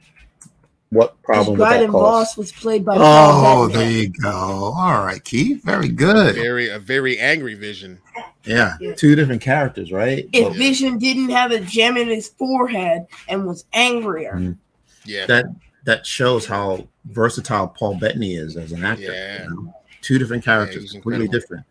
what 0.90 1.22
problem 1.24 1.58
would 1.58 1.66
that 1.66 1.70
Dryden 1.72 1.92
cause? 1.92 2.02
boss 2.02 2.38
was 2.38 2.52
played 2.52 2.86
by. 2.86 2.96
Oh, 2.98 3.68
Bettany. 3.68 3.84
there 3.84 3.92
you 4.04 4.10
go. 4.10 4.30
All 4.78 5.04
right, 5.06 5.24
Keith. 5.24 5.64
Very 5.64 5.90
good. 5.90 6.36
very 6.36 6.70
a 6.70 6.80
very 6.80 7.20
angry 7.20 7.56
vision. 7.56 8.00
Yeah, 8.46 8.76
Yeah. 8.80 8.94
two 8.96 9.16
different 9.16 9.42
characters, 9.42 9.92
right? 9.92 10.30
If 10.32 10.50
But 10.50 10.56
Vision 10.58 10.98
didn't 11.00 11.30
have 11.30 11.52
a 11.52 11.60
gem 11.60 11.98
in 11.98 12.08
his 12.08 12.28
forehead 12.30 13.08
and 13.28 13.46
was 13.48 13.66
angrier, 13.74 14.34
Mhm. 14.36 14.58
Yeah, 15.06 15.26
that 15.26 15.46
that 15.86 16.06
shows 16.06 16.46
how 16.46 16.88
versatile 17.06 17.68
Paul 17.68 17.96
Bettany 17.96 18.36
is 18.36 18.56
as 18.58 18.72
an 18.72 18.84
actor. 18.84 19.12
Yeah. 19.12 19.44
you 19.44 19.50
know? 19.50 19.74
Two 20.02 20.18
different 20.20 20.44
characters, 20.46 20.84
he's 20.84 20.92
completely 20.92 21.28
different. 21.28 21.64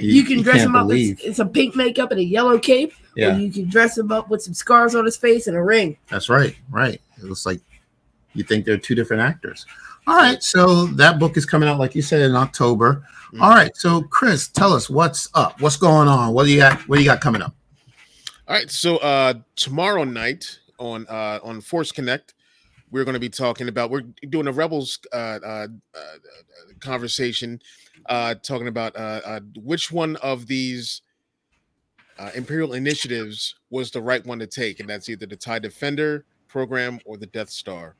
you, 0.00 0.24
can 0.24 0.40
dress 0.42 0.62
him 0.62 0.74
up 0.74 0.86
believe- 0.88 1.20
in, 1.20 1.28
in 1.28 1.34
some 1.34 1.50
pink 1.50 1.76
makeup 1.76 2.10
and 2.10 2.20
a 2.20 2.24
yellow 2.24 2.58
cape, 2.58 2.92
or 2.92 2.96
Yeah, 3.20 3.36
you 3.36 3.52
can 3.52 3.68
dress 3.68 3.96
him 3.98 4.10
up 4.10 4.30
with 4.30 4.42
some 4.42 4.54
scars 4.54 4.94
on 4.94 5.04
his 5.04 5.16
face 5.18 5.46
and 5.46 5.56
a 5.56 5.62
ring. 5.62 5.96
that's 6.10 6.28
right. 6.30 6.56
Right. 6.70 7.00
It 7.18 7.24
looks 7.24 7.44
like 7.46 7.60
you 8.34 8.44
think 8.44 8.64
they're 8.64 8.78
two 8.78 8.94
different 8.94 9.22
actors. 9.22 9.66
All 10.06 10.16
right, 10.16 10.42
so 10.42 10.86
that 10.86 11.18
book 11.18 11.36
is 11.36 11.46
coming 11.46 11.68
out, 11.68 11.78
like 11.78 11.94
you 11.94 12.02
said, 12.02 12.22
in 12.22 12.34
October. 12.34 13.06
Mhm. 13.32 13.40
All 13.40 13.50
right, 13.50 13.74
so 13.76 14.02
Chris, 14.02 14.48
tell 14.48 14.72
us 14.72 14.90
what's 14.90 15.28
up. 15.34 15.60
What's 15.60 15.76
going 15.76 16.08
on? 16.08 16.32
What 16.32 16.44
do 16.44 16.52
you 16.52 16.58
got? 16.58 16.80
What 16.88 16.96
do 16.96 17.02
you 17.02 17.08
got 17.08 17.20
coming 17.20 17.40
up? 17.40 17.54
All 18.48 18.56
right, 18.56 18.70
so 18.70 18.96
uh 18.98 19.34
tomorrow 19.54 20.04
night 20.04 20.58
on 20.78 21.06
uh 21.08 21.38
on 21.42 21.60
Force 21.60 21.92
Connect, 21.92 22.34
we're 22.90 23.04
going 23.04 23.14
to 23.14 23.20
be 23.20 23.30
talking 23.30 23.68
about 23.68 23.90
we're 23.90 24.02
doing 24.28 24.48
a 24.48 24.52
Rebels 24.52 24.98
uh, 25.12 25.16
uh, 25.16 25.68
uh 25.94 26.00
conversation, 26.80 27.60
uh 28.06 28.34
talking 28.34 28.68
about 28.68 28.96
uh, 28.96 29.20
uh 29.24 29.40
which 29.54 29.92
one 29.92 30.16
of 30.16 30.48
these 30.48 31.02
uh, 32.18 32.30
Imperial 32.34 32.74
initiatives 32.74 33.54
was 33.70 33.90
the 33.90 34.02
right 34.02 34.24
one 34.26 34.38
to 34.40 34.46
take, 34.46 34.80
and 34.80 34.88
that's 34.88 35.08
either 35.08 35.26
the 35.26 35.36
TIE 35.36 35.58
Defender 35.58 36.24
program 36.48 37.00
or 37.04 37.16
the 37.16 37.26
Death 37.26 37.50
Star. 37.50 37.96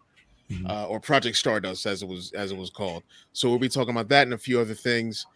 Mhm. 0.52 0.68
Uh, 0.68 0.86
or 0.86 1.00
Project 1.00 1.36
Stardust, 1.36 1.86
as 1.86 2.02
it 2.02 2.08
was 2.08 2.32
as 2.32 2.52
it 2.52 2.56
was 2.56 2.70
called. 2.70 3.02
So 3.32 3.48
we'll 3.48 3.58
be 3.58 3.68
talking 3.68 3.90
about 3.92 4.08
that 4.08 4.22
and 4.26 4.34
a 4.34 4.38
few 4.38 4.60
other 4.60 4.74
things. 4.74 5.26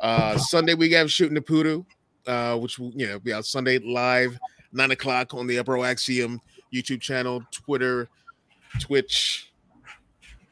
Uh, 0.00 0.36
Sunday 0.38 0.74
we 0.74 0.90
have 0.92 1.10
shooting 1.10 1.34
the 1.34 1.40
poodoo, 1.40 1.82
uh, 2.26 2.56
which 2.58 2.78
will 2.78 2.92
you 2.94 3.06
know 3.06 3.18
be 3.18 3.32
out 3.32 3.46
Sunday 3.46 3.78
live 3.78 4.38
nine 4.72 4.90
o'clock 4.90 5.34
on 5.34 5.46
the 5.46 5.56
Broaxium 5.56 6.38
YouTube 6.72 7.00
channel, 7.00 7.42
Twitter, 7.50 8.08
Twitch, 8.80 9.52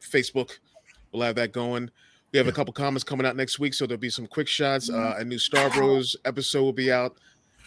Facebook. 0.01 0.57
We'll 1.11 1.23
have 1.23 1.35
that 1.35 1.51
going. 1.51 1.91
We 2.31 2.37
have 2.37 2.47
a 2.47 2.51
couple 2.51 2.73
comments 2.73 3.03
coming 3.03 3.25
out 3.25 3.37
next 3.37 3.59
week, 3.59 3.73
so 3.73 3.85
there'll 3.85 3.99
be 3.99 4.09
some 4.09 4.27
quick 4.27 4.47
shots. 4.47 4.89
Uh, 4.89 5.15
a 5.17 5.23
new 5.23 5.39
Star 5.39 5.69
Bros 5.69 6.17
episode 6.25 6.63
will 6.63 6.73
be 6.73 6.91
out. 6.91 7.15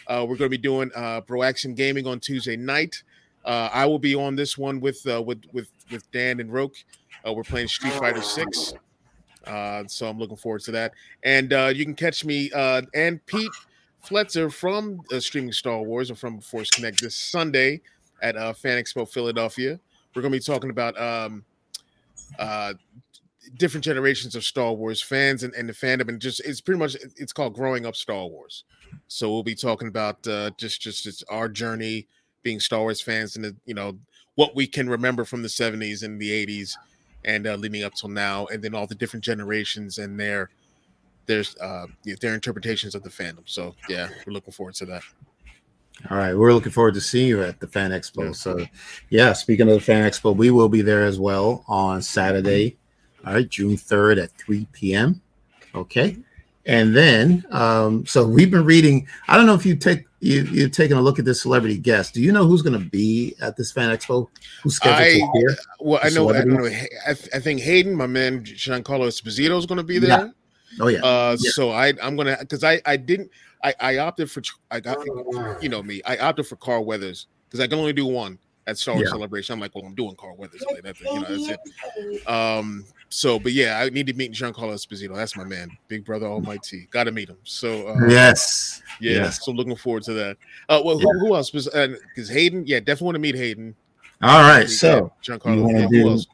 Uh, 0.06 0.26
we're 0.28 0.36
going 0.36 0.50
to 0.50 0.50
be 0.50 0.58
doing 0.58 0.90
uh, 0.94 1.20
Bro 1.22 1.42
Action 1.44 1.74
Gaming 1.74 2.06
on 2.06 2.20
Tuesday 2.20 2.56
night. 2.56 3.02
Uh, 3.44 3.70
I 3.72 3.86
will 3.86 3.98
be 3.98 4.14
on 4.14 4.36
this 4.36 4.58
one 4.58 4.78
with 4.80 5.06
uh, 5.06 5.22
with 5.22 5.42
with 5.52 5.70
with 5.90 6.10
Dan 6.10 6.40
and 6.40 6.52
Roke. 6.52 6.76
Uh, 7.26 7.32
we're 7.32 7.42
playing 7.42 7.68
Street 7.68 7.92
Fighter 7.94 8.22
Six, 8.22 8.74
uh, 9.46 9.84
so 9.86 10.08
I'm 10.08 10.18
looking 10.18 10.36
forward 10.36 10.62
to 10.62 10.72
that. 10.72 10.92
And 11.22 11.52
uh, 11.52 11.72
you 11.74 11.84
can 11.84 11.94
catch 11.94 12.24
me 12.24 12.50
uh, 12.52 12.82
and 12.94 13.24
Pete 13.26 13.50
Fletzer 14.04 14.52
from 14.52 15.00
uh, 15.12 15.20
Streaming 15.20 15.52
Star 15.52 15.82
Wars 15.82 16.10
or 16.10 16.14
from 16.14 16.40
Force 16.40 16.70
Connect 16.70 17.00
this 17.00 17.14
Sunday 17.14 17.80
at 18.22 18.36
uh, 18.36 18.52
Fan 18.52 18.82
Expo 18.82 19.08
Philadelphia. 19.08 19.78
We're 20.14 20.22
going 20.22 20.32
to 20.32 20.38
be 20.38 20.44
talking 20.44 20.70
about 20.70 20.98
um, 21.00 21.44
different 23.56 23.84
generations 23.84 24.34
of 24.34 24.44
Star 24.44 24.72
Wars 24.72 25.02
fans 25.02 25.42
and, 25.42 25.54
and 25.54 25.68
the 25.68 25.72
fandom, 25.72 26.08
and 26.08 26.20
just 26.20 26.40
it's 26.40 26.60
pretty 26.60 26.78
much 26.78 26.96
it's 27.16 27.32
called 27.32 27.54
growing 27.54 27.86
up 27.86 27.96
Star 27.96 28.26
Wars. 28.26 28.64
So 29.06 29.30
we'll 29.30 29.42
be 29.42 29.54
talking 29.54 29.88
about 29.88 30.22
just 30.56 30.80
just 30.80 31.04
just 31.04 31.24
our 31.28 31.48
journey 31.48 32.06
being 32.42 32.60
Star 32.60 32.80
Wars 32.80 33.00
fans 33.00 33.36
and 33.36 33.44
the, 33.44 33.56
you 33.66 33.74
know 33.74 33.98
what 34.38 34.54
we 34.54 34.68
can 34.68 34.88
remember 34.88 35.24
from 35.24 35.42
the 35.42 35.48
70s 35.48 36.04
and 36.04 36.20
the 36.20 36.46
80s 36.46 36.76
and 37.24 37.44
uh, 37.44 37.56
leading 37.56 37.82
up 37.82 37.92
till 37.94 38.08
now, 38.08 38.46
and 38.46 38.62
then 38.62 38.72
all 38.72 38.86
the 38.86 38.94
different 38.94 39.24
generations 39.24 39.98
and 39.98 40.18
their 40.18 40.48
there's 41.26 41.56
uh, 41.56 41.86
their 42.20 42.34
interpretations 42.34 42.94
of 42.94 43.02
the 43.02 43.08
fandom. 43.10 43.42
So 43.46 43.74
yeah, 43.88 44.08
we're 44.24 44.32
looking 44.32 44.52
forward 44.52 44.76
to 44.76 44.86
that. 44.86 45.02
All 46.08 46.16
right, 46.16 46.34
we're 46.36 46.52
looking 46.52 46.70
forward 46.70 46.94
to 46.94 47.00
seeing 47.00 47.26
you 47.26 47.42
at 47.42 47.58
the 47.58 47.66
Fan 47.66 47.90
Expo. 47.90 48.26
Yeah. 48.26 48.32
So, 48.32 48.64
yeah, 49.10 49.32
speaking 49.32 49.66
of 49.66 49.74
the 49.74 49.80
Fan 49.80 50.08
Expo, 50.08 50.34
we 50.34 50.52
will 50.52 50.68
be 50.68 50.82
there 50.82 51.04
as 51.04 51.18
well 51.18 51.64
on 51.66 52.00
Saturday, 52.00 52.76
all 53.26 53.32
right, 53.34 53.48
June 53.48 53.76
3rd 53.76 54.22
at 54.22 54.30
3 54.38 54.68
p.m. 54.72 55.20
Okay. 55.74 56.16
And 56.64 56.94
then, 56.94 57.44
um, 57.50 58.06
so 58.06 58.24
we've 58.24 58.52
been 58.52 58.64
reading. 58.64 59.08
I 59.26 59.36
don't 59.36 59.46
know 59.46 59.54
if 59.54 59.66
you 59.66 59.74
take 59.74 60.07
you 60.20 60.42
you've 60.42 60.72
taken 60.72 60.96
a 60.96 61.00
look 61.00 61.18
at 61.18 61.24
this 61.24 61.40
celebrity 61.42 61.78
guest. 61.78 62.14
Do 62.14 62.20
you 62.20 62.32
know 62.32 62.44
who's 62.46 62.62
going 62.62 62.78
to 62.78 62.84
be 62.84 63.34
at 63.40 63.56
this 63.56 63.70
Fan 63.72 63.96
Expo? 63.96 64.28
Who's 64.62 64.76
scheduled 64.76 65.00
I- 65.00 65.18
to 65.18 65.24
appear? 65.24 65.56
Well, 65.80 66.00
I 66.02 66.08
know, 66.10 66.32
I, 66.34 66.44
know. 66.44 66.66
I, 66.66 67.10
I 67.34 67.38
think 67.40 67.60
Hayden, 67.60 67.94
my 67.94 68.06
man 68.06 68.42
Giancarlo 68.44 69.06
Esposito, 69.06 69.56
is 69.58 69.66
going 69.66 69.78
to 69.78 69.84
be 69.84 69.94
Yeah. 69.94 70.00
there. 70.00 70.34
Oh 70.80 70.88
yeah, 70.88 71.00
Uh, 71.00 71.36
Yeah. 71.40 71.50
so 71.52 71.70
I 71.70 71.94
I'm 72.02 72.14
gonna 72.16 72.36
because 72.40 72.62
I 72.62 72.80
I 72.84 72.96
didn't 72.96 73.30
I 73.64 73.74
I 73.80 73.98
opted 73.98 74.30
for 74.30 74.42
I 74.70 74.80
got 74.80 74.98
you 75.62 75.68
know 75.68 75.82
me 75.82 76.02
I 76.04 76.18
opted 76.18 76.46
for 76.46 76.56
Carl 76.56 76.84
Weathers 76.84 77.26
because 77.48 77.60
I 77.60 77.66
can 77.66 77.78
only 77.78 77.94
do 77.94 78.04
one 78.06 78.38
at 78.66 78.76
Star 78.76 78.94
Wars 78.94 79.06
Yeah. 79.06 79.12
Celebration. 79.12 79.54
I'm 79.54 79.60
like, 79.60 79.74
well, 79.74 79.84
I'm 79.86 79.94
doing 79.94 80.14
Carl 80.16 80.36
Weathers. 80.36 80.62
Like, 80.70 80.82
that's, 80.82 81.00
you 81.00 81.06
know, 81.14 81.20
that's 81.22 81.48
it. 81.48 82.28
Um, 82.28 82.84
so, 83.10 83.38
but 83.38 83.52
yeah, 83.52 83.78
I 83.80 83.88
need 83.90 84.06
to 84.08 84.12
meet 84.14 84.32
Giancarlo 84.32 84.74
Esposito. 84.74 85.14
That's 85.14 85.36
my 85.36 85.44
man, 85.44 85.70
Big 85.88 86.04
Brother 86.04 86.26
Almighty. 86.26 86.88
Got 86.90 87.04
to 87.04 87.12
meet 87.12 87.28
him. 87.28 87.38
So, 87.44 87.88
uh, 87.88 88.06
yes, 88.08 88.82
yeah, 89.00 89.12
yes. 89.12 89.44
so 89.44 89.52
looking 89.52 89.76
forward 89.76 90.02
to 90.04 90.12
that. 90.14 90.36
Uh, 90.68 90.82
well, 90.84 90.98
who, 90.98 91.10
who 91.18 91.34
else? 91.34 91.50
Because 91.50 92.28
Hayden, 92.28 92.64
yeah, 92.66 92.80
definitely 92.80 93.04
want 93.06 93.14
to 93.16 93.20
meet 93.20 93.34
Hayden. 93.34 93.74
All 94.22 94.42
right, 94.42 94.68
so 94.68 95.12
Giancarlo. 95.24 95.62
wanna 95.62 95.78
Yeah, 95.80 95.86
who 95.86 96.02
do- 96.02 96.08
else? 96.10 96.26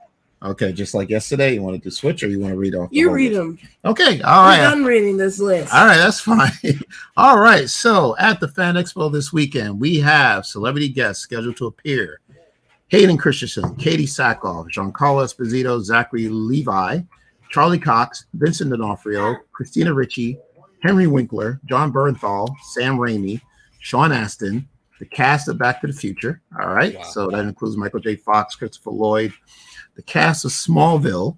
okay, 0.42 0.72
just 0.72 0.94
like 0.94 1.08
yesterday, 1.10 1.54
you 1.54 1.62
want 1.62 1.76
to 1.76 1.82
do 1.82 1.90
switch 1.90 2.22
or 2.22 2.28
you 2.28 2.40
want 2.40 2.52
to 2.52 2.58
read 2.58 2.74
off? 2.74 2.88
You 2.90 3.10
read 3.10 3.32
list? 3.32 3.38
them. 3.40 3.58
Okay, 3.84 4.20
all 4.22 4.44
I'm 4.44 4.58
right. 4.60 4.70
done 4.70 4.84
reading 4.84 5.16
this 5.16 5.38
list. 5.38 5.72
All 5.72 5.86
right, 5.86 5.96
that's 5.96 6.20
fine. 6.22 6.50
All 7.16 7.38
right, 7.38 7.68
so 7.68 8.16
at 8.18 8.40
the 8.40 8.48
Fan 8.48 8.74
Expo 8.74 9.12
this 9.12 9.32
weekend, 9.32 9.78
we 9.80 9.98
have 10.00 10.44
celebrity 10.46 10.88
guests 10.88 11.22
scheduled 11.22 11.56
to 11.58 11.66
appear. 11.66 12.20
Hayden 12.94 13.16
Christensen, 13.16 13.74
Katee 13.74 14.04
Sackhoff, 14.04 14.68
Giancarlo 14.70 15.24
Esposito, 15.24 15.82
Zachary 15.82 16.28
Levi, 16.28 17.00
Charlie 17.50 17.76
Cox, 17.80 18.26
Vincent 18.34 18.70
D'Onofrio, 18.70 19.34
Christina 19.50 19.92
Ricci, 19.92 20.38
Henry 20.80 21.08
Winkler, 21.08 21.60
Jon 21.64 21.92
Bernthal, 21.92 22.54
Sam 22.70 22.96
Raimi, 22.98 23.40
Sean 23.80 24.12
Astin, 24.12 24.68
the 25.00 25.06
cast 25.06 25.48
of 25.48 25.58
Back 25.58 25.80
to 25.80 25.88
the 25.88 25.92
Future. 25.92 26.40
All 26.60 26.72
right, 26.72 26.94
Wow. 26.94 27.02
so 27.02 27.30
that 27.32 27.44
includes 27.46 27.76
Michael 27.76 27.98
J. 27.98 28.14
Fox, 28.14 28.54
Christopher 28.54 28.92
Lloyd, 28.92 29.32
the 29.96 30.02
cast 30.02 30.44
of 30.44 30.52
Smallville, 30.52 31.36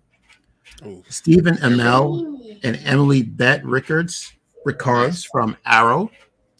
Ooh, 0.84 1.02
Stephen 1.08 1.56
Amell, 1.62 2.60
and 2.64 2.78
Emily 2.84 3.22
Bett 3.22 3.64
Rickards, 3.64 4.30
Rickards 4.66 5.24
from 5.24 5.56
Arrow, 5.64 6.10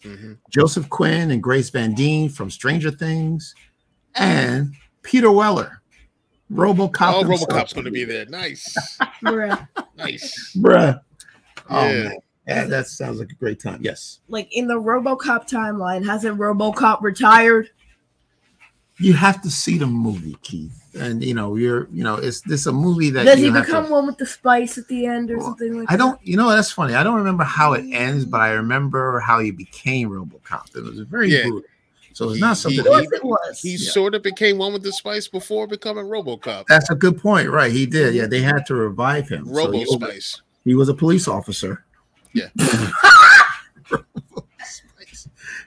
mhm. 0.01 0.39
Joseph 0.49 0.89
Quinn 0.89 1.29
and 1.29 1.43
Grace 1.43 1.69
Van 1.69 1.93
Dien 1.93 2.29
from 2.29 2.49
Stranger 2.49 2.89
Things, 2.89 3.53
and 4.15 4.73
Peter 5.07 5.31
Weller 5.31 5.81
RoboCop. 6.51 7.13
Oh, 7.13 7.23
himself. 7.23 7.49
RoboCop's 7.49 7.73
going 7.73 7.85
to 7.85 7.91
be 7.91 8.03
there. 8.03 8.25
Nice, 8.25 8.75
Bruh. 9.23 9.67
nice. 9.97 10.53
bruh. 10.57 10.99
Oh 11.69 11.89
Yeah. 11.89 12.11
yeah, 12.47 12.65
that 12.65 12.87
sounds 12.87 13.19
like 13.19 13.31
a 13.31 13.35
great 13.35 13.59
time. 13.61 13.79
Yes, 13.81 14.19
Like 14.27 14.47
in 14.55 14.67
the 14.67 14.75
RoboCop 14.79 15.49
timeline, 15.49 16.05
hasn't 16.05 16.37
RoboCop 16.37 17.01
retired? 17.01 17.69
you 18.99 19.13
have 19.13 19.41
to 19.43 19.49
see 19.51 19.77
the 19.77 19.85
movie, 19.85 20.35
Keith. 20.41 20.73
And 20.99 21.23
you 21.23 21.35
know, 21.35 21.55
you're, 21.55 21.87
you 21.91 22.03
know, 22.03 22.15
it's 22.15 22.41
this 22.41 22.65
a 22.65 22.71
movie 22.71 23.11
that 23.11 23.25
Does 23.25 23.39
you 23.39 23.53
he 23.53 23.59
become 23.61 23.85
to, 23.85 23.91
one 23.91 24.07
with 24.07 24.17
the 24.17 24.25
spice 24.25 24.77
at 24.79 24.87
the 24.87 25.05
end 25.05 25.29
or 25.29 25.37
Well, 25.37 25.45
something 25.47 25.77
like 25.79 25.91
I 25.91 25.95
don't, 25.97 26.19
you 26.25 26.35
know, 26.35 26.49
that's 26.49 26.71
funny. 26.71 26.95
I 26.95 27.03
don't 27.03 27.17
remember 27.17 27.43
how 27.43 27.73
it 27.73 27.85
ends, 27.91 28.25
but 28.25 28.41
I 28.41 28.51
remember 28.53 29.19
how 29.19 29.37
he 29.39 29.51
became 29.51 30.09
RoboCop. 30.09 30.75
It 30.75 30.83
was 30.83 30.97
a 30.99 31.05
very 31.05 31.29
Yeah. 31.29 31.43
brutal. 31.43 31.61
So 32.17 32.31
it's 32.31 32.41
not 32.41 32.57
something. 32.57 32.83
He- 32.83 32.89
was. 33.21 33.59
He 33.61 33.75
Yeah. 33.75 33.91
sort 33.91 34.15
of 34.15 34.23
became 34.23 34.57
one 34.57 34.73
with 34.73 34.81
the 34.81 34.91
spice 34.91 35.27
before 35.27 35.67
becoming 35.67 36.05
RoboCop. 36.05 36.65
That's 36.67 36.89
a 36.89 36.95
good 36.95 37.21
point, 37.21 37.51
right? 37.51 37.71
He 37.71 37.85
did. 37.85 38.15
Yeah, 38.15 38.23
mm-hmm. 38.23 38.31
they 38.31 38.41
had 38.41 38.65
to 38.65 38.73
revive 38.73 39.29
him. 39.29 39.45
So 39.45 39.51
Robo 39.51 39.73
he, 39.73 39.85
Spice. 39.85 40.41
he 40.65 40.73
was 40.73 40.89
a 40.89 40.95
police 40.95 41.27
officer. 41.27 41.85
Yeah. 42.33 42.49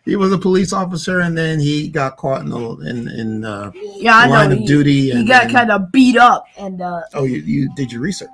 he 0.05 0.17
was 0.17 0.33
a 0.33 0.39
police 0.39 0.73
officer, 0.73 1.21
and 1.21 1.37
then 1.37 1.61
he 1.61 1.89
got 1.89 2.17
caught 2.17 2.43
in 2.43 2.51
the 2.51 2.59
in 2.89 3.09
in 3.09 3.45
uh, 3.45 3.71
yeah, 3.75 4.17
I 4.17 4.27
line 4.27 4.49
know. 4.51 4.55
of 4.55 4.61
He, 4.61 4.67
duty. 4.67 5.01
he 5.03 5.11
and 5.13 5.29
got 5.29 5.51
kind 5.51 5.71
of 5.71 5.93
beat 5.93 6.17
up, 6.17 6.45
and 6.57 6.81
uh, 6.81 7.03
Oh, 7.15 7.25
you, 7.25 7.39
you 7.39 7.75
did 7.75 7.93
your 7.93 8.01
research? 8.01 8.29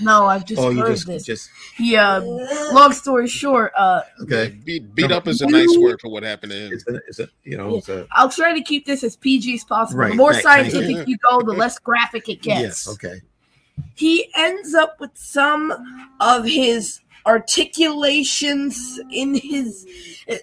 no, 0.00 0.26
I've 0.26 0.44
just 0.44 0.60
oh, 0.60 0.70
you 0.70 0.80
heard 0.80 0.88
just 0.90 1.06
this. 1.06 1.24
just 1.24 1.50
He, 1.76 1.96
uh, 1.96 2.20
long 2.72 2.92
story 2.92 3.28
short, 3.28 3.72
uh, 3.76 4.02
okay. 4.22 4.50
Beat, 4.64 4.92
beat 4.94 5.12
up 5.12 5.28
is 5.28 5.40
a 5.40 5.46
nice 5.46 5.76
word 5.78 6.00
for 6.00 6.10
what 6.10 6.22
happened 6.24 6.50
to 6.52 6.66
him. 6.66 6.72
It's 6.72 6.86
a, 6.88 6.94
it's 7.08 7.18
a 7.20 7.28
you 7.44 7.56
know 7.56 7.76
it's 7.76 7.88
a 7.88 8.06
I'll 8.12 8.28
try 8.30 8.52
to 8.52 8.62
keep 8.62 8.86
this 8.86 9.04
as 9.04 9.16
PG 9.16 9.54
as 9.54 9.64
possible. 9.64 10.00
Right, 10.00 10.10
the 10.10 10.16
more 10.16 10.30
right, 10.30 10.42
thank 10.42 10.70
scientific 10.72 11.08
you 11.08 11.16
go, 11.18 11.40
the 11.42 11.52
less 11.52 11.78
graphic 11.78 12.28
it 12.28 12.42
gets. 12.42 12.60
yes. 12.60 12.88
Okay. 12.88 13.20
He 13.96 14.28
ends 14.36 14.74
up 14.74 14.98
with 15.00 15.10
some 15.14 15.72
of 16.20 16.44
his 16.44 17.00
articulations 17.26 19.00
in 19.10 19.34
his 19.34 19.86
uh, 20.30 20.34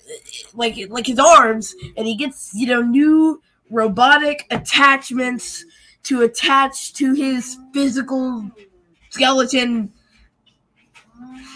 like 0.54 0.78
like 0.90 1.06
his 1.06 1.20
arms 1.20 1.76
and 1.98 2.08
he 2.08 2.16
gets 2.16 2.52
you 2.54 2.68
know 2.68 2.82
new 2.82 3.42
robotic 3.70 4.46
attachments 4.52 5.64
to 6.04 6.22
attach 6.22 6.94
to 6.94 7.14
his 7.14 7.58
physical 7.74 8.50
skeleton 9.10 9.92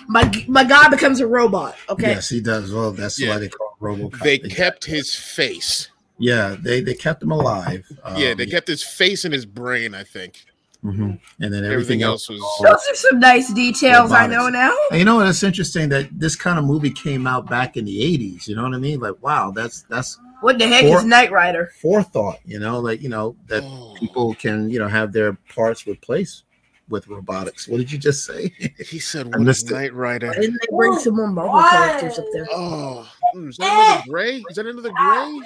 my 0.07 0.45
my 0.47 0.63
guy 0.63 0.87
becomes 0.89 1.19
a 1.19 1.27
robot 1.27 1.75
okay 1.89 2.11
Yes, 2.11 2.29
he 2.29 2.39
does. 2.41 2.71
Well, 2.71 2.91
that's 2.91 3.19
Yeah. 3.19 3.29
why 3.29 3.39
they 3.39 3.49
call 3.49 3.75
him 3.79 4.09
RoboCop. 4.11 4.19
They 4.23 4.37
kept 4.39 4.85
his 4.85 5.15
face. 5.15 5.89
yeah, 6.19 6.55
they 6.59 6.81
they 6.81 6.93
kept 6.93 7.23
him 7.23 7.31
alive. 7.31 7.85
yeah, 8.15 8.31
Um, 8.31 8.37
they 8.37 8.45
kept 8.45 8.67
his 8.67 8.83
face 8.83 9.25
and 9.25 9.33
his 9.33 9.45
brain, 9.45 9.93
I 9.95 10.03
think. 10.03 10.45
Mhm. 10.85 11.19
and 11.41 11.53
then 11.53 11.63
everything, 11.65 11.71
Everything 11.73 12.01
else. 12.03 12.29
else 12.29 12.29
was 12.29 12.39
was- 12.41 12.61
those 12.69 12.91
are 12.91 12.95
some 12.95 13.19
nice 13.19 13.51
details 13.53 14.11
i 14.11 14.27
know 14.27 14.49
now 14.49 14.73
And 14.91 14.99
you 14.99 15.05
know 15.05 15.15
what? 15.15 15.27
It's 15.27 15.43
interesting 15.43 15.89
that 15.89 16.07
this 16.11 16.35
kind 16.35 16.57
of 16.59 16.65
movie 16.65 16.91
came 16.91 17.25
out 17.27 17.49
back 17.49 17.75
in 17.77 17.85
the 17.85 17.97
'80s. 18.01 18.47
You 18.47 18.55
know 18.55 18.63
what 18.63 18.73
I 18.73 18.77
mean? 18.77 18.99
Like, 18.99 19.15
wow, 19.21 19.51
that's 19.51 19.81
that's 19.89 20.19
what 20.41 20.59
the 20.59 20.67
heck 20.67 20.85
Or- 20.85 20.99
is 20.99 21.05
knight 21.05 21.31
rider 21.31 21.71
forethought. 21.81 22.39
You 22.45 22.59
know, 22.59 22.79
like 22.79 23.01
you 23.01 23.09
know 23.09 23.35
that 23.47 23.63
Oh, 23.63 23.95
people 23.99 24.35
can 24.35 24.69
you 24.69 24.79
know 24.79 24.87
have 24.87 25.11
their 25.11 25.33
parts 25.53 25.87
replaced 25.87 26.43
with 26.87 27.07
robotics. 27.07 27.67
What 27.67 27.77
did 27.77 27.91
you 27.91 27.97
just 27.97 28.25
say? 28.25 28.53
he 28.91 28.99
said, 28.99 29.31
I 29.33 29.37
missed 29.39 29.65
is. 29.65 29.71
Knight 29.71 29.93
Rider?" 29.93 30.31
didn't 30.33 30.59
they 30.61 30.75
bring 30.75 30.97
some 30.99 31.15
more 31.15 31.27
marvel 31.27 31.59
characters 31.69 32.19
up 32.19 32.25
there 32.31 32.47
Oh, 32.51 33.09
is 33.35 33.57
that 33.57 33.65
another 33.71 34.03
gray? 34.09 34.43
Is 34.49 34.55
that 34.55 34.65
another 34.65 34.89
gray? 34.89 35.39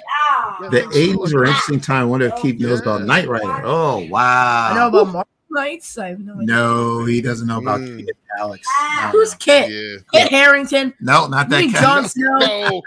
Yeah, 0.62 0.70
the 0.70 0.82
'80s 0.94 1.34
were 1.34 1.44
an 1.44 1.50
interesting 1.50 1.80
time. 1.80 2.02
I 2.02 2.06
wonder 2.06 2.28
if 2.28 2.36
Keith 2.42 2.60
knows 2.60 2.82
about 2.82 3.04
Knight 3.04 3.28
Rider. 3.28 3.62
Oh 3.66 4.06
wow! 4.10 4.70
I 4.72 4.76
know 4.76 4.88
about 4.90 5.06
Marvel 5.14 5.28
Knights. 5.52 5.98
I 5.98 6.10
have 6.10 6.20
no 6.20 6.34
idea. 6.36 6.46
No, 6.46 7.06
he 7.06 7.22
doesn't 7.22 7.48
know 7.48 7.60
about 7.60 7.80
Mm. 7.82 8.06
Kid 8.06 8.16
Alex. 8.40 8.68
No, 9.02 9.08
Who's 9.10 9.34
Kit? 9.36 9.70
Yeah. 9.72 9.98
Kit 10.22 10.32
Harington. 10.32 10.94
no, 11.02 11.28
not 11.28 11.50
that 11.50 11.60
mean 11.62 11.72
kind. 11.74 11.84
Jon 11.86 12.08
Snow? 12.10 12.82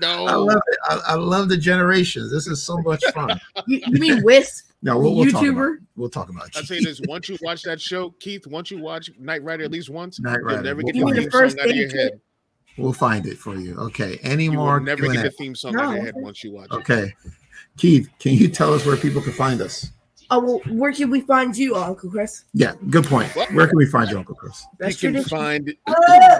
No, 0.00 0.26
I 0.26 0.34
love 0.34 0.62
it. 0.66 0.78
I, 0.84 1.00
I 1.08 1.14
love 1.14 1.48
the 1.48 1.56
generations. 1.56 2.30
This 2.32 2.46
is 2.46 2.62
so 2.62 2.78
much 2.78 3.04
fun. 3.14 3.38
You, 3.66 3.80
you 3.86 4.00
mean 4.00 4.22
Wisp? 4.22 4.70
No, 4.82 4.98
we'll, 4.98 5.14
we'll 5.16 5.24
talk 5.30 5.42
about. 5.42 5.54
YouTuber? 5.54 5.76
We'll 5.96 6.08
talk 6.10 6.28
about. 6.28 6.50
I 6.56 6.60
it. 6.60 6.66
say 6.66 6.80
this: 6.80 7.00
once 7.08 7.28
you 7.28 7.36
watch 7.42 7.62
that 7.62 7.80
show, 7.80 8.10
Keith, 8.20 8.46
once 8.46 8.70
you 8.70 8.78
watch 8.78 9.10
Knight 9.18 9.42
Rider 9.42 9.64
at 9.64 9.70
least 9.70 9.90
once, 9.90 10.20
Knight 10.20 10.34
you'll 10.38 10.42
Rider. 10.44 10.62
never 10.62 10.82
We'll 10.82 10.94
You 10.94 11.00
the 11.06 11.12
mean 11.12 11.24
the 11.24 11.30
first 11.30 11.56
song 11.56 11.64
out 11.64 11.70
of 11.70 11.76
your 11.76 11.88
thing- 11.88 11.98
head. 11.98 12.20
We'll 12.78 12.92
find 12.92 13.26
it 13.26 13.38
for 13.38 13.54
you. 13.56 13.76
Okay. 13.76 14.18
Any 14.22 14.44
You 14.44 14.52
more? 14.52 14.74
will 14.78 14.84
never 14.84 15.02
Q&A? 15.02 15.14
get 15.14 15.22
the 15.22 15.30
theme 15.30 15.54
song 15.54 15.76
out 15.76 15.86
of 15.90 15.94
your 15.94 16.04
head 16.04 16.14
once 16.16 16.44
you 16.44 16.52
watch 16.52 16.68
it. 16.70 16.74
Okay. 16.74 17.14
Keith, 17.76 18.08
can 18.18 18.34
you 18.34 18.48
tell 18.48 18.72
us 18.74 18.84
where 18.86 18.96
people 18.96 19.22
can 19.22 19.32
find 19.32 19.60
us? 19.60 19.90
Oh, 20.30 20.40
well, 20.40 20.76
where 20.76 20.92
can 20.92 21.08
we 21.10 21.20
find 21.20 21.56
you, 21.56 21.76
Uncle 21.76 22.10
Chris? 22.10 22.44
Yeah, 22.52 22.74
good 22.90 23.04
point. 23.06 23.34
What? 23.36 23.52
Where 23.52 23.68
can 23.68 23.76
we 23.78 23.86
find 23.86 24.10
you, 24.10 24.18
Uncle 24.18 24.34
Chris? 24.34 24.66
That's 24.78 25.00
you 25.02 25.10
can 25.12 25.22
tradition. 25.22 25.38
find 25.38 25.68
you 25.68 25.76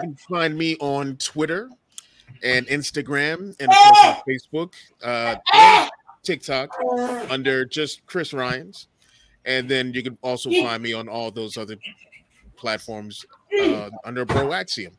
can 0.01 0.17
find 0.29 0.59
me 0.59 0.77
on 0.81 1.17
Twitter 1.19 1.71
and 2.43 2.67
Instagram 2.67 3.55
and 3.61 3.71
of 3.71 3.77
course 3.77 3.99
on 4.05 4.17
Facebook, 4.29 4.73
uh, 5.05 5.87
TikTok 6.25 6.71
under 7.31 7.65
just 7.65 8.05
Chris 8.07 8.33
Ryons, 8.33 8.89
and 9.45 9.69
then 9.69 9.95
you 9.95 10.03
can 10.03 10.19
also 10.21 10.51
find 10.51 10.83
me 10.83 10.93
on 10.93 11.09
all 11.09 11.31
those 11.31 11.57
other 11.57 11.77
platforms 12.57 13.25
uh, 13.63 13.91
under 14.05 14.27
Broaxium. 14.27 14.93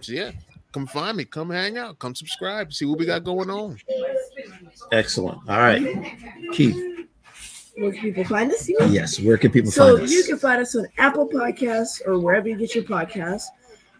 So 0.00 0.12
yeah, 0.12 0.30
come 0.74 0.86
find 0.88 1.16
me, 1.16 1.24
come 1.24 1.50
hang 1.50 1.78
out, 1.78 1.98
come 2.00 2.14
subscribe, 2.16 2.72
see 2.72 2.84
what 2.84 2.98
we 2.98 3.06
got 3.06 3.22
going 3.24 3.48
on. 3.48 3.78
Excellent. 4.92 5.38
All 5.48 5.58
right. 5.58 5.82
Keith, 6.52 6.76
Where 7.76 7.92
can 7.92 8.00
people 8.02 8.24
find 8.24 8.52
us? 8.52 8.68
You 8.68 8.78
mean? 8.80 8.92
yes, 8.92 9.18
where 9.20 9.38
can 9.38 9.50
people 9.52 9.70
So 9.70 9.94
find 9.94 10.02
us? 10.04 10.10
So 10.10 10.16
you 10.16 10.24
can 10.24 10.36
find 10.38 10.60
us 10.60 10.74
on 10.76 10.86
Apple 10.98 11.28
Podcasts 11.28 12.04
or 12.06 12.18
wherever 12.18 12.46
you 12.48 12.56
get 12.56 12.74
your 12.74 12.84
podcasts. 12.84 13.44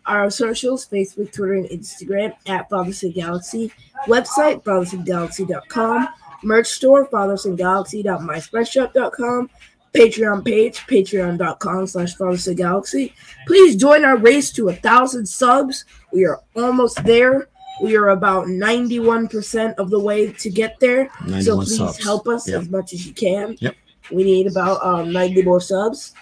Our 0.07 0.29
socials, 0.31 0.87
Facebook, 0.87 1.33
Twitter, 1.33 1.55
and 1.55 1.67
Instagram 1.71 2.35
at 2.47 2.69
Father 2.69 2.93
Son 2.93 3.11
Galaxy. 3.13 3.73
Website, 4.07 4.63
fathersongalaxy.com. 4.65 6.09
Merch 6.43 6.67
store, 6.67 7.07
fathersongalaxy.myspreadshop.com. 7.09 9.51
Patreon 9.99 10.45
page, 10.45 10.81
patreon.com 10.89 11.87
slash 11.87 12.17
fathersongalaxy. 12.17 13.13
Please 13.47 13.77
join 13.77 14.05
our 14.05 14.17
race 14.17 14.51
to 14.53 14.69
a 14.69 14.75
thousand 14.75 15.25
subs. 15.27 15.85
We 16.13 16.25
are 16.25 16.41
almost 16.57 17.03
there. 17.05 17.49
We 17.81 17.97
are 17.97 18.09
about 18.11 18.47
91% 18.47 19.75
of 19.77 19.91
the 19.91 19.99
way 19.99 20.33
to 20.33 20.51
get 20.51 20.79
there. 20.81 21.11
So 21.41 21.57
please 21.59 21.77
subs. 21.77 22.03
help 22.03 22.27
us 22.29 22.49
Yep. 22.49 22.61
as 22.63 22.69
much 22.71 22.93
as 22.93 23.07
you 23.07 23.13
can. 23.13 23.57
Yep. 23.61 23.75
We 24.11 24.25
need 24.25 24.47
about 24.49 24.85
um, 24.85 25.13
90 25.13 25.43
more 25.43 25.61
subs. 25.61 26.13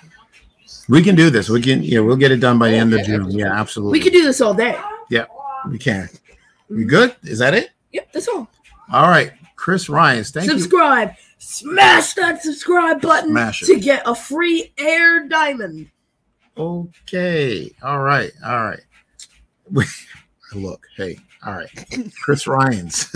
We 0.89 1.03
can 1.03 1.14
do 1.14 1.31
this. 1.31 1.49
We 1.49 1.62
can, 1.62 1.83
yeah, 1.83 2.01
we'll 2.01 2.16
get 2.16 2.31
it 2.31 2.41
done 2.41 2.59
by 2.59 2.70
the 2.70 2.77
end 2.77 2.93
of 2.93 3.05
June. 3.07 3.31
Yeah, 3.31 3.53
absolutely. 3.59 3.99
We 3.99 4.03
can 4.05 4.12
do 4.12 4.23
this 4.23 4.41
all 4.41 4.55
day. 4.55 4.79
Yeah, 5.11 5.27
we 5.68 5.79
can. 5.79 6.09
We 6.68 6.85
good? 6.85 7.14
Is 7.23 7.39
that 7.39 7.55
it? 7.55 7.70
Yep, 7.93 8.12
that's 8.12 8.29
all. 8.29 8.49
All 8.93 9.09
right. 9.09 9.33
Chris 9.57 9.89
Ryons, 9.89 10.33
thank 10.33 10.51
you. 10.51 10.59
subscribe. 10.59 11.12
Smash 11.45 12.14
that 12.14 12.40
subscribe 12.43 13.01
button 13.01 13.34
to 13.64 13.80
get 13.80 14.03
a 14.07 14.14
free 14.14 14.72
air 14.78 15.26
diamond. 15.26 15.90
Okay. 16.57 17.70
All 17.82 18.01
right. 18.01 18.30
All 18.45 18.62
right. 18.64 18.80
Look, 20.55 20.86
hey, 20.97 21.18
all 21.45 21.55
right. 21.55 21.68
Chris 22.22 22.45
Ryons, 22.45 23.09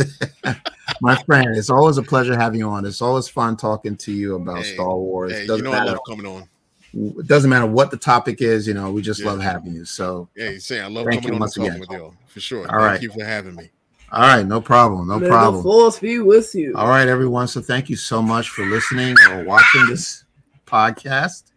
my 1.01 1.15
friend, 1.25 1.57
it's 1.57 1.71
always 1.71 1.99
a 1.99 2.03
pleasure 2.03 2.37
having 2.37 2.59
you 2.59 2.69
on. 2.69 2.85
It's 2.85 3.03
always 3.03 3.29
fun 3.29 3.57
talking 3.57 3.97
to 3.99 4.13
you 4.13 4.37
about 4.37 4.65
Hey, 4.65 4.75
Star 4.75 4.97
Wars. 4.97 5.33
Hey, 5.33 5.43
you 5.43 5.47
doesn't 5.49 5.65
know 5.65 5.73
I 5.73 5.79
matter. 5.81 5.93
love 5.93 6.01
coming 6.09 6.27
on. 6.27 6.49
It 6.95 7.27
doesn't 7.27 7.51
matter 7.51 7.67
what 7.67 7.91
the 7.91 7.97
topic 7.99 8.41
is. 8.43 8.67
You 8.67 8.75
know, 8.75 8.91
we 8.91 9.03
just 9.03 9.21
Yeah. 9.21 9.27
love 9.27 9.41
having 9.41 9.75
you. 9.75 9.85
So, 9.85 10.29
Yeah, 10.35 10.51
you 10.51 10.61
say 10.61 10.81
I 10.81 10.89
love 10.89 11.05
coming 11.05 11.23
you 11.25 11.29
on 11.29 11.33
and 11.35 11.41
once 11.41 11.55
talking 11.55 11.71
again. 11.71 11.81
with 11.81 11.91
y'all 11.91 12.15
for 12.27 12.41
sure. 12.41 12.61
All 12.61 12.65
Thank 12.65 12.81
right. 12.81 13.03
you 13.03 13.13
for 13.13 13.25
having 13.25 13.55
me. 13.55 13.71
All 14.17 14.23
right, 14.23 14.47
no 14.47 14.63
problem, 14.63 15.09
no 15.09 15.19
May 15.19 15.29
problem. 15.29 15.57
the 15.57 15.63
force 15.63 15.99
be 15.99 16.21
with 16.21 16.55
you. 16.55 16.75
All 16.75 16.89
right, 16.89 17.07
everyone. 17.07 17.49
So, 17.49 17.61
thank 17.61 17.91
you 17.91 17.97
so 17.97 18.23
much 18.23 18.49
for 18.49 18.65
listening 18.65 19.15
or 19.29 19.45
watching 19.45 19.87
this 19.89 20.25
podcast. 20.65 21.53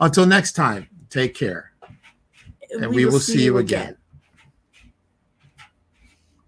Until 0.00 0.24
next 0.24 0.52
time, 0.52 0.88
take 1.10 1.34
care, 1.34 1.72
and 2.70 2.94
we 2.94 3.04
will 3.04 3.20
see 3.20 3.44
you 3.44 3.58
again. 3.58 3.98